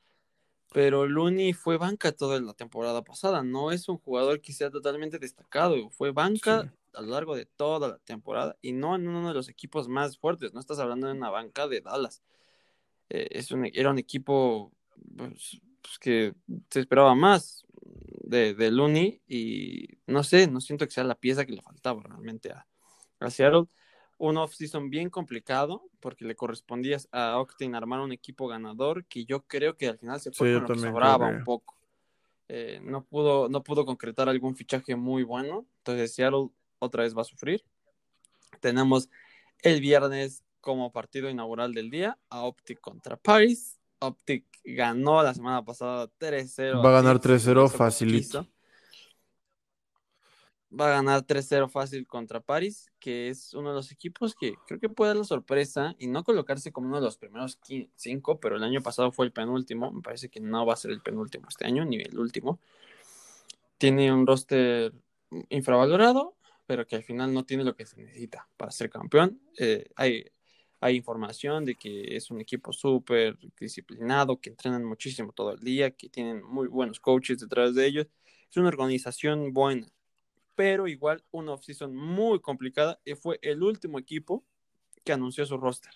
Pero 0.72 1.08
Looney 1.08 1.54
fue 1.54 1.78
banca 1.78 2.12
toda 2.12 2.40
la 2.40 2.54
temporada 2.54 3.04
pasada. 3.04 3.42
No 3.42 3.72
es 3.72 3.90
un 3.90 3.98
jugador 3.98 4.42
que 4.42 4.54
sea 4.54 4.70
totalmente 4.70 5.18
destacado. 5.18 5.90
Fue 5.90 6.12
banca 6.12 6.72
a 6.94 7.02
lo 7.02 7.08
largo 7.08 7.36
de 7.36 7.46
toda 7.46 7.88
la 7.88 7.98
temporada 8.00 8.58
y 8.62 8.74
no 8.74 8.96
en 8.96 9.08
uno 9.08 9.28
de 9.28 9.34
los 9.34 9.50
equipos 9.50 9.88
más 9.88 10.18
fuertes. 10.18 10.54
No 10.54 10.60
estás 10.60 10.78
hablando 10.78 11.08
de 11.08 11.14
una 11.14 11.30
banca 11.30 11.68
de 11.68 11.82
Dallas. 11.82 12.22
Eh, 13.10 13.28
es 13.32 13.52
un, 13.52 13.70
era 13.74 13.92
un 13.92 14.00
equipo 14.00 14.72
pues, 15.16 15.62
pues, 15.82 16.00
que 16.00 16.34
se 16.70 16.80
esperaba 16.80 17.16
más 17.16 17.66
de, 18.24 18.54
de 18.54 18.72
Looney 18.72 19.22
y 19.28 19.88
no 20.08 20.24
sé, 20.24 20.48
no 20.48 20.60
siento 20.60 20.86
que 20.86 20.92
sea 20.92 21.04
la 21.04 21.16
pieza 21.16 21.46
que 21.46 21.54
le 21.54 21.62
faltaba 21.62 22.02
realmente 22.04 22.52
a, 22.52 22.66
a 23.20 23.30
Seattle. 23.30 23.66
Un 24.18 24.38
off-season 24.38 24.90
bien 24.90 25.10
complicado 25.10 25.90
porque 26.00 26.24
le 26.24 26.36
correspondía 26.36 26.98
a 27.12 27.38
Octane 27.38 27.76
armar 27.76 28.00
un 28.00 28.14
equipo 28.14 28.48
ganador 28.48 29.06
que 29.06 29.26
yo 29.26 29.42
creo 29.42 29.76
que 29.76 29.90
al 29.90 30.00
final 30.00 30.22
se 30.22 30.32
fue 30.32 30.54
con 30.54 30.62
lo 30.62 30.68
que 30.70 30.80
sobraba 30.80 31.28
un 31.28 31.44
poco. 31.44 31.76
Eh, 32.48 32.80
no, 32.84 33.04
pudo, 33.04 33.50
no 33.50 33.64
pudo 33.64 33.86
concretar 33.86 34.30
algún 34.30 34.56
fichaje 34.56 34.96
muy 34.96 35.24
bueno, 35.24 35.66
entonces 35.80 36.14
Seattle 36.14 36.50
otra 36.80 37.04
vez 37.04 37.16
va 37.18 37.24
a 37.24 37.26
sufrir. 37.26 37.64
Tenemos 38.62 39.10
el 39.62 39.82
viernes 39.82 40.44
como 40.66 40.92
partido 40.92 41.30
inaugural 41.30 41.76
del 41.76 41.92
día 41.92 42.18
a 42.28 42.42
Optic 42.42 42.82
contra 42.82 43.18
Paris. 43.18 43.80
Optic 44.00 44.46
ganó 44.64 45.22
la 45.22 45.36
semana 45.36 45.64
pasada 45.64 46.10
3-0. 46.20 46.84
Va 46.84 46.90
a 46.90 47.02
ganar 47.04 47.20
3-0 47.20 47.70
facilito. 47.70 48.48
Va 50.78 50.88
a 50.88 50.90
ganar 50.90 51.22
3-0 51.22 51.70
fácil 51.70 52.08
contra 52.08 52.40
Paris, 52.40 52.92
que 53.00 53.30
es 53.30 53.54
uno 53.54 53.70
de 53.70 53.76
los 53.76 53.92
equipos 53.92 54.34
que 54.34 54.56
creo 54.66 54.80
que 54.80 54.90
puede 54.90 55.10
dar 55.10 55.18
la 55.18 55.24
sorpresa 55.24 55.96
y 56.00 56.08
no 56.08 56.24
colocarse 56.24 56.72
como 56.72 56.88
uno 56.88 56.98
de 56.98 57.04
los 57.04 57.18
primeros 57.18 57.60
cinco, 57.96 58.40
pero 58.40 58.56
el 58.56 58.64
año 58.64 58.82
pasado 58.82 59.12
fue 59.12 59.28
el 59.28 59.32
penúltimo. 59.32 59.92
Me 59.92 60.02
parece 60.02 60.30
que 60.30 60.40
no 60.40 60.66
va 60.66 60.74
a 60.74 60.78
ser 60.78 60.90
el 60.90 61.02
penúltimo 61.02 61.46
este 61.48 61.68
año, 61.68 61.86
ni 61.86 61.98
el 61.98 62.18
último. 62.18 62.60
Tiene 63.78 64.12
un 64.12 64.26
roster 64.26 64.94
infravalorado, 65.50 66.36
pero 66.66 66.88
que 66.88 66.96
al 66.96 67.04
final 67.04 67.32
no 67.36 67.46
tiene 67.46 67.64
lo 67.64 67.76
que 67.76 67.86
se 67.86 68.02
necesita 68.02 68.50
para 68.58 68.72
ser 68.72 68.90
campeón. 68.90 69.40
Eh, 69.60 69.92
hay 69.96 70.26
hay 70.86 70.98
información 70.98 71.66
de 71.66 71.74
que 71.74 72.16
es 72.16 72.30
un 72.30 72.40
equipo 72.40 72.72
súper 72.72 73.40
disciplinado, 73.60 74.40
que 74.40 74.52
entrenan 74.52 74.86
muchísimo 74.86 75.32
todo 75.32 75.52
el 75.52 75.60
día, 75.60 75.90
que 75.90 76.10
tienen 76.10 76.44
muy 76.44 76.68
buenos 76.68 77.00
coaches 77.00 77.40
detrás 77.40 77.74
de 77.74 77.88
ellos. 77.88 78.08
Es 78.52 78.58
una 78.58 78.68
organización 78.68 79.52
buena, 79.52 79.88
pero 80.54 80.88
igual 80.88 81.24
una 81.32 81.54
offseason 81.54 81.96
muy 81.96 82.40
complicada 82.40 83.00
y 83.04 83.16
fue 83.16 83.40
el 83.42 83.64
último 83.64 83.98
equipo 83.98 84.46
que 85.04 85.12
anunció 85.12 85.44
su 85.48 85.58
roster. 85.58 85.92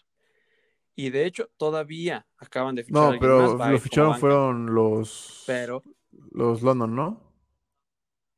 Y 0.95 1.11
de 1.11 1.27
hecho, 1.27 1.51
todavía 1.57 2.25
acaban 2.37 2.73
de 2.73 2.83
fichar. 2.83 3.13
No, 3.13 3.19
pero 3.19 3.57
los 3.57 3.81
ficharon 3.83 4.17
fueron 4.17 4.73
los. 4.73 5.43
Pero. 5.45 5.83
Los 6.31 6.63
London, 6.63 6.95
¿no? 6.95 7.31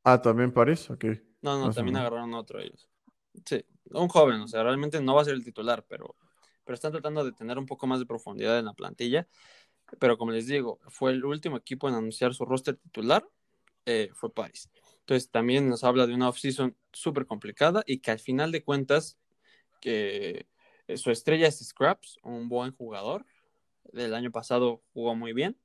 Ah, 0.04 0.20
también 0.20 0.52
París, 0.52 0.90
ok. 0.90 1.04
No, 1.40 1.58
no, 1.58 1.72
también 1.72 1.96
agarraron 1.96 2.34
otro 2.34 2.60
ellos. 2.60 2.90
Sí, 3.46 3.64
un 3.92 4.08
joven, 4.08 4.42
o 4.42 4.48
sea, 4.48 4.62
realmente 4.62 5.00
no 5.00 5.14
va 5.14 5.22
a 5.22 5.24
ser 5.24 5.34
el 5.34 5.44
titular, 5.44 5.86
pero 5.88 6.14
pero 6.64 6.74
están 6.74 6.92
tratando 6.92 7.24
de 7.24 7.32
tener 7.32 7.58
un 7.58 7.66
poco 7.66 7.86
más 7.86 7.98
de 7.98 8.06
profundidad 8.06 8.58
en 8.58 8.66
la 8.66 8.74
plantilla. 8.74 9.26
Pero 9.98 10.16
como 10.18 10.32
les 10.32 10.46
digo, 10.46 10.78
fue 10.88 11.12
el 11.12 11.24
último 11.24 11.56
equipo 11.56 11.88
en 11.88 11.94
anunciar 11.94 12.34
su 12.34 12.44
roster 12.44 12.76
titular, 12.76 13.26
eh, 13.86 14.10
fue 14.14 14.32
Paris. 14.32 14.70
Entonces 15.00 15.30
también 15.30 15.68
nos 15.68 15.84
habla 15.84 16.06
de 16.06 16.14
una 16.14 16.28
offseason 16.28 16.76
súper 16.92 17.26
complicada 17.26 17.82
y 17.86 17.98
que 17.98 18.10
al 18.12 18.20
final 18.20 18.52
de 18.52 18.62
cuentas, 18.62 19.18
que 19.80 20.46
eh, 20.86 20.96
su 20.96 21.10
estrella 21.10 21.48
es 21.48 21.58
Scraps, 21.58 22.18
un 22.22 22.48
buen 22.48 22.72
jugador. 22.72 23.26
Del 23.92 24.14
año 24.14 24.30
pasado 24.30 24.82
jugó 24.94 25.14
muy 25.16 25.32
bien, 25.32 25.58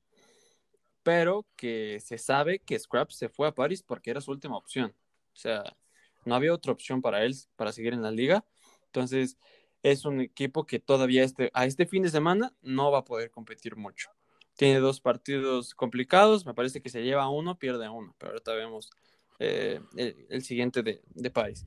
pero 1.02 1.46
que 1.56 2.00
se 2.00 2.18
sabe 2.18 2.58
que 2.58 2.78
Scraps 2.78 3.16
se 3.16 3.28
fue 3.28 3.48
a 3.48 3.54
Paris 3.54 3.82
porque 3.82 4.10
era 4.10 4.20
su 4.20 4.32
última 4.32 4.56
opción. 4.56 4.94
O 5.32 5.36
sea, 5.36 5.76
no 6.24 6.34
había 6.34 6.52
otra 6.52 6.72
opción 6.72 7.00
para 7.00 7.24
él 7.24 7.34
para 7.56 7.72
seguir 7.72 7.94
en 7.94 8.02
la 8.02 8.10
liga. 8.10 8.44
Entonces, 8.86 9.38
es 9.82 10.04
un 10.04 10.20
equipo 10.20 10.66
que 10.66 10.78
todavía 10.78 11.24
este, 11.24 11.50
a 11.54 11.66
este 11.66 11.86
fin 11.86 12.02
de 12.02 12.10
semana 12.10 12.52
no 12.62 12.90
va 12.90 12.98
a 12.98 13.04
poder 13.04 13.30
competir 13.30 13.76
mucho. 13.76 14.10
Tiene 14.56 14.80
dos 14.80 15.00
partidos 15.00 15.74
complicados, 15.74 16.44
me 16.44 16.54
parece 16.54 16.82
que 16.82 16.88
se 16.88 17.02
lleva 17.02 17.28
uno, 17.28 17.58
pierde 17.58 17.88
uno, 17.88 18.14
pero 18.18 18.32
ahorita 18.32 18.54
vemos 18.54 18.90
eh, 19.38 19.80
el, 19.96 20.42
siguiente 20.42 20.82
de, 20.82 21.00
de 21.08 21.30
París. 21.30 21.64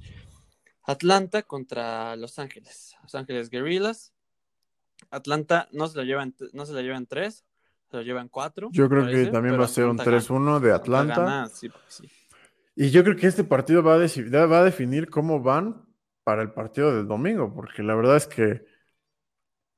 Atlanta 0.83 1.43
contra 1.43 2.15
Los 2.15 2.37
Ángeles, 2.39 2.95
Los 3.03 3.15
Ángeles 3.15 3.49
Guerrillas. 3.49 4.13
Atlanta 5.09 5.67
no 5.71 5.87
se 5.87 5.97
la 5.97 6.03
llevan, 6.03 6.35
no 6.53 6.65
se 6.65 6.73
la 6.73 6.81
llevan 6.81 7.05
tres, 7.05 7.45
se 7.89 7.97
la 7.97 8.03
llevan 8.03 8.27
cuatro. 8.27 8.69
Yo 8.71 8.89
creo 8.89 9.07
que 9.07 9.27
también 9.27 9.59
va 9.59 9.65
a 9.65 9.69
ser 9.69 9.85
un 9.85 9.97
3-1 9.97 10.59
de 10.59 10.73
Atlanta. 10.73 11.49
Y 12.75 12.89
yo 12.89 13.03
creo 13.03 13.15
que 13.15 13.27
este 13.27 13.43
partido 13.43 13.83
va 13.83 13.95
a, 13.95 14.45
va 14.45 14.59
a 14.59 14.63
definir 14.63 15.09
cómo 15.09 15.41
van 15.41 15.90
para 16.23 16.41
el 16.41 16.51
partido 16.51 16.95
del 16.95 17.07
domingo, 17.07 17.53
porque 17.53 17.83
la 17.83 17.95
verdad 17.95 18.17
es 18.17 18.27
que, 18.27 18.65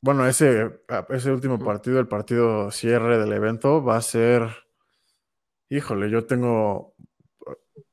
bueno, 0.01 0.27
ese, 0.27 0.81
ah, 0.89 1.05
ese 1.09 1.31
último 1.31 1.57
partido, 1.59 1.99
el 1.99 2.07
partido 2.07 2.69
cierre 2.71 3.17
del 3.17 3.31
evento, 3.33 3.83
va 3.83 3.97
a 3.97 4.01
ser 4.01 4.49
Híjole, 5.69 6.07
yo 6.11 6.25
tengo 6.27 6.93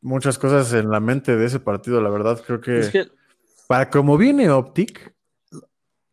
muchas 0.02 0.38
cosas 0.38 0.70
en 0.74 0.90
la 0.90 1.00
mente 1.00 1.34
de 1.36 1.46
ese 1.46 1.60
partido, 1.60 2.02
la 2.02 2.10
verdad. 2.10 2.42
Creo 2.46 2.60
que, 2.60 2.78
Es 2.80 2.90
que 2.90 3.08
para 3.68 3.88
como 3.88 4.18
viene 4.18 4.50
Optic, 4.50 5.14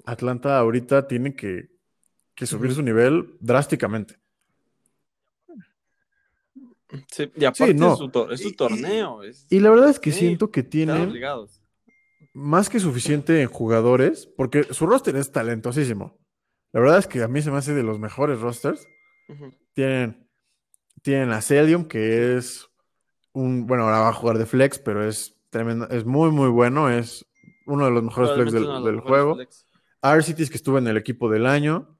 Atlanta 0.05 0.57
ahorita 0.57 1.07
tiene 1.09 1.35
que, 1.35 1.69
que 2.35 2.45
subir 2.45 2.73
su 2.73 2.81
nivel 2.83 3.35
drásticamente. 3.41 4.17
sí, 7.11 7.29
y 7.35 7.43
aparte 7.43 7.73
no. 7.73 7.91
es 7.93 7.97
su, 7.97 8.09
tor- 8.09 8.31
es 8.31 8.41
su 8.41 8.47
Y- 8.47 8.51
y- 8.51 8.55
torneo. 8.55 9.23
es- 9.23 9.45
Y 9.49 9.59
la 9.59 9.69
verdad 9.69 9.89
es 9.89 9.99
que 9.99 10.13
sí, 10.13 10.19
siento 10.19 10.51
que 10.51 10.63
tienen. 10.63 11.11
Más 12.37 12.69
que 12.69 12.79
suficiente 12.79 13.41
en 13.41 13.49
jugadores, 13.49 14.27
porque 14.37 14.63
su 14.71 14.85
roster 14.85 15.15
es 15.15 15.31
talentosísimo. 15.31 16.19
La 16.71 16.81
verdad 16.81 16.99
es 16.99 17.07
que 17.07 17.23
a 17.23 17.27
mí 17.27 17.41
se 17.41 17.49
me 17.49 17.57
hace 17.57 17.73
de 17.73 17.81
los 17.81 17.97
mejores 17.97 18.39
rosters. 18.41 18.87
Tienen, 19.73 20.29
tienen 21.01 21.31
a 21.31 21.41
Celium, 21.41 21.85
que 21.85 22.37
es 22.37 22.69
un, 23.33 23.65
bueno, 23.65 23.85
ahora 23.85 24.01
va 24.01 24.09
a 24.09 24.13
jugar 24.13 24.37
de 24.37 24.45
flex, 24.45 24.77
pero 24.77 25.03
es 25.03 25.35
tremendo, 25.49 25.89
es 25.89 26.05
muy, 26.05 26.29
muy 26.29 26.49
bueno, 26.49 26.91
es 26.91 27.25
uno 27.65 27.85
de 27.85 27.91
los 27.91 28.03
mejores 28.03 28.31
flex 28.33 28.51
del, 28.51 28.67
mejores 28.67 29.01
juego. 29.01 29.35
flex. 29.35 29.65
Arcities, 30.03 30.51
que 30.51 30.57
estuvo 30.57 30.77
en 30.77 30.87
el 30.87 30.97
equipo 30.97 31.31
del 31.31 31.47
año, 31.47 31.97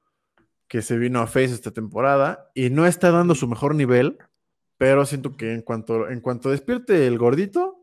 que 0.67 0.83
se 0.83 0.99
vino 0.99 1.19
a 1.19 1.25
Face 1.25 1.45
esta 1.45 1.71
temporada, 1.71 2.51
y 2.53 2.69
no 2.69 2.85
está 2.85 3.09
dando 3.09 3.33
su 3.33 3.47
mejor 3.47 3.73
nivel, 3.73 4.19
pero 4.77 5.03
siento 5.07 5.35
que 5.35 5.51
en 5.51 5.63
cuanto, 5.63 6.07
en 6.09 6.21
cuanto 6.21 6.51
despierte 6.51 7.07
el 7.07 7.17
gordito, 7.17 7.76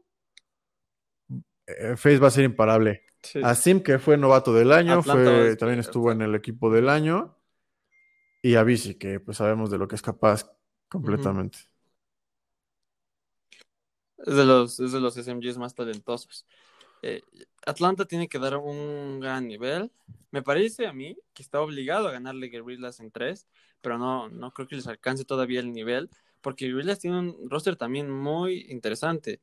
Face 1.97 2.19
va 2.19 2.29
a 2.29 2.31
ser 2.31 2.45
imparable. 2.45 3.03
Sí. 3.23 3.41
A 3.43 3.55
Sim, 3.55 3.81
que 3.81 3.99
fue 3.99 4.17
novato 4.17 4.53
del 4.53 4.73
año, 4.73 5.03
fue, 5.03 5.57
también 5.57 5.81
estuvo 5.81 6.13
en 6.13 6.23
el 6.23 6.35
equipo 6.35 6.71
del 6.71 6.89
año. 6.89 7.39
Y 8.43 8.57
a 8.57 8.63
Bici, 8.63 8.97
que 8.97 9.21
pues 9.21 9.39
sabemos 9.39 9.71
de 9.71 9.79
lo 9.79 9.89
que 9.89 9.95
es 9.95 10.03
capaz 10.03 10.45
completamente. 10.89 11.59
Es 14.19 14.35
de 14.35 14.45
los, 14.45 14.79
es 14.81 14.93
de 14.93 15.01
los 15.01 15.17
SMGs 15.17 15.57
más 15.57 15.75
talentosos. 15.75 16.47
Eh, 17.03 17.23
Atlanta 17.67 18.07
tiene 18.07 18.29
que 18.29 18.39
dar 18.39 18.57
un 18.57 19.21
gran 19.21 19.47
nivel. 19.47 19.91
Me 20.31 20.43
parece 20.43 20.87
a 20.87 20.93
mí 20.93 21.17
que 21.33 21.43
está 21.43 21.61
obligado 21.61 22.09
a 22.09 22.13
ganarle 22.13 22.49
Guerrillas 22.49 23.01
en 23.01 23.11
tres, 23.11 23.47
pero 23.81 23.99
no, 23.99 24.29
no 24.29 24.53
creo 24.53 24.69
que 24.69 24.77
les 24.77 24.87
alcance 24.87 25.25
todavía 25.25 25.61
el 25.61 25.73
nivel, 25.73 26.11
porque 26.41 26.67
Guerrillas 26.67 26.99
tiene 26.99 27.19
un 27.19 27.51
roster 27.51 27.77
también 27.77 28.11
muy 28.11 28.67
interesante. 28.71 29.41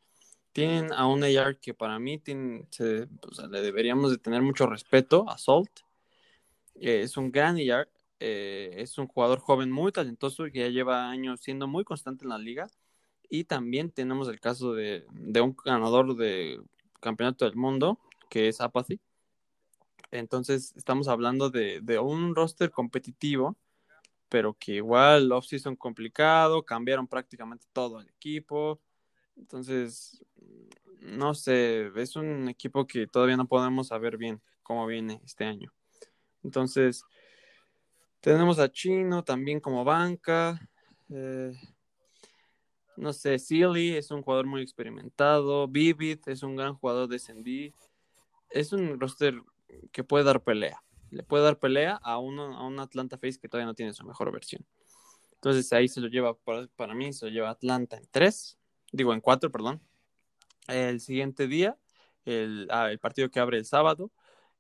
Tienen 0.54 0.92
a 0.94 1.08
un 1.08 1.24
AR 1.24 1.58
que 1.60 1.74
para 1.74 1.98
mí 2.00 2.18
tiene, 2.20 2.66
se- 2.72 3.08
o 3.30 3.34
sea, 3.34 3.48
le 3.48 3.62
deberíamos 3.62 4.12
de 4.12 4.18
tener 4.18 4.42
mucho 4.42 4.68
respeto, 4.68 5.26
a 5.30 5.38
Salt. 5.38 5.70
Eh, 6.76 7.02
es 7.02 7.18
un 7.18 7.32
gran 7.32 7.58
AR, 7.58 7.88
eh, 8.20 8.74
es 8.78 8.98
un 8.98 9.08
jugador 9.08 9.40
joven 9.40 9.72
muy 9.72 9.92
talentoso 9.92 10.46
que 10.46 10.60
ya 10.60 10.68
lleva 10.70 11.10
años 11.10 11.42
siendo 11.42 11.68
muy 11.68 11.84
constante 11.84 12.26
en 12.26 12.30
la 12.30 12.38
liga. 12.38 12.68
Y 13.30 13.46
también 13.46 13.92
tenemos 13.92 14.28
el 14.28 14.40
caso 14.42 14.74
de, 14.74 15.06
de 15.12 15.42
un 15.42 15.56
ganador 15.64 16.16
de 16.18 16.62
campeonato 17.00 17.46
del 17.46 17.56
mundo, 17.56 18.00
que 18.30 18.50
es 18.50 18.60
Apathy. 18.62 19.00
Entonces, 20.12 20.74
estamos 20.76 21.08
hablando 21.08 21.50
de, 21.50 21.80
de 21.82 21.98
un 22.00 22.36
roster 22.36 22.72
competitivo, 22.72 23.56
pero 24.30 24.54
que 24.54 24.74
igual 24.76 25.32
off-season 25.32 25.76
complicado, 25.76 26.64
cambiaron 26.64 27.08
prácticamente 27.08 27.68
todo 27.74 28.02
el 28.02 28.10
equipo. 28.10 28.82
Entonces, 29.42 30.24
no 31.02 31.34
sé, 31.34 31.92
es 31.96 32.16
un 32.16 32.48
equipo 32.48 32.88
que 32.88 33.08
todavía 33.08 33.36
no 33.36 33.48
podemos 33.48 33.88
saber 33.88 34.18
bien 34.18 34.42
cómo 34.64 34.86
viene 34.86 35.20
este 35.26 35.44
año. 35.44 35.74
Entonces, 36.44 37.04
tenemos 38.22 38.60
a 38.60 38.72
Chino 38.72 39.24
también 39.24 39.60
como 39.60 39.84
banca. 39.84 40.60
eh, 41.10 41.54
no 42.96 43.14
sé, 43.14 43.40
Sealy 43.40 43.96
es 43.96 44.12
un 44.12 44.22
jugador 44.22 44.46
muy 44.46 44.62
experimentado. 44.62 45.68
Vivid 45.68 46.20
es 46.28 46.44
un 46.44 46.56
gran 46.56 46.76
jugador 46.76 47.10
de 47.10 47.18
SND. 47.18 47.74
Es 48.52 48.74
un 48.74 49.00
roster 49.00 49.42
que 49.92 50.04
puede 50.04 50.24
dar 50.24 50.44
pelea. 50.44 50.84
Le 51.10 51.24
puede 51.24 51.44
dar 51.44 51.58
pelea 51.58 52.00
a, 52.04 52.20
uno, 52.20 52.56
a 52.56 52.66
un 52.66 52.80
Atlanta 52.80 53.18
Face 53.18 53.40
que 53.40 53.50
todavía 53.50 53.66
no 53.66 53.74
tiene 53.74 53.94
su 53.94 54.06
mejor 54.06 54.32
versión. 54.32 54.66
Entonces 55.34 55.74
ahí 55.74 55.88
se 55.88 56.00
lo 56.00 56.08
lleva, 56.10 56.38
para, 56.38 56.68
para 56.76 56.94
mí, 56.94 57.12
se 57.12 57.26
lo 57.26 57.32
lleva 57.32 57.50
Atlanta 57.50 57.98
en 57.98 58.08
3. 58.12 58.61
Digo, 58.92 59.14
en 59.14 59.22
4, 59.22 59.52
perdón. 59.52 59.82
El 60.68 61.00
siguiente 61.00 61.48
día, 61.48 61.78
el, 62.26 62.68
ah, 62.72 62.92
el 62.92 63.00
partido 63.00 63.30
que 63.30 63.40
abre 63.40 63.58
el 63.58 63.66
sábado, 63.66 64.12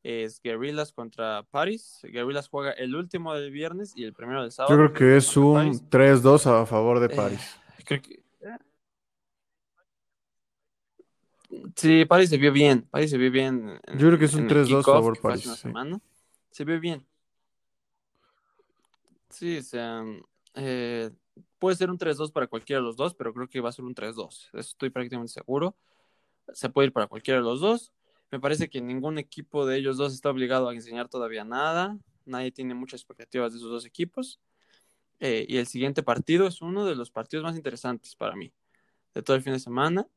es 0.03 0.41
Guerrillas 0.41 0.91
contra 0.93 1.43
Paris. 1.43 1.99
Guerrillas 2.03 2.47
juega 2.47 2.71
el 2.71 2.95
último 2.95 3.33
del 3.35 3.51
viernes 3.51 3.93
y 3.95 4.03
el 4.03 4.13
primero 4.13 4.41
del 4.41 4.51
sábado. 4.51 4.73
Yo 4.75 4.77
creo 4.77 4.93
que 4.93 5.17
es 5.17 5.37
un 5.37 5.53
Paris. 5.53 5.83
3-2 5.89 6.47
a 6.47 6.65
favor 6.65 6.99
de 6.99 7.13
Eh, 7.13 7.15
París. 7.15 7.57
Creo 7.85 8.01
que. 8.01 8.21
Sí, 11.75 12.05
Paris 12.05 12.29
se 12.29 12.37
vio 12.37 12.51
bien. 12.51 12.87
Paris 12.89 13.11
se 13.11 13.17
vio 13.17 13.29
bien. 13.29 13.79
en- 13.85 13.97
Yo 13.99 14.07
creo 14.07 14.17
que 14.19 14.25
es 14.25 14.33
un 14.33 14.39
en 14.41 14.45
el 14.45 14.49
3-2 14.49 14.67
kickoff, 14.85 14.95
favor 14.95 15.19
París, 15.21 15.45
una 15.45 15.55
sí. 15.55 16.01
Se 16.51 16.63
vio 16.65 16.79
bien. 16.79 17.05
Sí, 19.29 19.57
o 19.57 19.61
sea, 19.63 20.03
eh, 20.55 21.09
puede 21.61 21.75
ser 21.75 21.91
un 21.91 21.99
3-2 21.99 22.31
para 22.31 22.47
cualquiera 22.47 22.81
de 22.81 22.85
los 22.87 22.97
dos, 22.97 23.13
pero 23.13 23.35
creo 23.35 23.47
que 23.47 23.61
va 23.61 23.69
a 23.69 23.71
ser 23.71 23.85
un 23.85 23.93
3-2. 23.93 24.49
Eso 24.51 24.59
estoy 24.59 24.89
prácticamente 24.89 25.31
seguro. 25.31 25.77
Se 26.53 26.69
puede 26.69 26.87
ir 26.87 26.93
para 26.93 27.05
cualquiera 27.05 27.39
de 27.39 27.45
los 27.45 27.61
dos. 27.61 27.93
Me 28.31 28.39
parece 28.39 28.67
que 28.67 28.81
ningún 28.81 29.19
equipo 29.19 29.67
de 29.67 29.77
ellos 29.77 29.97
dos 29.97 30.11
está 30.15 30.31
obligado 30.31 30.69
a 30.69 30.73
enseñar 30.73 31.07
todavía 31.07 31.43
nada. 31.45 31.99
Nadie 32.25 32.51
tiene 32.51 32.73
muchas 32.73 33.01
expectativas 33.01 33.51
de 33.51 33.59
esos 33.59 33.69
dos 33.69 33.85
equipos. 33.85 34.39
Eh, 35.19 35.45
y 35.47 35.57
el 35.57 35.67
siguiente 35.67 36.01
partido 36.01 36.47
es 36.47 36.63
uno 36.63 36.83
de 36.83 36.95
los 36.95 37.11
partidos 37.11 37.43
más 37.43 37.55
interesantes 37.55 38.15
para 38.15 38.35
mí 38.35 38.51
de 39.13 39.21
todo 39.21 39.37
el 39.37 39.43
fin 39.43 39.53
de 39.53 39.59
semana, 39.59 40.07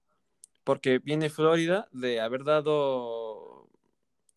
porque 0.65 0.99
viene 0.99 1.29
Florida 1.29 1.89
de 1.93 2.23
haber 2.23 2.45
dado 2.45 3.69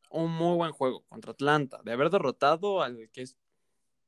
un 0.10 0.32
muy 0.34 0.58
buen 0.58 0.74
juego 0.74 1.06
contra 1.08 1.32
Atlanta, 1.32 1.80
de 1.86 1.94
haber 1.94 2.10
derrotado 2.10 2.82
al 2.82 3.10
que 3.12 3.22
es 3.22 3.38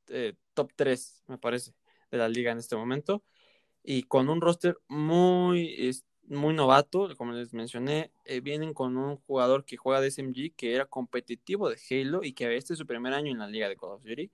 eh, 0.08 0.34
top 0.52 0.72
3, 0.76 1.24
me 1.28 1.38
parece, 1.38 1.72
de 2.10 2.18
la 2.18 2.28
liga 2.28 2.52
en 2.52 2.58
este 2.58 2.76
momento, 2.76 3.22
y 3.82 4.02
con 4.04 4.28
un 4.28 4.40
roster 4.40 4.78
muy, 4.88 5.92
muy 6.26 6.54
novato, 6.54 7.08
como 7.16 7.32
les 7.32 7.52
mencioné, 7.52 8.12
eh, 8.24 8.40
vienen 8.40 8.72
con 8.74 8.96
un 8.96 9.16
jugador 9.16 9.64
que 9.64 9.76
juega 9.76 10.00
de 10.00 10.10
SMG, 10.10 10.54
que 10.54 10.74
era 10.74 10.86
competitivo 10.86 11.68
de 11.68 11.78
Halo 11.90 12.22
y 12.22 12.32
que 12.32 12.56
este 12.56 12.74
es 12.74 12.78
su 12.78 12.86
primer 12.86 13.12
año 13.14 13.32
en 13.32 13.38
la 13.38 13.48
liga 13.48 13.68
de 13.68 13.76
Call 13.76 13.90
of 13.90 14.02
Duty. 14.04 14.30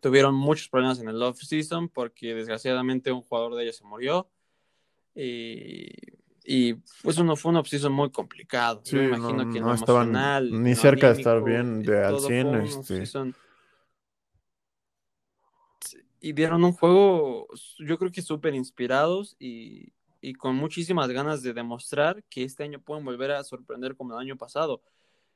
Tuvieron 0.00 0.34
muchos 0.34 0.68
problemas 0.68 1.00
en 1.00 1.08
el 1.08 1.22
off-season 1.22 1.88
porque 1.88 2.34
desgraciadamente 2.34 3.10
un 3.10 3.22
jugador 3.22 3.54
de 3.54 3.62
ellos 3.62 3.76
se 3.76 3.84
murió. 3.84 4.28
Y, 5.14 5.88
y 6.44 6.74
pues 7.02 7.16
uno 7.16 7.36
fue 7.36 7.52
un 7.52 7.56
off-season 7.56 7.92
muy 7.92 8.10
complicado. 8.10 8.82
Sí, 8.84 8.96
Yo 8.96 9.02
me 9.02 9.10
no, 9.10 9.30
imagino 9.30 9.52
que 9.52 9.58
en 9.58 9.64
no 9.64 9.72
estaban 9.72 10.62
ni 10.62 10.74
cerca 10.74 11.12
de 11.12 11.18
estar 11.18 11.42
bien 11.42 11.82
de 11.82 12.04
al 12.04 12.16
todo 12.16 12.28
100, 12.28 12.48
fue 12.48 12.58
un 12.58 12.66
este. 12.66 13.45
Y 16.26 16.32
dieron 16.32 16.64
un 16.64 16.72
juego, 16.72 17.46
yo 17.78 17.98
creo 17.98 18.10
que 18.10 18.20
súper 18.20 18.52
inspirados 18.56 19.36
y, 19.38 19.92
y 20.20 20.32
con 20.32 20.56
muchísimas 20.56 21.08
ganas 21.08 21.40
de 21.44 21.52
demostrar 21.52 22.24
que 22.24 22.42
este 22.42 22.64
año 22.64 22.80
pueden 22.80 23.04
volver 23.04 23.30
a 23.30 23.44
sorprender 23.44 23.94
como 23.94 24.12
el 24.12 24.18
año 24.18 24.36
pasado. 24.36 24.82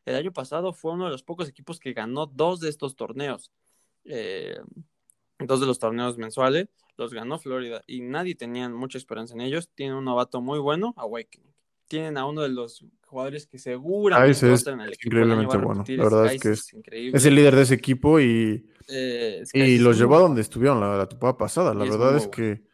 El 0.04 0.16
año 0.16 0.32
pasado 0.32 0.72
fue 0.72 0.90
uno 0.94 1.04
de 1.04 1.12
los 1.12 1.22
pocos 1.22 1.48
equipos 1.48 1.78
que 1.78 1.92
ganó 1.92 2.26
dos 2.26 2.58
de 2.58 2.70
estos 2.70 2.96
torneos. 2.96 3.52
Eh, 4.04 4.58
dos 5.38 5.60
de 5.60 5.66
los 5.66 5.78
torneos 5.78 6.18
mensuales 6.18 6.66
los 6.96 7.14
ganó 7.14 7.38
Florida 7.38 7.84
y 7.86 8.00
nadie 8.00 8.34
tenía 8.34 8.68
mucha 8.68 8.98
esperanza 8.98 9.34
en 9.34 9.42
ellos. 9.42 9.70
Tienen 9.76 9.94
un 9.94 10.04
novato 10.06 10.40
muy 10.40 10.58
bueno, 10.58 10.92
Awakening. 10.96 11.54
Tienen 11.86 12.18
a 12.18 12.26
uno 12.26 12.42
de 12.42 12.48
los 12.48 12.84
jugadores 13.10 13.46
que 13.46 13.58
seguramente 13.58 14.52
es 14.54 14.66
equipo 14.66 15.06
increíblemente 15.06 15.58
bueno. 15.58 15.90
La 15.96 16.04
verdad 16.04 16.26
es 16.26 16.38
que 16.38 16.50
es, 16.52 16.72
increíble. 16.72 17.18
es 17.18 17.24
el 17.26 17.34
líder 17.34 17.56
de 17.56 17.62
ese 17.62 17.74
equipo 17.74 18.20
y, 18.20 18.66
Eh, 18.88 19.44
y 19.52 19.78
los 19.78 19.98
llevó 19.98 20.16
a 20.16 20.20
donde 20.20 20.40
estuvieron 20.42 20.80
la, 20.80 20.96
la 20.96 21.08
temporada 21.08 21.38
pasada. 21.38 21.74
La 21.74 21.84
es 21.84 21.90
verdad 21.90 22.16
es 22.16 22.26
bueno. 22.26 22.30
que 22.30 22.64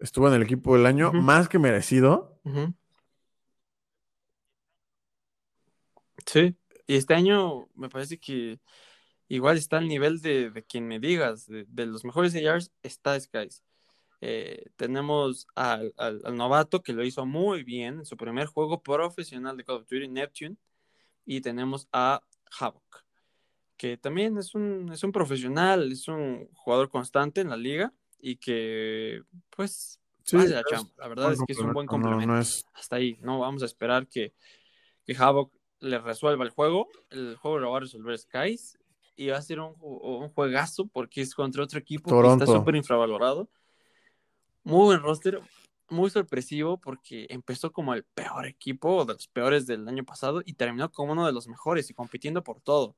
estuvo 0.00 0.28
en 0.28 0.34
el 0.34 0.42
equipo 0.42 0.76
del 0.76 0.86
año 0.86 1.12
más 1.12 1.48
que 1.48 1.58
merecido. 1.58 2.40
Sí, 6.26 6.56
y 6.86 6.96
este 6.96 7.14
año 7.14 7.68
me 7.74 7.88
parece 7.88 8.18
que 8.18 8.60
igual 9.28 9.56
está 9.58 9.78
al 9.78 9.88
nivel 9.88 10.20
de, 10.20 10.50
de 10.50 10.64
quien 10.64 10.88
me 10.88 11.00
digas, 11.00 11.46
de, 11.46 11.64
de 11.68 11.86
los 11.86 12.04
mejores 12.04 12.34
ARs 12.36 12.72
está 12.82 13.18
Skies. 13.20 13.62
Eh, 14.20 14.70
tenemos 14.76 15.46
al, 15.54 15.92
al- 15.98 16.22
al 16.24 16.36
novato 16.36 16.82
que 16.82 16.92
lo 16.94 17.04
hizo 17.04 17.26
muy 17.26 17.62
bien 17.64 17.98
en 17.98 18.06
su 18.06 18.16
primer 18.16 18.46
juego 18.46 18.82
profesional 18.82 19.56
de 19.56 19.64
Call 19.64 19.76
of 19.76 19.88
Duty, 19.88 20.08
Neptune, 20.08 20.56
y 21.26 21.40
tenemos 21.40 21.86
a 21.92 22.22
Havoc, 22.58 23.04
que 23.76 23.96
también 23.98 24.38
es 24.38 24.54
un, 24.54 24.90
es 24.92 25.02
un 25.04 25.12
profesional, 25.12 25.92
es 25.92 26.08
un 26.08 26.48
jugador 26.54 26.88
constante 26.88 27.40
en 27.42 27.50
la 27.50 27.56
liga 27.56 27.92
y 28.18 28.36
que 28.36 29.20
pues 29.50 30.00
Sí, 30.24 30.36
hace 30.38 30.48
la 30.54 30.64
chamba. 30.64 30.90
La 30.98 31.08
verdad 31.08 31.32
es 31.32 31.38
que 31.46 31.52
es 31.52 31.58
un 31.58 31.72
buen 31.72 31.86
complemento, 31.86 32.26
no- 32.26 32.32
no 32.34 32.40
es- 32.40 32.64
hasta 32.72 32.96
ahí. 32.96 33.16
No 33.20 33.38
vamos 33.40 33.62
a 33.62 33.66
esperar 33.66 34.08
que, 34.08 34.34
que 35.04 35.14
Havoc 35.16 35.52
le 35.80 35.98
resuelva 35.98 36.42
el 36.42 36.50
juego. 36.50 36.88
El 37.10 37.36
juego 37.36 37.58
lo 37.60 37.70
va 37.70 37.76
a 37.76 37.80
resolver 37.80 38.18
Skies 38.18 38.76
y 39.14 39.28
va 39.28 39.36
a 39.36 39.42
ser 39.42 39.60
un, 39.60 39.74
un 39.80 40.28
juegazo 40.30 40.86
porque 40.88 41.20
es 41.20 41.34
contra 41.34 41.62
otro 41.62 41.78
equipo 41.78 42.04
que 42.04 42.10
Toronto. 42.16 42.44
está 42.44 42.58
súper 42.58 42.74
infravalorado. 42.76 43.48
Muy 44.66 44.86
buen 44.86 45.00
roster, 45.00 45.40
muy 45.88 46.10
sorpresivo 46.10 46.78
porque 46.78 47.26
empezó 47.30 47.72
como 47.72 47.94
el 47.94 48.02
peor 48.02 48.46
equipo, 48.46 49.04
de 49.04 49.14
los 49.14 49.28
peores 49.28 49.66
del 49.66 49.86
año 49.88 50.04
pasado, 50.04 50.42
y 50.44 50.54
terminó 50.54 50.90
como 50.90 51.12
uno 51.12 51.24
de 51.24 51.32
los 51.32 51.46
mejores 51.46 51.88
y 51.88 51.94
compitiendo 51.94 52.42
por 52.42 52.60
todo. 52.60 52.96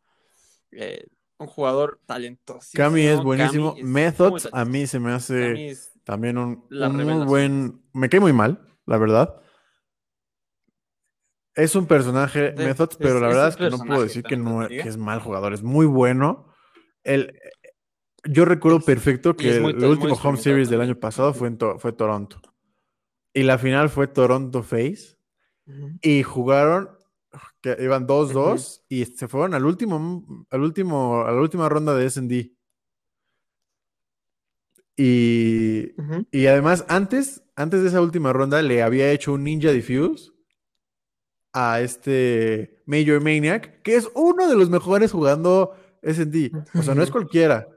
Eh, 0.73 1.07
un 1.37 1.47
jugador 1.47 2.01
talentoso. 2.07 2.71
Cami 2.75 3.03
es 3.03 3.23
buenísimo. 3.23 3.77
Methods 3.83 4.49
a 4.51 4.65
mí 4.65 4.87
se 4.87 4.99
me 4.99 5.13
hace 5.13 5.77
también 6.05 6.39
un, 6.39 6.65
muy 6.71 7.27
buen... 7.27 7.83
Me 7.93 8.09
cae 8.09 8.19
muy 8.19 8.33
mal, 8.33 8.67
la 8.87 8.97
verdad. 8.97 9.41
Es 11.55 11.77
un 11.77 11.87
personaje, 11.87 12.55
Methods, 12.57 12.97
pero 12.97 13.21
la 13.21 13.29
verdad 13.29 13.49
es 13.49 13.57
que 13.57 13.69
no 13.71 13.79
puedo 13.79 14.03
decir 14.03 14.23
que, 14.23 14.37
no, 14.37 14.65
es 14.67 14.97
mal 14.97 15.21
jugador. 15.21 15.53
Es 15.53 15.63
muy 15.63 15.87
bueno. 15.87 16.47
El, 17.05 17.39
yo 18.31 18.45
recuerdo 18.45 18.81
perfecto 18.81 19.37
que 19.37 19.57
el, 19.57 19.85
último 19.85 20.15
home 20.15 20.39
series 20.39 20.69
del 20.69 20.81
año 20.81 20.97
pasado 20.97 21.33
fue, 21.33 21.49
en 21.49 21.59
fue 21.79 21.93
Toronto. 21.93 22.41
Y 23.33 23.43
la 23.43 23.59
final 23.59 23.89
fue 23.89 24.07
Toronto 24.07 24.63
Face. 24.63 25.17
Y 26.01 26.23
jugaron, 26.23 26.89
que 27.61 27.77
iban 27.81 28.07
2-2 28.07 28.85
y 28.89 29.05
se 29.05 29.29
fueron 29.29 29.53
al 29.53 29.67
último, 29.67 30.47
al 30.51 30.63
último, 30.63 31.23
a 31.27 31.33
la 31.33 31.41
última 31.41 31.69
ronda 31.69 31.95
de 31.95 32.09
SD. 32.09 32.53
Y, 34.97 35.93
y 36.33 36.47
además, 36.47 36.85
antes, 36.89 37.43
antes 37.55 37.83
de 37.83 37.89
esa 37.89 38.01
última 38.01 38.33
ronda, 38.33 38.63
le 38.63 38.83
había 38.83 39.13
hecho 39.13 39.35
un 39.35 39.45
Ninja 39.45 39.71
Diffuse 39.71 40.33
a 41.53 41.81
este 41.81 42.83
Major 42.87 43.21
Maniac, 43.23 43.83
que 43.83 43.97
es 43.97 44.09
uno 44.15 44.49
de 44.49 44.57
los 44.57 44.71
mejores 44.71 45.13
jugando 45.13 45.75
SD. 46.03 46.51
O 46.75 46.83
sea, 46.83 46.95
no 46.95 47.03
es 47.03 47.11
cualquiera. 47.11 47.69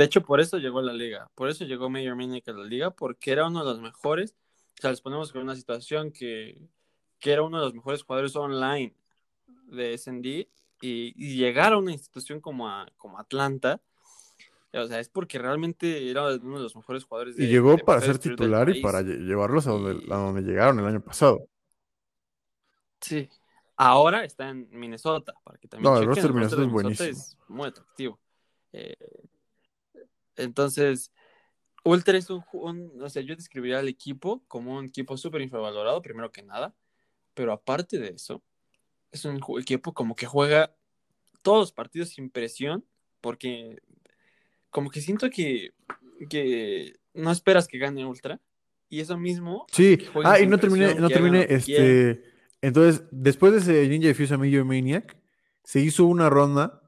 De 0.00 0.06
hecho, 0.06 0.22
por 0.22 0.40
eso 0.40 0.56
llegó 0.56 0.78
a 0.78 0.82
la 0.82 0.94
liga. 0.94 1.30
Por 1.34 1.50
eso 1.50 1.66
llegó 1.66 1.90
Major 1.90 2.16
Maniac 2.16 2.48
a 2.48 2.52
la 2.52 2.64
liga, 2.64 2.90
porque 2.90 3.32
era 3.32 3.46
uno 3.46 3.58
de 3.58 3.66
los 3.66 3.82
mejores. 3.82 4.34
O 4.78 4.80
sea, 4.80 4.88
les 4.88 5.02
ponemos 5.02 5.30
con 5.30 5.42
una 5.42 5.54
situación 5.54 6.10
que, 6.10 6.58
era 7.20 7.42
uno 7.42 7.58
de 7.58 7.66
los 7.66 7.74
mejores 7.74 8.02
jugadores 8.02 8.34
online 8.34 8.94
de 9.66 9.98
SND 9.98 10.48
y, 10.80 11.36
llegar 11.36 11.74
a 11.74 11.76
una 11.76 11.92
institución 11.92 12.40
como, 12.40 12.66
como 12.96 13.18
Atlanta. 13.18 13.82
O 14.72 14.86
sea, 14.86 15.00
es 15.00 15.10
porque 15.10 15.38
realmente 15.38 16.10
era 16.10 16.34
uno 16.36 16.56
de 16.56 16.62
los 16.62 16.74
mejores 16.74 17.04
jugadores. 17.04 17.36
De, 17.36 17.44
y 17.44 17.48
llegó 17.48 17.76
para 17.76 18.00
ser 18.00 18.18
titular 18.18 18.74
y 18.74 18.80
para 18.80 19.02
llevarlos 19.02 19.66
a 19.66 19.72
donde, 19.72 20.02
a 20.10 20.16
donde 20.16 20.40
llegaron 20.40 20.78
el 20.78 20.86
año 20.86 21.02
pasado. 21.02 21.46
Sí. 23.02 23.28
Ahora 23.76 24.24
está 24.24 24.48
en 24.48 24.66
Minnesota, 24.70 25.34
para 25.44 25.58
que 25.58 25.68
también 25.68 25.92
No, 25.92 26.00
el 26.00 26.06
roster 26.06 26.28
de 26.28 26.32
Minnesota, 26.32 26.62
es 26.62 26.70
buenísimo. 26.70 27.10
Es 27.10 27.36
muy 27.48 27.68
atractivo. 27.68 28.18
Eh, 28.72 28.96
entonces, 30.36 31.12
Ultra 31.84 32.18
es 32.18 32.28
un, 32.30 32.44
o 33.00 33.08
sea, 33.08 33.22
yo 33.22 33.34
describiría 33.34 33.78
al 33.78 33.88
equipo 33.88 34.42
como 34.48 34.76
un 34.76 34.86
equipo 34.86 35.16
súper 35.16 35.42
infravalorado, 35.42 36.02
primero 36.02 36.30
que 36.30 36.42
nada, 36.42 36.74
pero 37.34 37.52
aparte 37.52 37.98
de 37.98 38.10
eso, 38.10 38.42
es 39.12 39.24
un 39.24 39.40
equipo 39.58 39.94
como 39.94 40.14
que 40.14 40.26
juega 40.26 40.74
todos 41.42 41.60
los 41.60 41.72
partidos 41.72 42.10
sin 42.10 42.30
presión, 42.30 42.84
porque 43.20 43.78
como 44.70 44.90
que 44.90 45.00
siento 45.00 45.30
que, 45.30 45.72
que 46.28 46.96
no 47.14 47.32
esperas 47.32 47.66
que 47.66 47.78
gane 47.78 48.06
Ultra, 48.06 48.40
y 48.88 49.00
eso 49.00 49.16
mismo. 49.16 49.66
Sí, 49.72 49.98
ah, 50.24 50.40
y 50.40 50.46
no 50.46 50.58
terminé, 50.58 50.96
no 50.96 51.08
terminé, 51.08 51.46
este, 51.48 52.24
entonces, 52.60 53.04
después 53.10 53.52
de 53.52 53.58
ese 53.58 53.88
Ninja 53.88 54.08
Diffuse 54.08 54.34
Amigo 54.34 54.64
Maniac, 54.64 55.16
se 55.64 55.80
hizo 55.80 56.04
una 56.04 56.28
ronda 56.28 56.79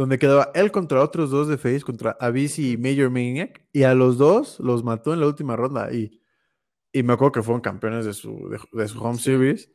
donde 0.00 0.18
quedaba 0.18 0.50
él 0.54 0.72
contra 0.72 1.04
otros 1.04 1.30
dos 1.30 1.46
de 1.46 1.58
Face, 1.58 1.82
contra 1.82 2.16
Avicii 2.18 2.72
y 2.72 2.76
Major 2.78 3.10
Maniac, 3.10 3.62
y 3.70 3.82
a 3.82 3.92
los 3.92 4.16
dos 4.16 4.58
los 4.58 4.82
mató 4.82 5.12
en 5.12 5.20
la 5.20 5.26
última 5.26 5.56
ronda. 5.56 5.92
Y, 5.92 6.22
y 6.90 7.02
me 7.02 7.12
acuerdo 7.12 7.32
que 7.32 7.42
fueron 7.42 7.60
campeones 7.60 8.06
de 8.06 8.14
su, 8.14 8.48
de, 8.72 8.88
su 8.88 8.98
home 8.98 9.18
series. 9.18 9.70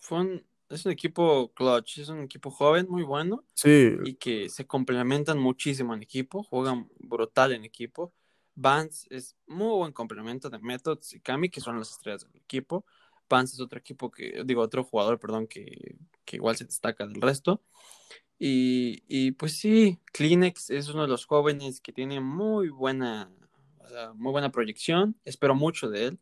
Fue 0.00 0.42
es 0.70 0.86
un 0.86 0.92
equipo 0.92 1.52
clutch, 1.52 1.98
es 1.98 2.08
un 2.08 2.22
equipo 2.22 2.50
joven, 2.50 2.86
muy 2.88 3.02
bueno. 3.02 3.44
Sí. 3.52 3.98
Y 4.02 4.14
que 4.14 4.48
se 4.48 4.66
complementan 4.66 5.38
muchísimo 5.38 5.92
en 5.92 6.02
equipo, 6.02 6.42
juegan 6.42 6.88
brutal 7.00 7.52
en 7.52 7.66
equipo. 7.66 8.14
Vance 8.54 9.06
es 9.10 9.36
muy 9.46 9.76
buen 9.76 9.92
complemento 9.92 10.48
de 10.48 10.58
Methods 10.58 11.12
y 11.12 11.20
Kami, 11.20 11.50
que 11.50 11.60
son 11.60 11.78
las 11.78 11.90
estrellas 11.90 12.26
del 12.26 12.40
equipo. 12.40 12.86
Vance 13.30 13.54
es 13.54 13.60
otro 13.60 13.78
equipo 13.78 14.10
que, 14.10 14.42
digo, 14.44 14.60
otro 14.62 14.84
jugador, 14.84 15.18
perdón, 15.18 15.46
que, 15.46 15.96
que 16.24 16.36
igual 16.36 16.56
se 16.56 16.64
destaca 16.64 17.06
del 17.06 17.20
resto. 17.20 17.62
Y, 18.38 19.04
y, 19.08 19.32
pues 19.32 19.58
sí, 19.58 20.00
Kleenex 20.12 20.70
es 20.70 20.88
uno 20.88 21.02
de 21.02 21.08
los 21.08 21.26
jóvenes 21.26 21.80
que 21.80 21.92
tiene 21.92 22.20
muy 22.20 22.70
buena, 22.70 23.30
muy 24.14 24.32
buena 24.32 24.50
proyección. 24.50 25.16
Espero 25.24 25.54
mucho 25.54 25.88
de 25.90 26.06
él. 26.06 26.20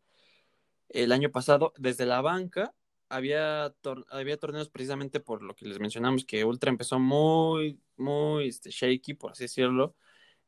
El 0.88 1.12
año 1.12 1.30
pasado, 1.30 1.72
desde 1.78 2.06
la 2.06 2.20
banca, 2.20 2.74
había, 3.08 3.74
había 4.10 4.36
torneos 4.36 4.68
precisamente 4.68 5.20
por 5.20 5.42
lo 5.42 5.54
que 5.54 5.66
les 5.66 5.78
mencionamos, 5.80 6.24
que 6.24 6.44
Ultra 6.44 6.70
empezó 6.70 6.98
muy, 6.98 7.80
muy 7.96 8.48
este, 8.48 8.70
shaky, 8.70 9.14
por 9.14 9.32
así 9.32 9.44
decirlo. 9.44 9.96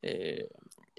Eh, 0.01 0.49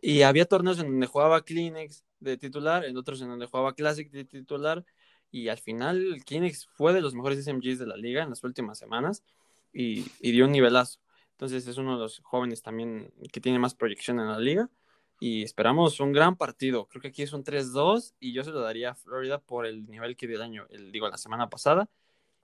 y 0.01 0.23
había 0.23 0.47
torneos 0.47 0.79
en 0.79 0.87
donde 0.87 1.07
jugaba 1.07 1.45
Kleenex 1.45 2.05
de 2.21 2.37
titular, 2.37 2.85
en 2.85 2.97
otros 2.97 3.21
en 3.21 3.29
donde 3.29 3.47
jugaba 3.47 3.75
Classic 3.75 4.11
de 4.11 4.25
titular, 4.25 4.85
y 5.33 5.49
al 5.49 5.59
final 5.59 6.23
Kleenex 6.25 6.67
fue 6.67 6.93
de 6.93 7.01
los 7.01 7.15
mejores 7.15 7.43
SMGs 7.43 7.79
de 7.79 7.87
la 7.87 7.97
liga 7.97 8.23
en 8.23 8.31
las 8.31 8.45
últimas 8.45 8.79
semanas 8.79 9.25
y, 9.73 10.05
dio 10.21 10.45
un 10.45 10.53
nivelazo. 10.53 11.01
Entonces 11.33 11.67
es 11.67 11.79
uno 11.79 11.95
de 11.95 12.03
los 12.03 12.21
jóvenes 12.21 12.63
también 12.63 13.13
que 13.33 13.41
tiene 13.41 13.59
más 13.59 13.75
proyección 13.75 14.21
en 14.21 14.29
la 14.29 14.39
liga 14.39 14.71
y 15.19 15.43
esperamos 15.43 15.99
un 16.01 16.13
gran 16.13 16.37
partido. 16.37 16.87
Creo 16.87 17.01
que 17.01 17.09
aquí 17.09 17.23
es 17.23 17.33
un 17.33 17.43
3-2 17.43 18.15
y 18.21 18.35
yo 18.35 18.45
se 18.45 18.51
lo 18.51 18.61
daría 18.61 18.91
a 18.91 18.95
Florida 18.95 19.41
por 19.41 19.67
el 19.67 19.87
nivel 19.87 20.17
que 20.17 20.27
dio 20.27 20.37
el 20.37 20.43
año, 20.43 20.67
el, 20.69 20.93
digo, 20.93 21.09
la 21.09 21.17
semana 21.17 21.49
pasada 21.49 21.89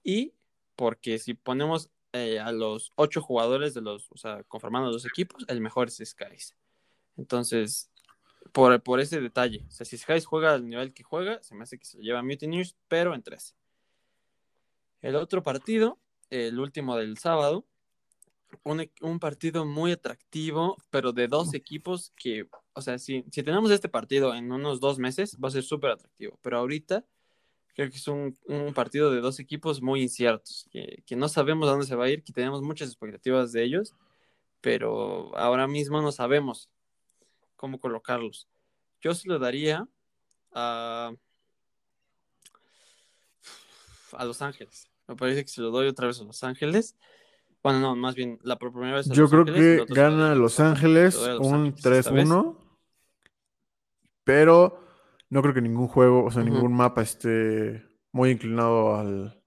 y 0.03 0.33
porque 0.75 1.19
si 1.19 1.35
ponemos 1.35 1.91
eh, 2.15 2.41
a 2.41 2.53
los 2.53 2.93
ocho 2.95 3.21
jugadores 3.21 3.75
de 3.75 3.83
los, 3.83 4.11
o 4.11 4.17
sea, 4.17 4.43
conformando 4.45 4.91
los 4.91 5.05
equipos, 5.05 5.45
el 5.49 5.61
mejor 5.61 5.89
es 5.89 6.01
Skies. 6.03 6.57
Entonces, 7.19 7.91
por, 8.53 9.01
ese 9.01 9.21
detalle. 9.21 9.65
O 9.69 9.71
sea, 9.71 9.87
si 9.87 9.97
Skies 9.99 10.27
juega 10.27 10.55
al 10.55 10.69
nivel 10.69 10.93
que 10.93 11.03
juega, 11.03 11.43
se 11.43 11.55
me 11.55 11.63
hace 11.63 11.79
que 11.79 11.85
se 11.85 11.99
lleva 11.99 12.23
Mutineers, 12.23 12.77
pero 12.89 13.15
en 13.15 13.23
tres. 13.23 13.55
El 15.01 15.17
otro 15.17 15.43
partido, 15.43 15.99
el 16.31 16.59
último 16.59 16.97
del 16.97 17.19
sábado, 17.19 17.65
un, 18.65 18.91
un, 19.03 19.19
partido 19.21 19.65
muy 19.67 19.93
atractivo, 19.93 20.77
pero 20.91 21.13
de 21.13 21.29
dos 21.29 21.55
equipos 21.55 22.13
que, 22.17 22.49
o 22.73 22.81
sea, 22.81 22.99
si, 22.99 23.25
si 23.31 23.43
tenemos 23.43 23.71
este 23.71 23.89
partido 23.89 24.35
en 24.35 24.51
unos 24.51 24.81
dos 24.81 24.99
meses, 24.99 25.37
va 25.43 25.49
a 25.49 25.53
ser 25.53 25.63
súper 25.63 25.91
atractivo. 25.91 26.39
Pero 26.43 26.59
ahorita 26.59 27.05
creo 27.75 27.91
que 27.91 27.97
es 27.97 28.09
un, 28.09 28.37
un, 28.47 28.75
partido 28.75 29.13
de 29.13 29.21
dos 29.21 29.39
equipos 29.39 29.81
muy 29.83 30.03
inciertos, 30.03 30.67
que, 30.73 31.03
que 31.07 31.15
no 31.15 31.29
sabemos 31.29 31.69
a 31.69 31.73
dónde 31.73 31.87
se 31.87 31.95
va 31.95 32.07
a 32.07 32.11
ir, 32.11 32.25
que 32.25 32.33
tenemos 32.33 32.63
muchas 32.63 32.89
expectativas 32.89 33.53
de 33.53 33.63
ellos, 33.63 33.95
pero 34.61 35.37
ahora 35.37 35.69
mismo 35.69 36.03
no 36.03 36.11
sabemos 36.11 36.69
cómo 37.59 37.79
colocarlos. 37.79 38.49
Yo 39.03 39.13
se 39.15 39.29
lo 39.29 39.39
daría 39.39 39.87
a, 40.55 41.13
a 44.13 44.25
Los 44.25 44.41
Ángeles. 44.41 44.89
Me 45.07 45.17
parece 45.17 45.43
que 45.43 45.51
se 45.51 45.61
lo 45.61 45.71
doy 45.71 45.89
otra 45.89 46.07
vez 46.07 46.21
a 46.21 46.25
Los 46.25 46.43
Ángeles. 46.45 46.97
Bueno, 47.63 47.81
no, 47.81 47.97
más 47.97 48.15
bien 48.15 48.39
la 48.43 48.57
primera 48.57 48.95
vez. 48.97 49.09
Yo 49.11 49.29
creo 49.29 49.45
que 49.45 49.85
gana 49.89 50.35
Los 50.35 50.61
Ángeles 50.61 51.17
un 51.41 51.75
3-1. 51.75 52.57
Pero 54.25 54.85
no 55.29 55.43
creo 55.43 55.55
que 55.55 55.61
ningún 55.61 55.89
juego, 55.89 56.25
o 56.25 56.31
sea, 56.31 56.45
ningún 56.45 56.73
mapa 56.73 57.03
esté 57.03 57.85
muy 58.13 58.31
inclinado 58.31 58.95
al, 58.95 59.43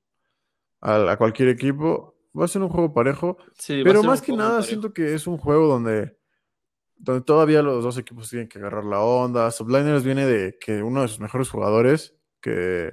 a 0.82 1.18
cualquier 1.18 1.50
equipo. 1.50 2.16
Va 2.38 2.46
a 2.46 2.50
ser 2.50 2.62
un 2.62 2.70
juego 2.70 2.94
parejo. 2.94 3.38
pero 3.68 4.04
más 4.04 4.22
que 4.22 4.34
nada, 4.34 4.62
siento 4.64 4.92
que 4.94 5.14
es 5.14 5.28
un 5.28 5.38
juego 5.38 5.68
donde 5.68 6.21
donde 7.02 7.24
todavía 7.24 7.64
los 7.64 7.84
dos 7.84 7.98
equipos 7.98 8.30
tienen 8.30 8.48
que 8.48 8.60
agarrar 8.60 8.86
la 8.86 9.00
onda. 9.00 9.50
Subliners 9.50 10.04
viene 10.04 10.26
de 10.28 10.58
que 10.60 10.84
uno 10.84 11.02
de 11.02 11.08
sus 11.08 11.20
mejores 11.20 11.50
jugadores, 11.50 12.16
que 12.40 12.92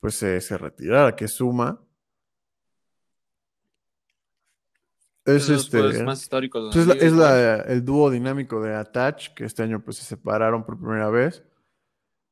pues 0.00 0.14
se, 0.14 0.40
se 0.40 0.56
retirara, 0.56 1.14
que 1.14 1.28
suma. 1.28 1.78
Es 5.26 5.48
este. 5.50 6.02
Más 6.02 6.28
pues, 6.28 6.88
es, 7.00 7.12
la, 7.12 7.56
el 7.56 7.84
dúo 7.84 8.10
dinámico 8.10 8.62
de 8.62 8.74
Attach, 8.74 9.34
que 9.34 9.44
este 9.44 9.62
año 9.62 9.84
pues 9.84 9.98
se 9.98 10.04
separaron 10.04 10.64
por 10.64 10.78
primera 10.78 11.10
vez. 11.10 11.44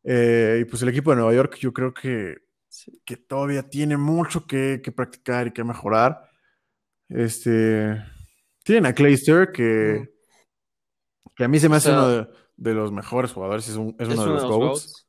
Eh, 0.03 0.61
y 0.63 0.65
pues 0.65 0.81
el 0.83 0.89
equipo 0.89 1.11
de 1.11 1.17
Nueva 1.17 1.35
York, 1.35 1.57
yo 1.59 1.75
creo 1.75 1.93
que, 1.93 2.39
que 3.05 3.17
todavía 3.19 3.69
tiene 3.69 3.99
mucho 3.99 4.47
que, 4.47 4.81
que, 4.83 4.93
practicar 4.93 5.49
y 5.49 5.53
que 5.53 5.63
mejorar. 5.63 6.27
Este. 7.11 8.03
Tienen 8.65 8.87
a 8.87 8.95
Clayster, 8.95 9.53
que. 9.53 10.20
Que 11.41 11.45
a 11.45 11.49
mí 11.49 11.59
se 11.59 11.71
me 11.71 11.77
hace 11.77 11.91
uno 11.91 12.29
de, 12.59 12.75
los 12.75 12.93
mejores 12.93 13.33
jugadores, 13.33 13.67
es, 13.67 13.75
uno, 13.75 13.95
de 13.97 14.05
los, 14.05 14.45
GOATs. 14.45 15.09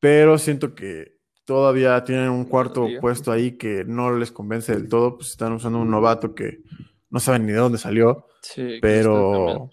Pero 0.00 0.38
siento 0.38 0.74
que 0.74 1.20
todavía 1.44 2.02
tienen 2.02 2.30
un 2.30 2.46
cuarto 2.46 2.88
puesto 3.00 3.30
ahí 3.30 3.56
que 3.56 3.84
no 3.84 4.10
les 4.10 4.32
convence 4.32 4.72
del 4.72 4.88
todo, 4.88 5.18
pues 5.18 5.30
están 5.30 5.52
usando 5.52 5.78
un 5.78 5.88
novato 5.88 6.34
que 6.34 6.64
no 7.10 7.20
saben 7.20 7.46
ni 7.46 7.52
de 7.52 7.58
dónde 7.58 7.78
salió. 7.78 8.26
Sí, 8.42 8.80
pero. 8.82 9.70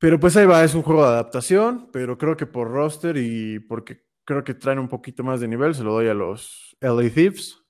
Pero 0.00 0.18
pues 0.18 0.36
ahí 0.36 0.46
va, 0.46 0.64
es 0.64 0.74
un 0.74 0.82
juego 0.82 1.02
de 1.02 1.10
adaptación, 1.10 1.88
pero 1.92 2.18
creo 2.18 2.36
que 2.36 2.46
por 2.46 2.72
roster 2.72 3.16
y 3.16 3.60
porque 3.60 4.08
creo 4.24 4.42
que 4.42 4.54
traen 4.54 4.80
un 4.80 4.88
poquito 4.88 5.22
más 5.22 5.40
de 5.40 5.46
nivel, 5.46 5.72
se 5.72 5.84
lo 5.84 5.92
doy 5.92 6.08
a 6.08 6.14
los 6.14 6.76
LA 6.80 7.10
Thieves. 7.10 7.62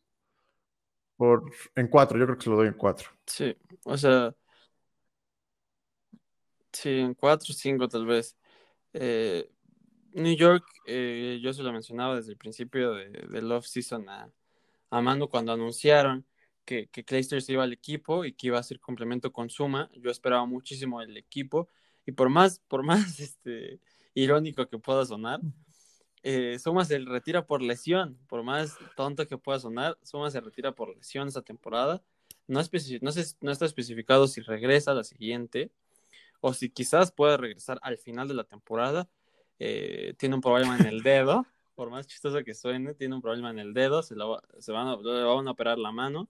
Por, 1.18 1.44
en 1.74 1.88
cuatro, 1.88 2.18
yo 2.18 2.24
creo 2.24 2.38
que 2.38 2.44
se 2.44 2.48
lo 2.48 2.56
doy 2.56 2.68
en 2.68 2.78
cuatro. 2.78 3.10
Sí, 3.26 3.54
o 3.84 3.98
sea. 3.98 4.34
Sí, 6.74 6.90
en 6.90 7.14
cuatro, 7.14 7.54
cinco 7.54 7.88
tal 7.88 8.04
vez. 8.04 8.36
Eh, 8.92 9.48
New 10.12 10.36
York, 10.36 10.64
eh, 10.86 11.38
yo 11.42 11.52
se 11.52 11.62
lo 11.62 11.72
mencionaba 11.72 12.16
desde 12.16 12.32
el 12.32 12.36
principio 12.36 12.92
de, 12.94 13.10
del 13.10 13.50
off-season 13.50 14.08
a, 14.08 14.30
a 14.90 15.26
cuando 15.28 15.52
anunciaron 15.52 16.26
que, 16.64 16.88
que 16.88 17.04
Clayster 17.04 17.42
iba 17.48 17.62
al 17.62 17.72
equipo 17.72 18.24
y 18.24 18.32
que 18.32 18.48
iba 18.48 18.58
a 18.58 18.62
ser 18.62 18.80
complemento 18.80 19.32
con 19.32 19.50
Suma. 19.50 19.88
Yo 19.94 20.10
esperaba 20.10 20.46
muchísimo 20.46 21.00
el 21.00 21.16
equipo 21.16 21.68
y 22.06 22.12
por 22.12 22.28
más, 22.28 22.58
por 22.68 22.82
más 22.84 23.20
este, 23.20 23.80
irónico 24.14 24.68
que 24.68 24.78
pueda 24.78 25.04
sonar, 25.06 25.40
eh, 26.22 26.58
Suma 26.58 26.84
se 26.84 26.98
retira 26.98 27.46
por 27.46 27.62
lesión, 27.62 28.18
por 28.28 28.42
más 28.42 28.76
tonto 28.96 29.26
que 29.26 29.38
pueda 29.38 29.60
sonar, 29.60 29.96
Suma 30.02 30.30
se 30.30 30.40
retira 30.40 30.72
por 30.72 30.96
lesión 30.96 31.28
esa 31.28 31.42
temporada. 31.42 32.02
No, 32.46 32.60
no, 32.60 33.10
no 33.40 33.52
está 33.52 33.64
especificado 33.64 34.26
si 34.26 34.40
regresa 34.40 34.90
a 34.90 34.94
la 34.94 35.04
siguiente 35.04 35.70
o 36.47 36.53
si 36.53 36.68
quizás 36.68 37.11
pueda 37.11 37.38
regresar 37.38 37.78
al 37.80 37.97
final 37.97 38.28
de 38.28 38.34
la 38.34 38.45
temporada. 38.45 39.09
Eh, 39.59 40.12
tiene 40.18 40.34
un 40.34 40.42
problema 40.42 40.76
en 40.76 40.84
el 40.84 41.03
dedo, 41.03 41.47
por 41.74 41.88
más 41.88 42.07
chistoso 42.07 42.45
que 42.45 42.53
suene, 42.53 42.92
tiene 42.92 43.14
un 43.14 43.22
problema 43.22 43.51
en 43.51 43.59
el 43.59 43.72
dedo, 43.72 44.03
se, 44.03 44.14
se 44.59 44.72
van, 44.72 44.88
a, 44.88 44.97
van 44.97 45.49
a 45.49 45.51
operar 45.51 45.78
la 45.78 45.90
mano 45.90 46.28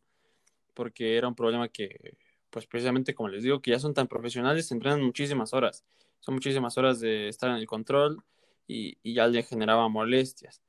porque 0.72 1.16
era 1.16 1.26
un 1.26 1.34
problema 1.34 1.68
que, 1.68 2.16
pues 2.50 2.64
precisamente 2.68 3.12
como 3.12 3.28
les 3.28 3.42
digo, 3.42 3.60
que 3.60 3.72
ya 3.72 3.80
son 3.80 3.92
tan 3.92 4.06
profesionales, 4.06 4.68
se 4.68 4.74
entrenan 4.74 5.02
muchísimas 5.02 5.52
horas, 5.52 5.84
son 6.20 6.34
muchísimas 6.34 6.78
horas 6.78 7.00
de 7.00 7.28
estar 7.28 7.50
en 7.50 7.56
el 7.56 7.66
control 7.66 8.22
y, 8.68 8.96
ya 9.14 9.26
le 9.26 9.42
generaba 9.42 9.88
molestias. 9.88 10.62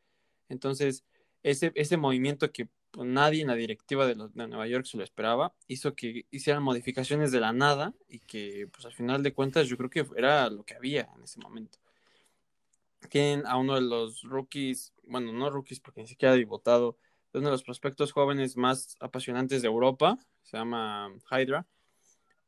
Entonces, 0.49 1.05
ese, 1.43 1.71
ese 1.75 1.97
movimiento 1.97 2.51
que 2.51 2.67
nadie 3.03 3.41
en 3.41 3.47
la 3.47 3.55
directiva 3.55 4.05
de, 4.05 4.15
Nueva 4.15 4.67
York 4.67 4.85
se 4.85 4.97
lo 4.97 5.03
esperaba, 5.03 5.53
hizo 5.67 5.95
que 5.95 6.25
hicieran 6.31 6.63
modificaciones 6.63 7.31
de 7.31 7.39
la 7.39 7.51
nada 7.51 7.93
y 8.07 8.19
que, 8.19 8.69
pues 8.71 8.85
al 8.85 8.93
final 8.93 9.23
de 9.23 9.33
cuentas, 9.33 9.67
yo 9.67 9.77
creo 9.77 9.89
que 9.89 10.05
era 10.15 10.49
lo 10.49 10.63
que 10.63 10.75
había 10.75 11.09
en 11.15 11.23
ese 11.23 11.39
momento. 11.39 11.79
Tienen 13.09 13.45
a 13.45 13.57
uno 13.57 13.75
de 13.75 13.81
los 13.81 14.23
rookies, 14.23 14.93
bueno, 15.03 15.33
no 15.33 15.49
rookies 15.49 15.79
porque 15.79 16.01
ni 16.01 16.07
siquiera 16.07 16.33
ha 16.33 16.37
debutado, 16.37 16.97
uno 17.33 17.45
de 17.45 17.51
los 17.51 17.63
prospectos 17.63 18.11
jóvenes 18.11 18.55
más 18.55 18.95
apasionantes 18.99 19.61
de 19.61 19.67
Europa, 19.67 20.17
se 20.43 20.57
llama 20.57 21.11
Hydra, 21.29 21.67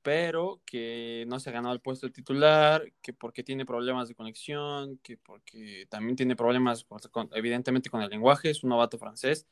pero 0.02 0.62
que 0.66 1.26
no 1.28 1.39
se 1.39 1.50
ha 1.50 1.54
ganado 1.54 1.74
el 1.74 1.82
puesto 1.82 2.08
de 2.08 2.14
titular, 2.14 2.93
que 3.02 3.12
porque 3.12 3.43
tiene 3.43 3.66
problemas 3.66 4.08
de 4.08 4.16
conexión, 4.16 4.98
que 5.00 5.18
porque 5.18 5.86
también 5.89 6.16
tiene 6.16 6.36
problemas 6.36 6.86
evidentemente 7.34 7.89
con 7.89 8.02
el 8.02 8.10
lenguaje, 8.10 8.50
es 8.50 8.64
un 8.64 8.70
novato 8.70 8.98
francés, 8.98 9.48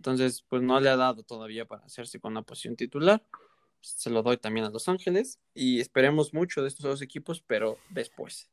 entonces 0.00 0.42
pues 0.48 0.62
no 0.62 0.80
le 0.80 0.88
ha 0.88 0.96
dado 0.96 1.22
todavía 1.24 1.66
para 1.66 1.84
hacerse 1.84 2.18
con 2.18 2.32
una 2.32 2.40
posición 2.40 2.74
titular, 2.74 3.22
se 3.82 4.08
lo 4.08 4.22
doy 4.22 4.38
también 4.38 4.64
a 4.64 4.70
Los 4.70 4.88
Ángeles 4.88 5.38
y 5.52 5.78
esperemos 5.78 6.32
mucho 6.32 6.62
de 6.62 6.68
estos 6.68 6.84
dos 6.84 7.02
equipos, 7.02 7.44
pero 7.46 7.76
después. 7.90 8.48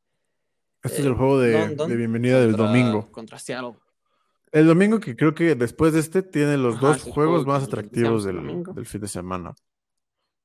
Este 0.84 1.00
es 1.00 1.06
el 1.06 1.14
juego 1.14 1.40
de, 1.40 1.96
bienvenida 1.96 2.42
del 2.42 2.58
domingo. 2.58 3.10
Contra 3.14 3.40
Seattle. 3.40 3.76
El 4.52 4.68
domingo 4.68 5.00
que 5.00 5.16
creo 5.16 5.34
que 5.34 5.56
después 5.56 5.94
de 5.94 6.02
este 6.02 6.22
tiene 6.22 6.58
los 6.58 6.82
dos 6.82 7.04
juegos 7.04 7.46
más 7.46 7.64
atractivos 7.64 8.26
del, 8.26 8.86
fin 8.86 9.02
de 9.02 9.08
semana. 9.08 9.56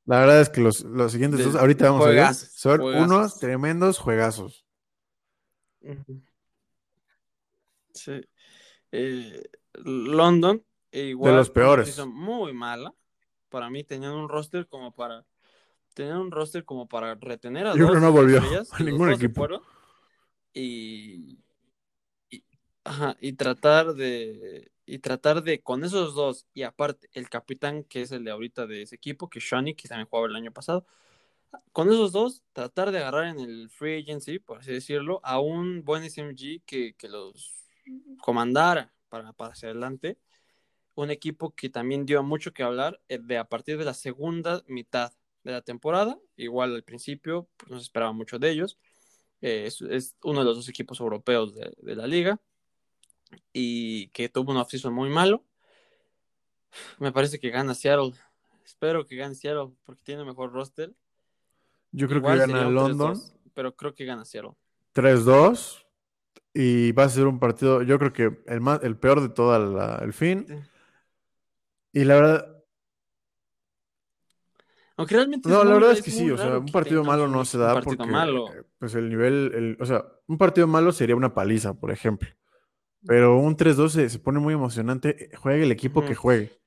La 0.04 0.20
verdad 0.20 0.40
es 0.40 0.50
que 0.50 0.60
los, 0.60 0.84
siguientes 1.10 1.44
dos, 1.44 1.56
ahorita 1.56 1.90
vamos 1.90 2.06
a 2.06 2.10
ver, 2.10 2.34
son 2.34 2.80
unos 2.80 3.40
tremendos 3.40 3.98
juegazos. 3.98 4.64
Sí. 7.92 8.20
Eh, 8.92 9.42
London, 9.84 10.62
igual. 10.92 11.32
De 11.32 11.38
los 11.38 11.50
peores. 11.50 12.06
Muy 12.06 12.52
mala. 12.52 12.94
Para 13.48 13.70
mí 13.70 13.84
tenían 13.84 14.12
un 14.12 14.28
roster 14.28 14.66
como 14.66 14.92
para. 14.92 15.24
Tenían 15.94 16.18
un 16.18 16.30
roster 16.30 16.64
como 16.64 16.88
para 16.88 17.14
retener 17.16 17.66
a 17.66 17.74
Yo 17.74 17.92
que 17.92 18.00
no 18.00 18.12
volvió 18.12 18.40
a 18.70 18.82
ningún 18.82 19.10
equipo. 19.10 19.46
Y, 20.54 21.38
Ajá, 22.84 23.16
y 23.20 23.34
tratar 23.34 23.94
de, 23.94 24.72
y 24.86 24.98
tratar 24.98 25.42
de, 25.42 25.62
con 25.62 25.84
esos 25.84 26.14
dos, 26.14 26.46
y 26.52 26.62
aparte 26.62 27.08
el 27.12 27.28
capitán, 27.28 27.84
que 27.84 28.02
es 28.02 28.10
el 28.10 28.24
de 28.24 28.32
ahorita 28.32 28.66
de 28.66 28.82
ese 28.82 28.96
equipo, 28.96 29.28
que 29.28 29.38
es 29.38 29.44
Shani, 29.44 29.74
que 29.74 29.88
también 29.88 30.08
jugaba 30.08 30.26
el 30.26 30.34
año 30.34 30.52
pasado, 30.52 30.84
con 31.70 31.88
esos 31.88 32.10
dos, 32.10 32.42
tratar 32.52 32.90
de 32.90 32.98
agarrar 32.98 33.26
en 33.26 33.38
el 33.38 33.70
free 33.70 34.00
agency, 34.00 34.40
por 34.40 34.58
así 34.58 34.72
decirlo, 34.72 35.20
a 35.22 35.38
un 35.38 35.84
buen 35.84 36.02
SMG 36.02 36.62
que, 36.66 36.94
que 36.94 37.08
los 37.08 37.68
comandara 38.20 38.92
para, 39.08 39.32
para 39.32 39.52
hacia 39.52 39.68
adelante. 39.68 40.18
Un 40.94 41.10
equipo 41.10 41.54
que 41.54 41.68
también 41.68 42.04
dio 42.04 42.22
mucho 42.22 42.52
que 42.52 42.62
hablar 42.62 43.00
eh, 43.08 43.18
de 43.18 43.38
a 43.38 43.44
partir 43.44 43.78
de 43.78 43.84
la 43.84 43.94
segunda 43.94 44.62
mitad 44.66 45.12
de 45.44 45.52
la 45.52 45.62
temporada. 45.62 46.18
Igual 46.36 46.74
al 46.74 46.84
principio 46.84 47.48
pues, 47.56 47.70
no 47.70 47.78
se 47.78 47.84
esperaba 47.84 48.12
mucho 48.12 48.38
de 48.38 48.50
ellos. 48.50 48.78
Eh, 49.40 49.66
es, 49.66 50.16
uno 50.22 50.40
de 50.40 50.44
los 50.44 50.56
dos 50.56 50.68
equipos 50.68 51.00
europeos 51.00 51.54
de, 51.54 51.72
de 51.78 51.96
la 51.96 52.06
liga 52.06 52.40
y 53.52 54.08
que 54.08 54.28
tuvo 54.28 54.52
un 54.52 54.58
offseason 54.58 54.92
muy 54.92 55.08
malo. 55.08 55.44
Me 56.98 57.12
parece 57.12 57.38
que 57.38 57.50
gana 57.50 57.74
Seattle. 57.74 58.12
Espero 58.64 59.06
que 59.06 59.16
gane 59.16 59.34
Seattle 59.34 59.74
porque 59.84 60.02
tiene 60.04 60.24
mejor 60.24 60.52
roster. 60.52 60.92
Yo 61.90 62.08
creo 62.08 62.22
que 62.22 62.36
gana 62.36 62.68
London. 62.70 63.20
pero 63.54 63.74
creo 63.76 63.94
que 63.94 64.04
gana 64.04 64.24
Seattle. 64.24 64.52
3-2. 64.94 65.84
Y 66.54 66.92
va 66.92 67.04
a 67.04 67.08
ser 67.08 67.26
un 67.26 67.38
partido, 67.38 67.82
yo 67.82 67.98
creo 67.98 68.12
que 68.12 68.42
el, 68.46 68.60
más, 68.60 68.82
el 68.82 68.98
peor 68.98 69.22
de 69.22 69.30
todo 69.30 69.56
el 70.02 70.12
fin. 70.12 70.46
Y 71.92 72.04
la 72.04 72.14
verdad. 72.14 72.64
Aunque 74.96 75.14
realmente. 75.14 75.48
No, 75.48 75.64
la 75.64 75.74
verdad 75.74 75.92
es 75.92 76.02
que 76.02 76.10
sí, 76.10 76.30
o 76.30 76.36
sea, 76.36 76.58
un 76.58 76.66
partido 76.66 77.04
malo 77.04 77.28
no 77.28 77.44
se 77.44 77.58
da 77.58 77.80
porque. 77.80 77.96
Pues 78.78 78.94
el 78.94 79.08
nivel. 79.08 79.52
El, 79.54 79.76
o 79.80 79.86
sea, 79.86 80.04
un 80.26 80.38
partido 80.38 80.66
malo 80.66 80.92
sería 80.92 81.16
una 81.16 81.34
paliza, 81.34 81.74
por 81.74 81.90
ejemplo. 81.90 82.28
Pero 83.04 83.38
un 83.38 83.56
3-2 83.56 84.08
se, 84.08 84.18
pone 84.20 84.38
muy 84.38 84.54
emocionante. 84.54 85.30
Juegue 85.36 85.64
el 85.64 85.72
equipo 85.72 86.04
que 86.04 86.14
juegue. 86.14 86.62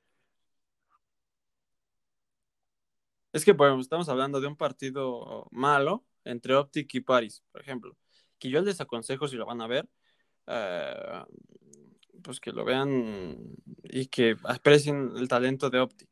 Es 3.32 3.44
que, 3.44 3.52
bueno, 3.52 3.80
estamos 3.80 4.08
hablando 4.08 4.40
de 4.40 4.46
un 4.46 4.56
partido 4.56 5.46
malo 5.50 6.04
entre 6.24 6.54
Optic 6.54 6.94
y 6.94 7.00
Paris, 7.00 7.42
por 7.52 7.60
ejemplo. 7.60 7.96
Que 8.38 8.50
yo 8.50 8.60
les 8.60 8.80
aconsejo, 8.80 9.28
si 9.28 9.36
lo 9.36 9.46
van 9.46 9.60
a 9.60 9.66
ver, 9.66 9.88
eh, 10.46 11.24
pues 12.26 12.40
que 12.40 12.52
lo 12.52 12.64
vean 12.64 13.56
y 13.84 14.06
que 14.06 14.36
aprecien 14.44 15.12
el 15.16 15.28
talento 15.28 15.70
de 15.70 15.80
Optic. 15.80 16.10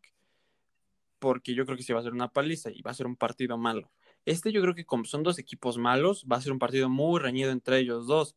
Porque 1.18 1.54
yo 1.54 1.64
creo 1.66 1.76
que 1.76 1.82
sí 1.82 1.92
va 1.92 2.00
a 2.00 2.04
ser 2.04 2.12
una 2.12 2.32
paliza 2.32 2.70
y 2.70 2.82
va 2.82 2.92
a 2.92 2.94
ser 2.94 3.06
un 3.06 3.16
partido 3.16 3.58
malo. 3.58 3.90
Este 4.24 4.52
yo 4.52 4.62
creo 4.62 4.74
que 4.74 4.86
como 4.86 5.04
son 5.04 5.22
dos 5.22 5.38
equipos 5.38 5.76
malos, 5.76 6.24
va 6.30 6.36
a 6.36 6.40
ser 6.40 6.52
un 6.52 6.58
partido 6.58 6.88
muy 6.88 7.20
reñido 7.20 7.50
entre 7.50 7.78
ellos 7.78 8.06
dos 8.06 8.36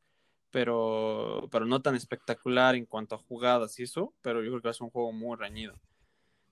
pero, 0.51 1.47
pero 1.51 1.65
no 1.65 1.81
tan 1.81 1.95
espectacular 1.95 2.75
en 2.75 2.85
cuanto 2.85 3.15
a 3.15 3.19
jugadas 3.19 3.79
y 3.79 3.83
eso, 3.83 4.13
pero 4.21 4.41
yo 4.41 4.49
creo 4.49 4.61
que 4.61 4.67
va 4.67 4.71
a 4.71 4.73
ser 4.73 4.85
un 4.85 4.91
juego 4.91 5.11
muy 5.11 5.37
reñido. 5.37 5.79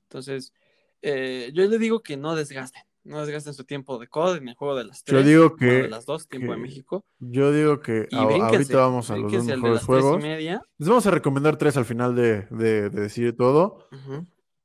Entonces, 0.04 0.54
eh, 1.02 1.52
yo 1.54 1.66
le 1.66 1.78
digo 1.78 2.02
que 2.02 2.18
no 2.18 2.36
desgasten, 2.36 2.84
no 3.06 3.24
desgasten 3.24 3.54
su 3.54 3.64
tiempo 3.64 3.98
de 4.00 4.08
COD 4.08 4.38
en 4.38 4.50
el 4.50 4.56
juego 4.56 4.76
de 4.76 4.84
las 4.84 5.04
tres, 5.04 5.22
yo 5.22 5.28
digo 5.28 5.56
que, 5.56 5.66
de 5.66 5.90
las 5.90 6.06
dos, 6.06 6.28
tiempo 6.28 6.52
de 6.52 6.58
México. 6.58 7.06
Yo 7.20 7.52
digo 7.52 7.80
que 7.80 8.08
ahorita 8.12 8.78
vamos 8.78 9.10
a 9.12 9.18
los 9.18 9.32
dos 9.32 9.46
mejores 9.46 9.84
juegos. 9.84 10.24
Les 10.24 10.60
vamos 10.80 11.06
a 11.06 11.12
recomendar 11.12 11.58
tres 11.58 11.78
al 11.78 11.86
final 11.86 12.16
de, 12.16 12.42
de, 12.50 12.90
decir 12.90 13.38
todo. 13.38 13.88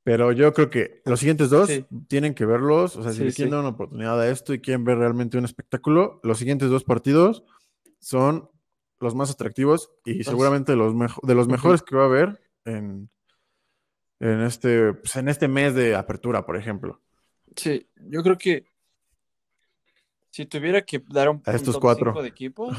Pero 0.03 0.31
yo 0.31 0.51
creo 0.53 0.71
que 0.71 1.03
los 1.05 1.19
siguientes 1.19 1.51
dos 1.51 1.69
tienen 2.07 2.33
que 2.33 2.45
verlos. 2.45 2.95
O 2.95 3.03
sea, 3.03 3.11
si 3.11 3.31
quieren 3.31 3.51
dar 3.51 3.59
una 3.59 3.69
oportunidad 3.69 4.19
a 4.19 4.29
esto 4.29 4.53
y 4.53 4.59
quieren 4.59 4.83
ver 4.83 4.97
realmente 4.97 5.37
un 5.37 5.45
espectáculo, 5.45 6.19
los 6.23 6.39
siguientes 6.39 6.69
dos 6.69 6.83
partidos 6.83 7.43
son 7.99 8.49
los 8.99 9.13
más 9.13 9.29
atractivos 9.29 9.91
y 10.03 10.23
seguramente 10.23 10.75
los 10.75 10.95
de 11.21 11.35
los 11.35 11.47
mejores 11.47 11.83
que 11.83 11.95
va 11.95 12.03
a 12.03 12.05
haber 12.05 12.41
en, 12.65 13.09
en, 14.19 14.41
este, 14.41 14.93
pues, 14.93 15.15
en 15.15 15.27
este 15.27 15.47
mes 15.47 15.75
de 15.75 15.95
apertura, 15.95 16.45
por 16.45 16.57
ejemplo. 16.57 16.99
Sí, 17.55 17.87
yo 17.95 18.23
creo 18.23 18.37
que 18.37 18.65
si 20.29 20.45
tuviera 20.45 20.81
que 20.83 21.03
dar 21.09 21.29
un, 21.29 21.41
a 21.45 21.51
estos 21.51 21.77
cuatro 21.77 22.21
de 22.21 22.27
equipos, 22.27 22.77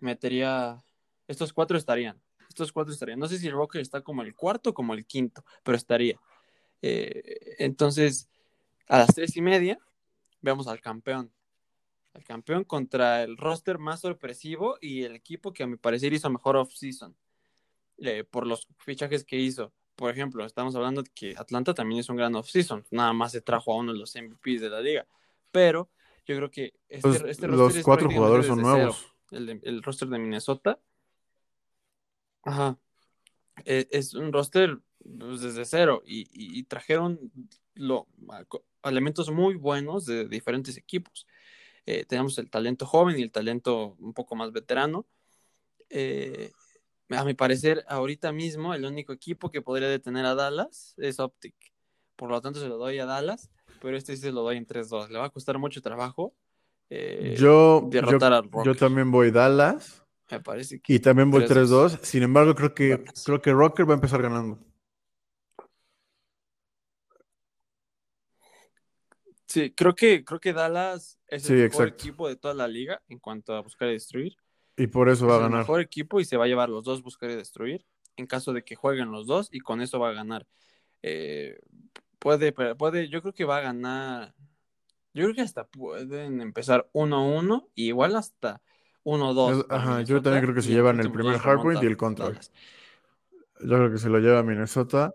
metería. 0.00 0.82
Estos 1.26 1.52
cuatro 1.52 1.78
estarían. 1.78 2.20
Estos 2.48 2.72
cuatro 2.72 2.92
estarían. 2.92 3.18
No 3.18 3.26
sé 3.26 3.38
si 3.38 3.46
el 3.46 3.54
Rocker 3.54 3.80
está 3.80 4.02
como 4.02 4.22
el 4.22 4.34
cuarto 4.34 4.70
o 4.70 4.74
como 4.74 4.94
el 4.94 5.06
quinto, 5.06 5.44
pero 5.62 5.76
estaría. 5.76 6.20
Eh, 6.82 7.56
entonces, 7.58 8.28
a 8.88 8.98
las 8.98 9.14
tres 9.14 9.36
y 9.36 9.40
media, 9.40 9.78
veamos 10.40 10.66
al 10.66 10.80
campeón 10.80 11.32
el 12.14 12.24
campeón 12.24 12.64
contra 12.64 13.22
el 13.22 13.36
roster 13.36 13.78
más 13.78 14.00
sorpresivo 14.00 14.76
y 14.80 15.04
el 15.04 15.14
equipo 15.14 15.52
que 15.52 15.62
a 15.62 15.66
mi 15.66 15.76
parecer 15.76 16.12
hizo 16.12 16.28
mejor 16.28 16.56
off-season 16.56 17.16
eh, 17.98 18.24
por 18.24 18.46
los 18.46 18.68
fichajes 18.78 19.24
que 19.24 19.36
hizo. 19.36 19.72
Por 19.96 20.10
ejemplo, 20.10 20.44
estamos 20.44 20.74
hablando 20.74 21.02
de 21.02 21.10
que 21.14 21.34
Atlanta 21.36 21.74
también 21.74 22.00
es 22.00 22.08
un 22.08 22.16
gran 22.16 22.34
off-season, 22.34 22.84
nada 22.90 23.12
más 23.12 23.32
se 23.32 23.40
trajo 23.40 23.72
a 23.72 23.76
uno 23.76 23.92
de 23.92 23.98
los 23.98 24.14
MVPs 24.16 24.60
de 24.60 24.70
la 24.70 24.80
liga, 24.80 25.06
pero 25.50 25.90
yo 26.26 26.36
creo 26.36 26.50
que 26.50 26.74
este, 26.88 27.02
Pues, 27.08 27.22
este 27.26 27.48
los 27.48 27.74
es 27.76 27.84
cuatro 27.84 28.10
jugadores 28.10 28.46
son 28.46 28.60
nuevos. 28.62 29.12
El, 29.30 29.46
de- 29.46 29.60
el 29.62 29.82
roster 29.82 30.08
de 30.08 30.18
Minnesota. 30.18 30.78
Ajá. 32.42 32.78
Eh, 33.64 33.86
es 33.90 34.14
un 34.14 34.32
roster 34.32 34.78
pues, 35.18 35.40
desde 35.40 35.64
cero 35.64 36.02
y, 36.06 36.20
y- 36.32 36.58
y 36.58 36.62
trajeron 36.64 37.18
lo, 37.74 38.06
elementos 38.84 39.30
muy 39.30 39.54
buenos 39.54 40.06
de 40.06 40.28
diferentes 40.28 40.76
equipos. 40.76 41.26
Eh, 41.86 42.04
tenemos 42.06 42.38
el 42.38 42.48
talento 42.50 42.86
joven 42.86 43.18
y 43.18 43.22
el 43.22 43.32
talento 43.32 43.96
un 43.98 44.12
poco 44.14 44.36
más 44.36 44.52
veterano. 44.52 45.06
Eh, 45.88 46.52
a 47.16 47.24
mi 47.24 47.34
parecer, 47.34 47.84
ahorita 47.88 48.32
mismo 48.32 48.74
el 48.74 48.84
único 48.84 49.12
equipo 49.12 49.50
que 49.50 49.62
podría 49.62 49.88
detener 49.88 50.24
a 50.26 50.34
Dallas 50.34 50.94
es 50.98 51.18
Optic. 51.20 51.54
Por 52.16 52.30
lo 52.30 52.40
tanto, 52.40 52.60
se 52.60 52.68
lo 52.68 52.76
doy 52.78 52.98
a 52.98 53.06
Dallas, 53.06 53.50
pero 53.80 53.96
este 53.96 54.14
sí 54.16 54.22
se 54.22 54.32
lo 54.32 54.42
doy 54.42 54.56
en 54.56 54.66
3-2. 54.66 55.08
Le 55.10 55.18
va 55.18 55.26
a 55.26 55.30
costar 55.30 55.58
mucho 55.58 55.80
trabajo 55.82 56.34
eh, 56.90 57.34
Yo, 57.38 57.86
derrotar 57.90 58.32
yo, 58.32 58.36
al 58.38 58.44
Rockers. 58.44 58.64
yo 58.66 58.74
también 58.76 59.10
voy 59.10 59.30
Dallas 59.30 60.04
Me 60.30 60.40
parece 60.40 60.78
que 60.80 60.92
y 60.94 60.98
también 61.00 61.30
voy 61.30 61.44
3-2. 61.44 61.92
3-2. 61.96 61.98
Sin 62.02 62.22
embargo, 62.22 62.54
creo 62.54 62.74
que, 62.74 62.90
Dallas. 62.90 63.22
creo 63.24 63.40
que 63.40 63.52
Rocker 63.52 63.88
va 63.88 63.92
a 63.92 63.96
empezar 63.96 64.20
ganando. 64.22 64.58
Sí, 69.46 69.70
creo 69.74 69.94
que, 69.94 70.24
creo 70.24 70.40
que 70.40 70.52
Dallas 70.54 71.18
es 71.28 71.42
Sí, 71.42 71.52
el 71.52 71.58
mejor 71.64 71.88
exacto. 71.88 71.94
equipo 72.04 72.28
de 72.28 72.36
toda 72.36 72.54
la 72.54 72.66
liga 72.68 73.02
en 73.08 73.18
cuanto 73.18 73.54
a 73.54 73.60
buscar 73.60 73.88
y 73.88 73.92
destruir. 73.92 74.36
Y 74.76 74.86
por 74.86 75.08
eso 75.08 75.26
Es 75.26 75.30
va 75.30 75.34
a 75.34 75.38
el 75.38 75.42
ganar. 75.44 75.58
mejor 75.60 75.80
equipo 75.80 76.20
y 76.20 76.24
se 76.24 76.36
va 76.36 76.44
a 76.44 76.48
llevar 76.48 76.68
los 76.68 76.84
dos 76.84 77.02
buscar 77.02 77.30
y 77.30 77.36
destruir 77.36 77.84
en 78.16 78.26
caso 78.26 78.52
de 78.52 78.64
que 78.64 78.74
jueguen 78.76 79.10
los 79.10 79.26
dos 79.26 79.48
y 79.52 79.60
con 79.60 79.80
eso 79.80 79.98
va 79.98 80.10
a 80.10 80.12
ganar. 80.12 80.46
Eh, 81.02 81.58
puede, 82.18 82.52
puede, 82.52 83.08
yo 83.08 83.20
creo 83.22 83.34
que 83.34 83.44
va 83.44 83.58
a 83.58 83.60
ganar. 83.60 84.34
Yo 85.14 85.24
creo 85.24 85.34
que 85.34 85.42
hasta 85.42 85.66
pueden 85.66 86.40
empezar 86.40 86.88
1-1 86.92 87.68
y 87.74 87.88
igual 87.88 88.16
hasta 88.16 88.62
1-2. 89.04 89.58
Es- 89.58 89.64
para 89.64 89.82
ajá, 89.82 90.02
yo 90.02 90.22
también 90.22 90.44
creo 90.44 90.54
que 90.54 90.62
se 90.62 90.70
llevan 90.70 91.00
el 91.00 91.10
primer 91.12 91.38
hardpoint 91.38 91.82
y 91.82 91.86
el 91.86 91.96
control. 91.96 92.38
Yo 93.60 93.76
creo 93.76 93.92
que 93.92 93.98
se 93.98 94.08
lo 94.08 94.18
lleva 94.18 94.42
Minnesota. 94.42 95.14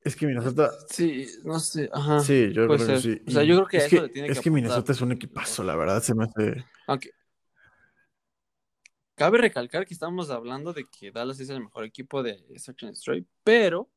Es 0.00 0.14
que 0.14 0.26
Minnesota. 0.26 0.70
Sí, 0.88 1.26
no 1.44 1.58
sé, 1.58 1.90
ajá. 1.92 2.20
Sí, 2.20 2.52
yo 2.52 2.66
puede 2.66 2.84
creo 2.84 2.96
que 2.96 3.02
sí. 3.02 3.20
O 3.26 3.30
sea, 3.30 3.42
yo 3.42 3.56
creo 3.56 3.66
que 3.66 3.76
es 3.78 3.84
eso 3.86 3.96
que, 3.96 4.02
le 4.02 4.08
tiene 4.08 4.28
es 4.28 4.38
que 4.38 4.44
que. 4.44 4.50
Minnesota 4.50 4.92
es 4.92 5.00
un 5.00 5.12
equipazo, 5.12 5.64
la 5.64 5.74
verdad. 5.74 6.00
Se 6.02 6.14
me 6.14 6.24
hace. 6.24 6.64
Aunque 6.86 7.10
cabe 9.16 9.38
recalcar 9.38 9.84
que 9.86 9.94
estamos 9.94 10.30
hablando 10.30 10.72
de 10.72 10.84
que 10.84 11.10
Dallas 11.10 11.40
es 11.40 11.50
el 11.50 11.60
mejor 11.60 11.84
equipo 11.84 12.22
de 12.22 12.32
and 12.32 12.90
Destroy, 12.90 13.26
pero 13.42 13.88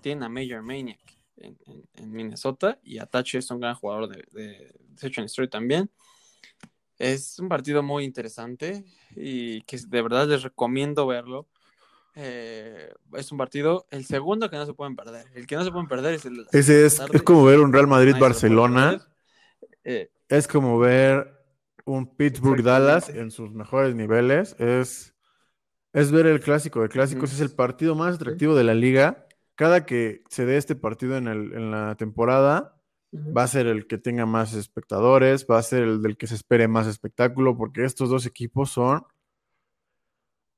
tiene 0.00 0.26
a 0.26 0.28
Major 0.28 0.62
Maniac 0.62 0.98
en, 1.36 1.56
en- 1.66 1.84
en 1.94 2.10
Minnesota 2.10 2.78
y 2.82 2.98
Atache 2.98 3.38
es 3.38 3.50
un 3.50 3.60
gran 3.60 3.74
jugador 3.76 4.08
de, 4.08 4.24
de 4.32 4.74
Destroy 4.88 5.48
también. 5.48 5.90
Es 6.98 7.38
un 7.38 7.48
partido 7.48 7.82
muy 7.82 8.04
interesante 8.04 8.84
y 9.16 9.62
que 9.62 9.78
de 9.88 10.02
verdad 10.02 10.26
les 10.26 10.42
recomiendo 10.42 11.06
verlo. 11.06 11.46
Eh, 12.14 12.92
es 13.14 13.32
un 13.32 13.38
partido, 13.38 13.86
el 13.90 14.04
segundo 14.04 14.50
que 14.50 14.56
no 14.56 14.66
se 14.66 14.74
pueden 14.74 14.96
perder. 14.96 15.26
El 15.34 15.46
que 15.46 15.56
no 15.56 15.64
se 15.64 15.70
pueden 15.70 15.88
perder 15.88 16.14
es 16.14 16.26
el 16.26 16.46
Ese 16.52 16.84
es, 16.84 16.96
tarde. 16.96 17.16
es 17.16 17.22
como 17.22 17.44
ver 17.44 17.60
un 17.60 17.72
Real 17.72 17.86
Madrid-Barcelona. 17.86 19.00
Eh, 19.84 20.10
Es 20.28 20.46
como 20.46 20.78
ver 20.78 21.39
un 21.94 22.16
Pittsburgh-Dallas 22.16 23.08
Exactamente. 23.08 23.22
en 23.22 23.30
sus 23.30 23.52
mejores 23.52 23.94
niveles. 23.94 24.56
Es, 24.58 25.14
es 25.92 26.10
ver 26.12 26.26
el 26.26 26.40
clásico 26.40 26.82
de 26.82 26.88
clásicos. 26.88 27.32
Es 27.32 27.40
el 27.40 27.50
partido 27.50 27.94
más 27.94 28.16
atractivo 28.16 28.54
de 28.54 28.64
la 28.64 28.74
liga. 28.74 29.26
Cada 29.54 29.84
que 29.86 30.22
se 30.28 30.46
dé 30.46 30.56
este 30.56 30.74
partido 30.76 31.16
en, 31.16 31.28
el- 31.28 31.52
en 31.52 31.70
la 31.70 31.94
temporada, 31.96 32.76
va 33.12 33.42
a 33.42 33.48
ser 33.48 33.66
el 33.66 33.86
que 33.86 33.98
tenga 33.98 34.24
más 34.24 34.54
espectadores, 34.54 35.46
va 35.50 35.58
a 35.58 35.62
ser 35.62 35.82
el 35.82 36.00
del 36.00 36.16
que 36.16 36.26
se 36.26 36.36
espere 36.36 36.68
más 36.68 36.86
espectáculo, 36.86 37.56
porque 37.56 37.84
estos 37.84 38.08
dos 38.08 38.24
equipos 38.24 38.70
son, 38.70 39.04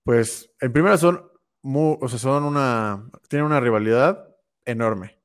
pues, 0.05 0.53
en 0.61 0.73
primera 0.73 0.97
son, 0.99 1.23
muy, 1.63 1.97
o 2.01 2.09
sea, 2.09 2.19
son 2.19 2.45
una, 2.45 3.09
tienen 3.29 3.47
una 3.47 3.61
rivalidad 3.61 4.29
enorme. 4.65 5.19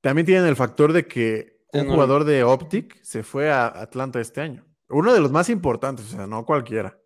También 0.00 0.26
tienen 0.26 0.46
el 0.46 0.56
factor 0.56 0.92
de 0.92 1.06
que 1.06 1.59
un 1.72 1.88
jugador 1.88 2.24
de 2.24 2.44
Optic 2.44 3.02
se 3.02 3.22
fue 3.22 3.50
a 3.50 3.66
Atlanta 3.66 4.20
este 4.20 4.40
año. 4.40 4.66
Uno 4.88 5.12
de 5.12 5.20
los 5.20 5.30
más 5.30 5.48
importantes, 5.48 6.06
o 6.06 6.16
sea, 6.16 6.26
no 6.26 6.44
cualquiera. 6.44 6.98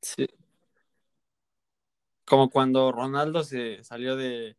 Sí. 0.00 0.28
Como 2.24 2.50
cuando 2.50 2.92
Ronaldo 2.92 3.42
se 3.42 3.82
salió 3.82 4.16
de, 4.16 4.56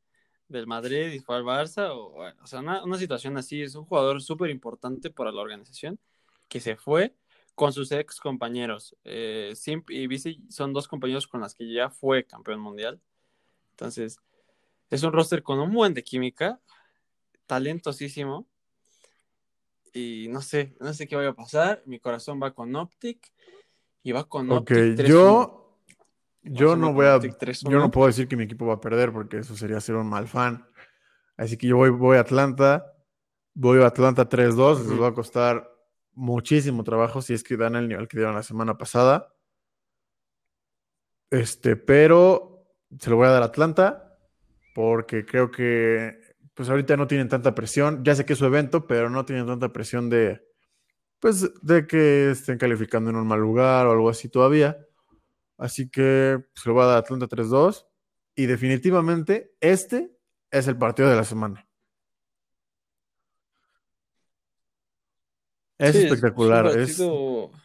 del 0.47 0.67
Madrid 0.67 1.11
y 1.13 1.19
fue 1.19 1.35
al 1.37 1.43
Barça, 1.43 1.89
o, 1.91 2.11
bueno, 2.11 2.41
o 2.43 2.47
sea, 2.47 2.59
una, 2.59 2.83
una 2.83 2.97
situación 2.97 3.37
así, 3.37 3.61
es 3.61 3.75
un 3.75 3.85
jugador 3.85 4.21
súper 4.21 4.49
importante 4.49 5.09
para 5.09 5.31
la 5.31 5.41
organización 5.41 5.99
que 6.47 6.59
se 6.59 6.75
fue 6.75 7.15
con 7.55 7.73
sus 7.73 7.91
ex 7.91 8.19
compañeros. 8.19 8.95
Eh, 9.03 9.53
Simp 9.55 9.89
y 9.89 10.07
Bici 10.07 10.45
son 10.49 10.73
dos 10.73 10.87
compañeros 10.87 11.27
con 11.27 11.41
las 11.41 11.55
que 11.55 11.71
ya 11.71 11.89
fue 11.89 12.23
campeón 12.25 12.59
mundial. 12.59 13.01
Entonces, 13.71 14.19
es 14.89 15.03
un 15.03 15.11
roster 15.11 15.43
con 15.43 15.59
un 15.59 15.73
buen 15.73 15.93
de 15.93 16.03
química, 16.03 16.61
talentosísimo. 17.47 18.47
Y 19.97 20.27
no 20.29 20.41
sé, 20.41 20.75
no 20.79 20.93
sé 20.93 21.07
qué 21.07 21.15
vaya 21.15 21.29
a 21.29 21.35
pasar. 21.35 21.81
Mi 21.87 21.99
corazón 21.99 22.39
va 22.41 22.53
con 22.53 22.75
Optic 22.75 23.33
y 24.03 24.11
va 24.11 24.25
con 24.25 24.51
Ok, 24.51 24.69
Optic 24.71 24.95
3-1. 24.95 25.07
yo, 25.07 25.79
yo 26.43 26.75
no 26.75 26.93
voy 26.93 27.07
a, 27.07 27.15
Optic 27.15 27.37
3-1. 27.37 27.71
yo 27.71 27.79
no 27.79 27.89
puedo 27.89 28.07
decir 28.07 28.27
que 28.27 28.35
mi 28.37 28.43
equipo 28.43 28.67
va 28.67 28.75
a 28.75 28.81
perder 28.81 29.11
porque 29.11 29.39
eso 29.39 29.55
sería 29.55 29.79
ser 29.81 29.95
un 29.95 30.07
mal 30.07 30.27
fan. 30.27 30.67
Así 31.35 31.57
que 31.57 31.67
yo 31.67 31.77
voy, 31.77 31.89
voy 31.89 32.17
a 32.17 32.21
Atlanta, 32.21 32.93
voy 33.55 33.81
a 33.81 33.87
Atlanta 33.87 34.29
3-2, 34.29 34.79
les 34.79 34.87
Ujú. 34.87 35.01
va 35.01 35.07
a 35.07 35.13
costar 35.13 35.67
muchísimo 36.13 36.83
trabajo 36.83 37.21
si 37.21 37.33
es 37.33 37.43
que 37.43 37.57
dan 37.57 37.75
el 37.75 37.87
nivel 37.87 38.07
que 38.07 38.17
dieron 38.17 38.35
la 38.35 38.43
semana 38.43 38.77
pasada. 38.77 39.33
Este, 41.31 41.75
pero 41.75 42.67
se 42.99 43.09
lo 43.09 43.15
voy 43.15 43.27
a 43.27 43.31
dar 43.31 43.41
a 43.41 43.47
Atlanta 43.47 44.19
porque 44.75 45.25
creo 45.25 45.49
que 45.49 46.26
pues 46.57 46.69
ahorita 46.69 46.97
no 46.97 47.05
tienen 47.05 47.29
tanta 47.29 47.53
presión. 47.53 48.03
Ya 48.03 48.15
sé 48.15 48.25
que 48.25 48.33
es 48.33 48.39
su 48.39 48.45
evento, 48.45 48.87
pero 48.87 49.11
no 49.11 49.25
tienen 49.25 49.45
tanta 49.45 49.71
presión 49.71 50.09
de 50.09 50.41
pues 51.19 51.51
de 51.61 51.85
que 51.85 52.31
estén 52.31 52.57
calificando 52.57 53.11
en 53.11 53.15
un 53.15 53.27
mal 53.27 53.39
lugar 53.39 53.85
o 53.85 53.91
algo 53.91 54.09
así 54.09 54.27
todavía. 54.27 54.75
Así 55.57 55.87
que 55.87 56.39
pues, 56.39 56.63
se 56.63 56.69
lo 56.69 56.73
voy 56.73 56.83
a 56.83 56.87
dar 56.87 56.97
Atlanta 56.97 57.27
3-2 57.27 57.85
y 58.33 58.47
definitivamente 58.47 59.53
este 59.61 60.17
es 60.49 60.67
el 60.67 60.79
partido 60.79 61.09
de 61.09 61.15
la 61.15 61.23
semana. 61.25 61.67
Es 65.77 65.95
Sí, 65.95 66.05
espectacular. 66.05 66.75
Es 66.75 66.97
un 66.97 67.51
Es, 67.51 67.61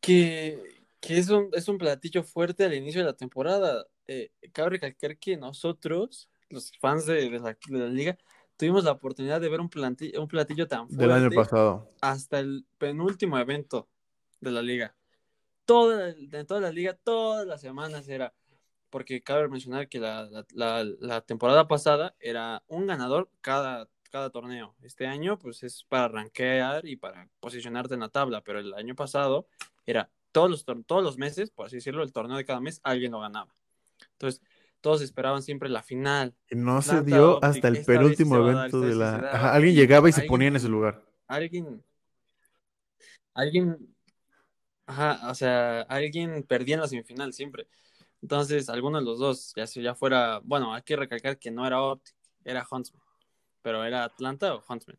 que, 0.00 0.84
que 1.00 1.18
es, 1.18 1.28
un, 1.30 1.50
es 1.52 1.66
un 1.66 1.78
platillo 1.78 2.22
fuerte 2.22 2.64
al 2.64 2.74
inicio 2.74 3.00
de 3.00 3.06
la 3.06 3.16
temporada. 3.16 3.88
Eh, 4.06 4.30
cabe 4.52 4.70
recalcar 4.70 5.18
que 5.18 5.36
nosotros, 5.36 6.30
los 6.50 6.72
fans 6.80 7.06
de, 7.06 7.30
de 7.30 7.38
la, 7.38 7.56
de 7.68 7.78
la 7.78 7.88
liga, 7.88 8.18
tuvimos 8.58 8.84
la 8.84 8.92
oportunidad 8.92 9.40
de 9.40 9.48
ver 9.48 9.60
un 9.60 9.70
platillo, 9.70 10.20
un 10.20 10.28
platillo 10.28 10.66
tan 10.66 10.88
fuerte 10.88 11.02
del 11.02 11.12
año 11.12 11.30
pasado. 11.30 11.90
hasta 12.00 12.40
el 12.40 12.66
penúltimo 12.76 13.38
evento 13.38 13.88
de 14.40 14.50
la 14.50 14.60
liga. 14.60 14.94
Toda, 15.64 16.10
en 16.10 16.46
toda 16.46 16.60
la 16.60 16.70
liga, 16.70 16.94
todas 16.94 17.46
las 17.46 17.60
semanas 17.60 18.08
era, 18.08 18.34
porque 18.90 19.22
cabe 19.22 19.48
mencionar 19.48 19.88
que 19.88 20.00
la, 20.00 20.28
la, 20.54 21.20
temporada 21.20 21.68
pasada 21.68 22.16
era 22.20 22.64
un 22.68 22.86
ganador 22.86 23.30
cada, 23.42 23.88
cada 24.10 24.30
torneo. 24.30 24.74
Este 24.82 25.06
año, 25.06 25.38
pues 25.38 25.62
es 25.62 25.84
para 25.84 26.08
rankear 26.08 26.86
y 26.86 26.96
para 26.96 27.28
posicionarte 27.40 27.94
en 27.94 28.00
la 28.00 28.08
tabla, 28.08 28.42
pero 28.42 28.58
el 28.58 28.74
año 28.74 28.94
pasado 28.94 29.46
era 29.86 30.10
todos 30.32 30.50
los, 30.50 30.64
todos 30.86 31.02
los 31.02 31.18
meses, 31.18 31.50
por 31.50 31.66
así 31.66 31.76
decirlo, 31.76 32.02
el 32.02 32.12
torneo 32.12 32.36
de 32.36 32.44
cada 32.44 32.60
mes, 32.60 32.80
alguien 32.82 33.12
lo 33.12 33.20
ganaba. 33.20 33.52
Entonces, 34.12 34.42
todos 34.80 35.02
esperaban 35.02 35.42
siempre 35.42 35.68
la 35.68 35.82
final. 35.82 36.34
No 36.50 36.82
se 36.82 37.02
dio 37.02 37.42
hasta 37.42 37.68
el 37.68 37.84
penúltimo 37.84 38.36
evento 38.36 38.80
de 38.80 38.94
la. 38.94 39.16
Ajá, 39.32 39.54
alguien 39.54 39.74
llegaba 39.74 40.08
y 40.08 40.12
se 40.12 40.20
alguien- 40.20 40.30
ponía 40.30 40.48
en 40.48 40.56
ese 40.56 40.68
lugar. 40.68 41.04
Alguien, 41.26 41.84
alguien, 43.34 43.94
ajá, 44.86 45.30
o 45.30 45.34
sea, 45.34 45.82
alguien 45.82 46.42
perdía 46.42 46.76
en 46.76 46.80
la 46.80 46.88
semifinal 46.88 47.32
siempre. 47.32 47.66
Entonces, 48.22 48.68
alguno 48.68 48.98
de 48.98 49.04
los 49.04 49.18
dos, 49.18 49.52
ya 49.54 49.66
si 49.66 49.82
ya 49.82 49.94
fuera, 49.94 50.40
bueno, 50.42 50.74
hay 50.74 50.82
que 50.82 50.96
recalcar 50.96 51.38
que 51.38 51.50
no 51.50 51.66
era 51.66 51.80
Optic, 51.82 52.14
era 52.44 52.66
Huntsman, 52.68 53.02
pero 53.62 53.84
era 53.84 54.04
Atlanta 54.04 54.54
o 54.54 54.64
Huntsman. 54.68 54.98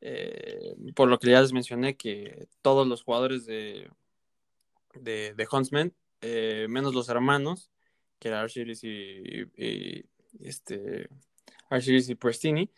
Eh, 0.00 0.74
por 0.96 1.08
lo 1.08 1.18
que 1.18 1.30
ya 1.30 1.40
les 1.40 1.52
mencioné 1.52 1.96
que 1.96 2.48
todos 2.60 2.86
los 2.88 3.04
jugadores 3.04 3.46
de, 3.46 3.88
de, 4.94 5.34
de 5.34 5.48
Huntsman, 5.50 5.94
eh, 6.20 6.66
menos 6.68 6.94
los 6.94 7.08
hermanos, 7.08 7.70
que 8.22 8.28
era 8.28 8.40
Archiris 8.40 8.84
y, 8.84 9.50
y- 9.56 10.04
este, 10.38 11.08
Archiris 11.68 12.08
y 12.08 12.14
Prestini, 12.14 12.70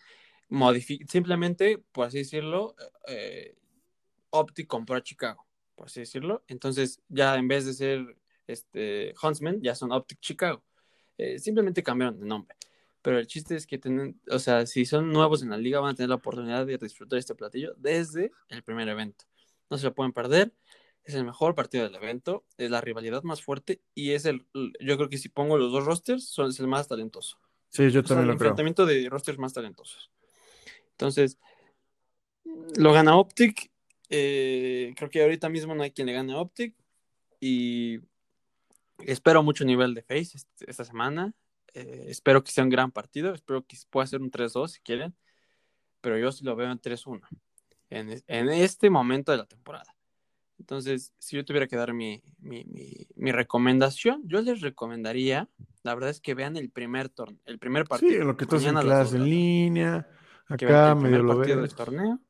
simplemente, 1.06 1.76
por 1.92 2.06
así 2.06 2.18
decirlo, 2.18 2.74
eh, 3.06 3.54
Optic 4.30 4.66
compró 4.66 4.96
a 4.96 5.02
Chicago, 5.02 5.46
por 5.74 5.88
así 5.88 6.00
decirlo. 6.00 6.42
Entonces, 6.48 7.02
ya 7.10 7.36
en 7.36 7.46
vez 7.46 7.66
de 7.66 7.74
ser 7.74 8.16
este, 8.46 9.12
Huntsman, 9.22 9.60
ya 9.60 9.74
son 9.74 9.92
Optic 9.92 10.18
Chicago. 10.20 10.64
Eh, 11.18 11.38
simplemente 11.38 11.82
cambiaron 11.82 12.18
de 12.18 12.24
nombre. 12.24 12.56
Pero 13.02 13.18
el 13.18 13.26
chiste 13.26 13.54
es 13.54 13.66
que 13.66 13.76
tienen, 13.76 14.18
o 14.30 14.38
sea, 14.38 14.64
si 14.64 14.86
son 14.86 15.12
nuevos 15.12 15.42
en 15.42 15.50
la 15.50 15.58
liga, 15.58 15.78
van 15.78 15.90
a 15.90 15.94
tener 15.94 16.08
la 16.08 16.14
oportunidad 16.14 16.64
de 16.64 16.78
disfrutar 16.78 17.18
este 17.18 17.34
platillo 17.34 17.74
desde 17.76 18.32
el 18.48 18.62
primer 18.62 18.88
evento. 18.88 19.26
No 19.68 19.76
se 19.76 19.84
lo 19.84 19.94
pueden 19.94 20.14
perder. 20.14 20.54
Es 21.04 21.14
el 21.14 21.24
mejor 21.24 21.54
partido 21.54 21.84
del 21.84 21.94
evento, 21.96 22.44
es 22.56 22.70
la 22.70 22.80
rivalidad 22.80 23.22
más 23.24 23.42
fuerte 23.42 23.82
y 23.94 24.12
es 24.12 24.24
el, 24.24 24.46
yo 24.80 24.96
creo 24.96 25.08
que 25.08 25.18
si 25.18 25.28
pongo 25.28 25.58
los 25.58 25.70
dos 25.70 25.84
rosters, 25.84 26.26
son 26.26 26.50
es 26.50 26.58
el 26.60 26.66
más 26.66 26.88
talentoso. 26.88 27.38
Sí, 27.68 27.90
yo 27.90 28.02
también 28.02 28.22
el 28.22 28.28
lo 28.28 28.38
creo. 28.38 28.50
enfrentamiento 28.50 28.86
de 28.86 29.08
rosters 29.10 29.38
más 29.38 29.52
talentosos. 29.52 30.10
Entonces, 30.92 31.38
lo 32.76 32.92
gana 32.92 33.16
Optic. 33.16 33.70
eh, 34.08 34.94
creo 34.96 35.10
que 35.10 35.22
ahorita 35.22 35.48
mismo 35.48 35.74
no 35.74 35.82
hay 35.82 35.90
quien 35.90 36.06
le 36.06 36.12
gane 36.12 36.32
a 36.32 36.38
Optic. 36.38 36.74
Y 37.40 38.00
espero 38.98 39.42
mucho 39.42 39.64
nivel 39.64 39.92
de 39.94 40.02
Face 40.02 40.38
esta 40.66 40.84
semana. 40.84 41.34
Eh, 41.74 42.06
espero 42.08 42.42
que 42.44 42.52
sea 42.52 42.64
un 42.64 42.70
gran 42.70 42.92
partido. 42.92 43.34
Espero 43.34 43.66
que 43.66 43.76
pueda 43.90 44.06
ser 44.06 44.22
un 44.22 44.30
3-2 44.30 44.68
si 44.68 44.80
quieren. 44.80 45.14
Pero 46.00 46.16
yo 46.18 46.30
sí 46.32 46.44
lo 46.44 46.54
veo 46.56 46.70
en 46.70 46.78
3-1. 46.78 47.26
En, 47.90 48.22
en 48.26 48.48
este 48.50 48.88
momento 48.88 49.32
de 49.32 49.38
la 49.38 49.46
temporada. 49.46 49.94
Entonces, 50.58 51.12
si 51.18 51.36
yo 51.36 51.44
tuviera 51.44 51.66
que 51.66 51.76
dar 51.76 51.92
mi, 51.92 52.22
mi, 52.38 52.64
mi- 52.64 53.06
mi 53.16 53.32
recomendación, 53.32 54.22
yo 54.26 54.40
les 54.40 54.60
recomendaría, 54.60 55.48
la 55.82 55.94
verdad 55.94 56.10
es 56.10 56.20
que 56.20 56.34
vean 56.34 56.56
el 56.56 56.70
primer 56.70 57.08
torneo, 57.08 57.40
el 57.44 57.58
primer 57.58 57.84
partido. 57.84 58.10
Sí, 58.12 58.16
en 58.16 58.26
lo 58.26 58.36
que 58.36 58.44
haces 58.44 58.66
en 58.66 58.74
clase 58.74 59.16
en 59.16 59.24
línea, 59.24 60.08
acá 60.48 60.90
el 60.90 60.96
medio 60.96 61.18
primer 61.18 61.22
lo 61.26 61.36
partido 61.36 61.60
ves. 61.60 61.68
del 61.70 61.76
torneo. 61.76 62.20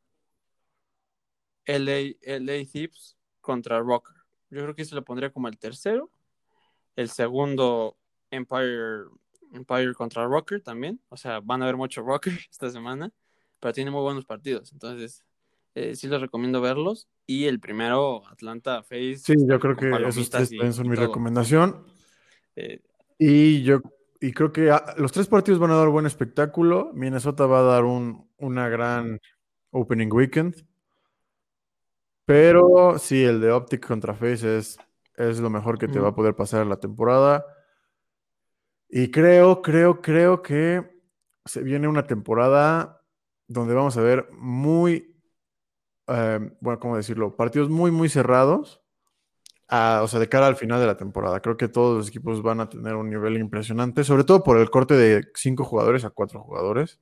LA, 1.67 2.17
LA 2.23 2.65
Thieves 2.71 3.17
contra 3.41 3.79
Rocker. 3.81 4.15
Yo 4.51 4.63
creo 4.63 4.75
que 4.75 4.85
se 4.85 4.95
lo 4.95 5.05
pondría 5.05 5.31
como 5.33 5.49
el 5.49 5.59
tercero. 5.59 6.11
El 6.97 7.09
segundo, 7.09 7.97
Empire, 8.31 9.05
Empire 9.53 9.95
contra 9.95 10.27
Rocker 10.27 10.61
también. 10.61 11.01
O 11.09 11.17
sea, 11.17 11.41
van 11.41 11.63
a 11.63 11.67
ver 11.67 11.77
mucho 11.77 12.03
Rocker 12.03 12.33
esta 12.51 12.71
semana. 12.71 13.11
Pero 13.61 13.73
tiene 13.73 13.91
muy 13.91 14.03
buenos 14.03 14.25
partidos. 14.27 14.73
Entonces, 14.73 15.25
eh, 15.75 15.97
sí 15.97 16.07
les 16.09 16.21
recomiendo 16.21 16.61
verlos. 16.61 17.09
Y 17.27 17.47
el 17.47 17.59
primero, 17.61 18.27
Atlanta 18.29 18.83
Face. 18.83 19.19
Sí, 19.19 19.35
yo 19.47 19.59
creo 19.59 19.77
que 19.77 19.91
esos 20.09 20.29
tres 20.31 20.53
y- 20.53 20.73
son 20.73 20.87
y 20.87 20.89
mi 20.91 20.97
todo. 20.97 21.07
recomendación. 21.07 21.85
Eh, 22.57 22.81
Y 23.19 23.63
yo 23.63 23.81
y 24.21 24.33
creo 24.33 24.53
que 24.53 24.71
ah, 24.71 24.95
los 24.97 25.13
tres 25.13 25.27
partidos 25.27 25.59
van 25.61 25.71
a 25.71 25.77
dar 25.77 25.89
buen 25.89 26.07
espectáculo. 26.07 26.91
Minnesota 26.95 27.47
va 27.47 27.61
a 27.61 27.63
dar 27.63 27.85
un, 27.85 28.29
una 28.39 28.69
gran 28.69 29.21
opening 29.71 30.09
weekend. 30.13 30.67
Pero 32.27 32.99
sí, 32.99 33.23
el 33.23 33.41
de 33.41 33.53
Optic 33.53 33.87
contra 33.87 34.15
Face 34.15 34.59
es, 34.59 34.79
es 35.17 35.41
lo 35.41 35.51
mejor 35.51 35.79
que 35.79 35.89
te 35.89 36.01
va 36.01 36.09
a 36.09 36.15
poder 36.15 36.35
pasar 36.35 36.63
en 36.63 36.71
la 36.71 36.81
temporada. 36.81 37.45
Y 38.89 39.11
creo, 39.11 39.61
creo, 39.61 40.01
creo 40.01 40.41
que 40.41 41.03
se 41.45 41.63
viene 41.63 41.89
una 41.89 42.07
temporada 42.07 43.03
donde 43.47 43.75
vamos 43.75 43.97
a 43.97 44.01
ver 44.03 44.29
muy, 44.33 45.14
eh, 46.09 46.41
bueno, 46.61 46.79
¿cómo 46.79 46.97
decirlo? 46.97 47.37
Partidos 47.37 47.71
muy, 47.71 47.91
muy 47.91 48.09
cerrados. 48.09 48.81
O 49.71 50.07
sea, 50.09 50.21
de 50.21 50.29
cara 50.29 50.47
al 50.47 50.57
final 50.57 50.81
de 50.81 50.87
la 50.87 50.97
temporada. 50.97 51.41
Creo 51.41 51.57
que 51.57 51.69
todos 51.69 51.97
los 51.99 52.09
equipos 52.09 52.43
van 52.43 52.61
a 52.61 52.69
tener 52.69 52.95
un 52.95 53.11
nivel 53.11 53.37
impresionante, 53.39 54.05
sobre 54.05 54.25
todo 54.25 54.45
por 54.45 54.59
el 54.59 54.71
corte 54.71 54.95
de 54.95 55.27
cinco 55.35 55.65
jugadores 55.65 56.05
a 56.05 56.11
cuatro 56.11 56.41
jugadores. 56.41 57.01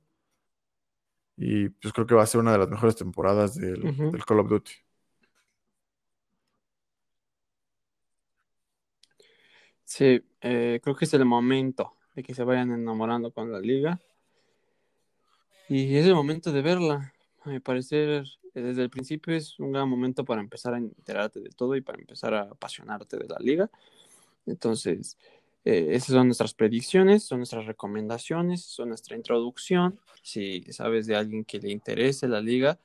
Y 1.37 1.69
pues 1.69 1.93
creo 1.93 2.07
que 2.07 2.15
va 2.15 2.23
a 2.23 2.27
ser 2.27 2.41
una 2.41 2.51
de 2.53 2.59
las 2.59 2.69
mejores 2.69 2.95
temporadas 2.95 3.55
del, 3.55 3.81
Call 4.25 4.39
of 4.39 4.49
Duty. 4.49 4.71
Sí, 9.83 10.23
eh, 10.41 10.79
creo 10.81 10.95
que 10.95 11.05
es 11.05 11.13
el 11.13 11.25
momento 11.25 11.95
de 12.15 12.23
que 12.23 12.33
se 12.33 12.43
vayan 12.43 12.71
enamorando 12.71 13.31
con 13.31 13.51
la 13.51 13.59
liga. 13.59 13.99
Y 15.69 15.95
es 15.95 16.05
el 16.05 16.15
momento 16.15 16.51
de 16.51 16.61
verla. 16.61 17.13
A 17.43 17.49
mi 17.49 17.59
parecer, 17.59 18.25
desde 18.61 18.83
el 18.83 18.89
principio 18.89 19.35
es 19.35 19.59
un 19.59 19.71
gran 19.71 19.89
momento 19.89 20.23
para 20.25 20.41
empezar 20.41 20.73
a 20.73 20.77
enterarte 20.77 21.39
de 21.39 21.49
todo 21.49 21.75
y 21.75 21.81
para 21.81 21.99
empezar 21.99 22.33
a 22.33 22.41
apasionarte 22.43 23.17
de 23.17 23.27
la 23.27 23.37
liga. 23.39 23.69
Entonces, 24.45 25.17
eh, 25.65 25.89
esas 25.91 26.09
son 26.09 26.27
nuestras 26.27 26.53
predicciones, 26.53 27.23
son 27.23 27.39
nuestras 27.39 27.65
recomendaciones, 27.65 28.63
son 28.63 28.89
nuestra 28.89 29.15
introducción. 29.15 29.99
Si 30.21 30.63
sabes 30.71 31.07
de 31.07 31.15
alguien 31.15 31.45
que 31.45 31.59
le 31.59 31.71
interese 31.71 32.27
la 32.27 32.41
liga, 32.41 32.79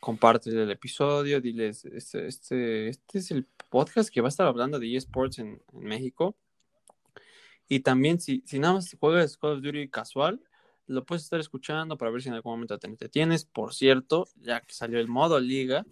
compártele 0.00 0.64
el 0.64 0.70
episodio, 0.70 1.40
diles, 1.40 1.84
este, 1.86 2.26
este, 2.26 2.88
este 2.88 3.18
es 3.18 3.30
el 3.30 3.46
podcast 3.70 4.10
que 4.10 4.20
va 4.20 4.28
a 4.28 4.30
estar 4.30 4.46
hablando 4.46 4.78
de 4.78 4.96
eSports 4.96 5.38
en, 5.38 5.62
México. 5.72 6.36
Y 7.68 7.80
también 7.80 8.20
si, 8.20 8.42
si 8.46 8.58
nada 8.58 8.74
más 8.74 8.94
juegas 9.00 9.36
Call 9.36 9.52
of 9.52 9.62
Duty 9.62 9.88
casual, 9.88 10.40
lo 10.86 11.04
puedes 11.04 11.24
estar 11.24 11.40
escuchando 11.40 11.96
para 11.96 12.10
ver 12.10 12.22
si 12.22 12.28
en 12.28 12.34
algún 12.34 12.52
momento 12.52 12.78
te 12.78 12.86
entretienes. 12.86 13.44
Por 13.44 13.74
cierto, 13.74 14.26
ya 14.36 14.60
que 14.60 14.74
salió 14.74 14.98
el 14.98 15.08
modo 15.08 15.40
liga 15.40 15.86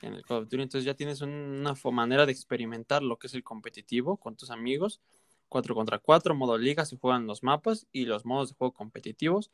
en 0.00 0.14
el 0.14 0.24
Call 0.24 0.42
of 0.42 0.44
Duty, 0.44 0.62
entonces 0.62 0.84
ya 0.84 0.94
tienes 0.94 1.20
un- 1.20 1.30
una 1.30 1.74
manera 1.92 2.26
de 2.26 2.32
experimentar 2.32 3.02
lo 3.02 3.18
que 3.18 3.28
es 3.28 3.34
el 3.34 3.44
competitivo 3.44 4.16
con 4.16 4.36
tus 4.36 4.50
amigos. 4.50 5.00
4 5.48 5.74
contra 5.74 5.98
4, 5.98 6.34
modo 6.34 6.58
liga, 6.58 6.84
se 6.84 6.96
juegan 6.96 7.26
los 7.26 7.42
mapas 7.42 7.86
y 7.92 8.06
los 8.06 8.24
modos 8.24 8.50
de 8.50 8.56
juego 8.56 8.72
competitivos. 8.72 9.50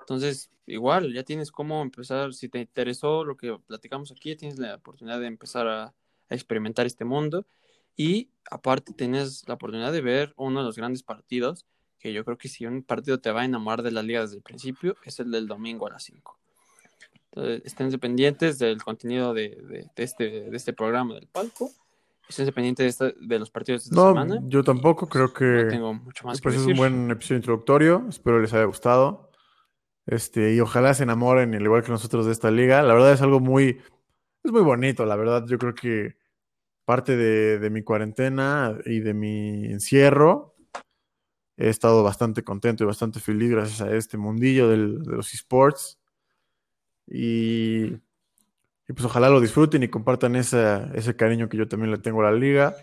Entonces, 0.00 0.50
igual, 0.66 1.12
ya 1.14 1.22
tienes 1.22 1.50
cómo 1.50 1.80
empezar, 1.82 2.34
si 2.34 2.48
te 2.48 2.60
interesó 2.60 3.24
lo 3.24 3.36
que 3.36 3.58
platicamos 3.66 4.10
aquí, 4.12 4.36
tienes 4.36 4.58
la 4.58 4.74
oportunidad 4.74 5.20
de 5.20 5.26
empezar 5.26 5.66
a 5.68 5.94
experimentar 6.28 6.86
este 6.86 7.04
mundo. 7.04 7.46
Y 7.96 8.30
aparte 8.50 8.92
tienes 8.92 9.46
la 9.46 9.54
oportunidad 9.54 9.92
de 9.92 10.00
ver 10.00 10.34
uno 10.36 10.60
de 10.60 10.66
los 10.66 10.76
grandes 10.76 11.02
partidos, 11.02 11.66
que 12.02 12.12
yo 12.12 12.24
creo 12.24 12.36
que 12.36 12.48
si 12.48 12.66
un 12.66 12.82
partido 12.82 13.20
te 13.20 13.30
va 13.30 13.42
a 13.42 13.44
enamorar 13.44 13.82
de 13.82 13.92
la 13.92 14.02
liga 14.02 14.22
desde 14.22 14.36
el 14.36 14.42
principio, 14.42 14.96
es 15.04 15.20
el 15.20 15.30
del 15.30 15.46
domingo 15.46 15.86
a 15.86 15.90
las 15.90 16.02
5. 16.02 16.36
Entonces, 17.30 17.62
estén 17.64 17.90
pendientes 18.00 18.58
del 18.58 18.82
contenido 18.82 19.32
de, 19.32 19.50
de- 19.50 19.86
de 19.94 20.02
este, 20.02 20.24
de 20.50 20.56
este 20.56 20.72
programa 20.72 21.14
del 21.14 21.28
palco. 21.28 21.70
Estén 22.28 22.52
pendientes 22.52 22.84
de, 22.98 23.06
esta- 23.08 23.18
de 23.20 23.38
los 23.38 23.50
partidos 23.50 23.84
de 23.84 23.94
esta 23.94 23.96
No, 23.96 24.08
semana. 24.08 24.40
yo 24.48 24.64
tampoco, 24.64 25.06
Y, 25.06 25.08
creo 25.10 25.32
que 25.32 25.44
No 25.44 25.68
tengo 25.68 25.94
mucho 25.94 26.26
más 26.26 26.40
pues 26.40 26.54
que 26.56 26.60
es 26.60 26.66
decir. 26.66 26.72
un 26.72 26.76
buen 26.78 27.10
episodio 27.12 27.36
introductorio. 27.38 28.04
Espero 28.08 28.40
les 28.40 28.52
haya 28.52 28.64
gustado. 28.64 29.30
Este, 30.06 30.54
y 30.54 30.60
ojalá 30.60 30.92
se 30.94 31.04
enamoren, 31.04 31.54
al 31.54 31.62
igual 31.62 31.84
que 31.84 31.92
nosotros, 31.92 32.26
de 32.26 32.32
esta 32.32 32.50
liga. 32.50 32.82
La 32.82 32.94
verdad 32.94 33.12
es 33.12 33.22
algo 33.22 33.38
muy, 33.38 33.80
es 34.42 34.50
muy 34.52 34.62
bonito, 34.62 35.06
la 35.06 35.14
verdad. 35.16 35.44
Yo 35.46 35.56
creo 35.58 35.74
que 35.74 36.16
parte 36.84 37.16
de, 37.16 37.60
de 37.60 37.70
mi 37.70 37.82
cuarentena 37.82 38.76
y 38.84 38.98
de 39.00 39.14
mi 39.14 39.66
encierro, 39.66 40.51
he 41.56 41.68
estado 41.68 42.02
bastante 42.02 42.42
contento 42.44 42.84
y 42.84 42.86
bastante 42.86 43.20
feliz 43.20 43.50
gracias 43.50 43.80
a 43.82 43.94
este 43.94 44.16
mundillo 44.18 44.68
del- 44.68 45.02
de 45.02 45.12
los 45.16 45.32
esports. 45.34 45.98
Y, 47.06 47.90
pues 48.86 49.04
ojalá 49.04 49.28
lo 49.28 49.40
disfruten 49.40 49.82
y 49.82 49.88
compartan 49.88 50.36
esa- 50.36 50.90
ese 50.94 51.16
cariño 51.16 51.48
que 51.48 51.56
yo 51.56 51.68
también 51.68 51.90
le 51.90 51.98
tengo 51.98 52.22
a 52.22 52.30
la 52.30 52.36
liga. 52.38 52.74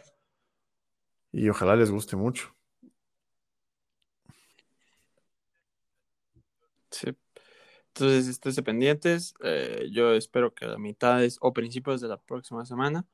Y 1.31 1.49
ojalá 1.49 1.75
les 1.75 1.91
guste 1.91 2.15
mucho. 2.15 2.55
Sí. 6.91 7.15
Entonces, 7.87 8.27
esténse 8.27 8.63
pendientes. 8.63 9.33
Eh, 9.43 9.89
yo 9.91 10.13
espero 10.13 10.53
que 10.53 10.65
a 10.65 10.77
mitades 10.77 11.37
o 11.41 11.53
principios 11.53 12.01
de 12.01 12.07
la 12.07 12.17
próxima 12.21 12.65
semana 12.65 13.05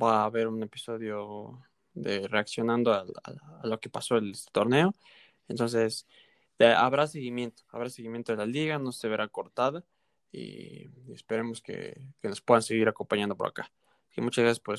va 0.00 0.22
a 0.22 0.24
haber 0.26 0.48
un 0.48 0.62
episodio 0.62 1.60
de 1.94 2.28
reaccionando 2.28 2.92
a, 2.92 3.04
lo 3.64 3.80
que 3.80 3.90
pasó 3.90 4.16
el 4.16 4.34
torneo. 4.52 4.94
Entonces, 5.48 6.06
habrá 6.58 7.06
seguimiento, 7.06 7.62
habrá 7.70 7.90
seguimiento 7.90 8.32
de 8.32 8.38
la 8.38 8.46
liga, 8.46 8.78
no 8.78 8.92
se 8.92 9.08
verá 9.08 9.28
cortada 9.28 9.84
y 10.32 10.88
esperemos 11.12 11.60
que, 11.60 12.00
que 12.20 12.28
nos 12.28 12.40
puedan 12.40 12.62
seguir 12.62 12.88
acompañando 12.88 13.36
por 13.36 13.48
acá. 13.48 13.70
Y 14.16 14.20
muchas 14.20 14.42
gracias 14.42 14.60
por 14.60 14.74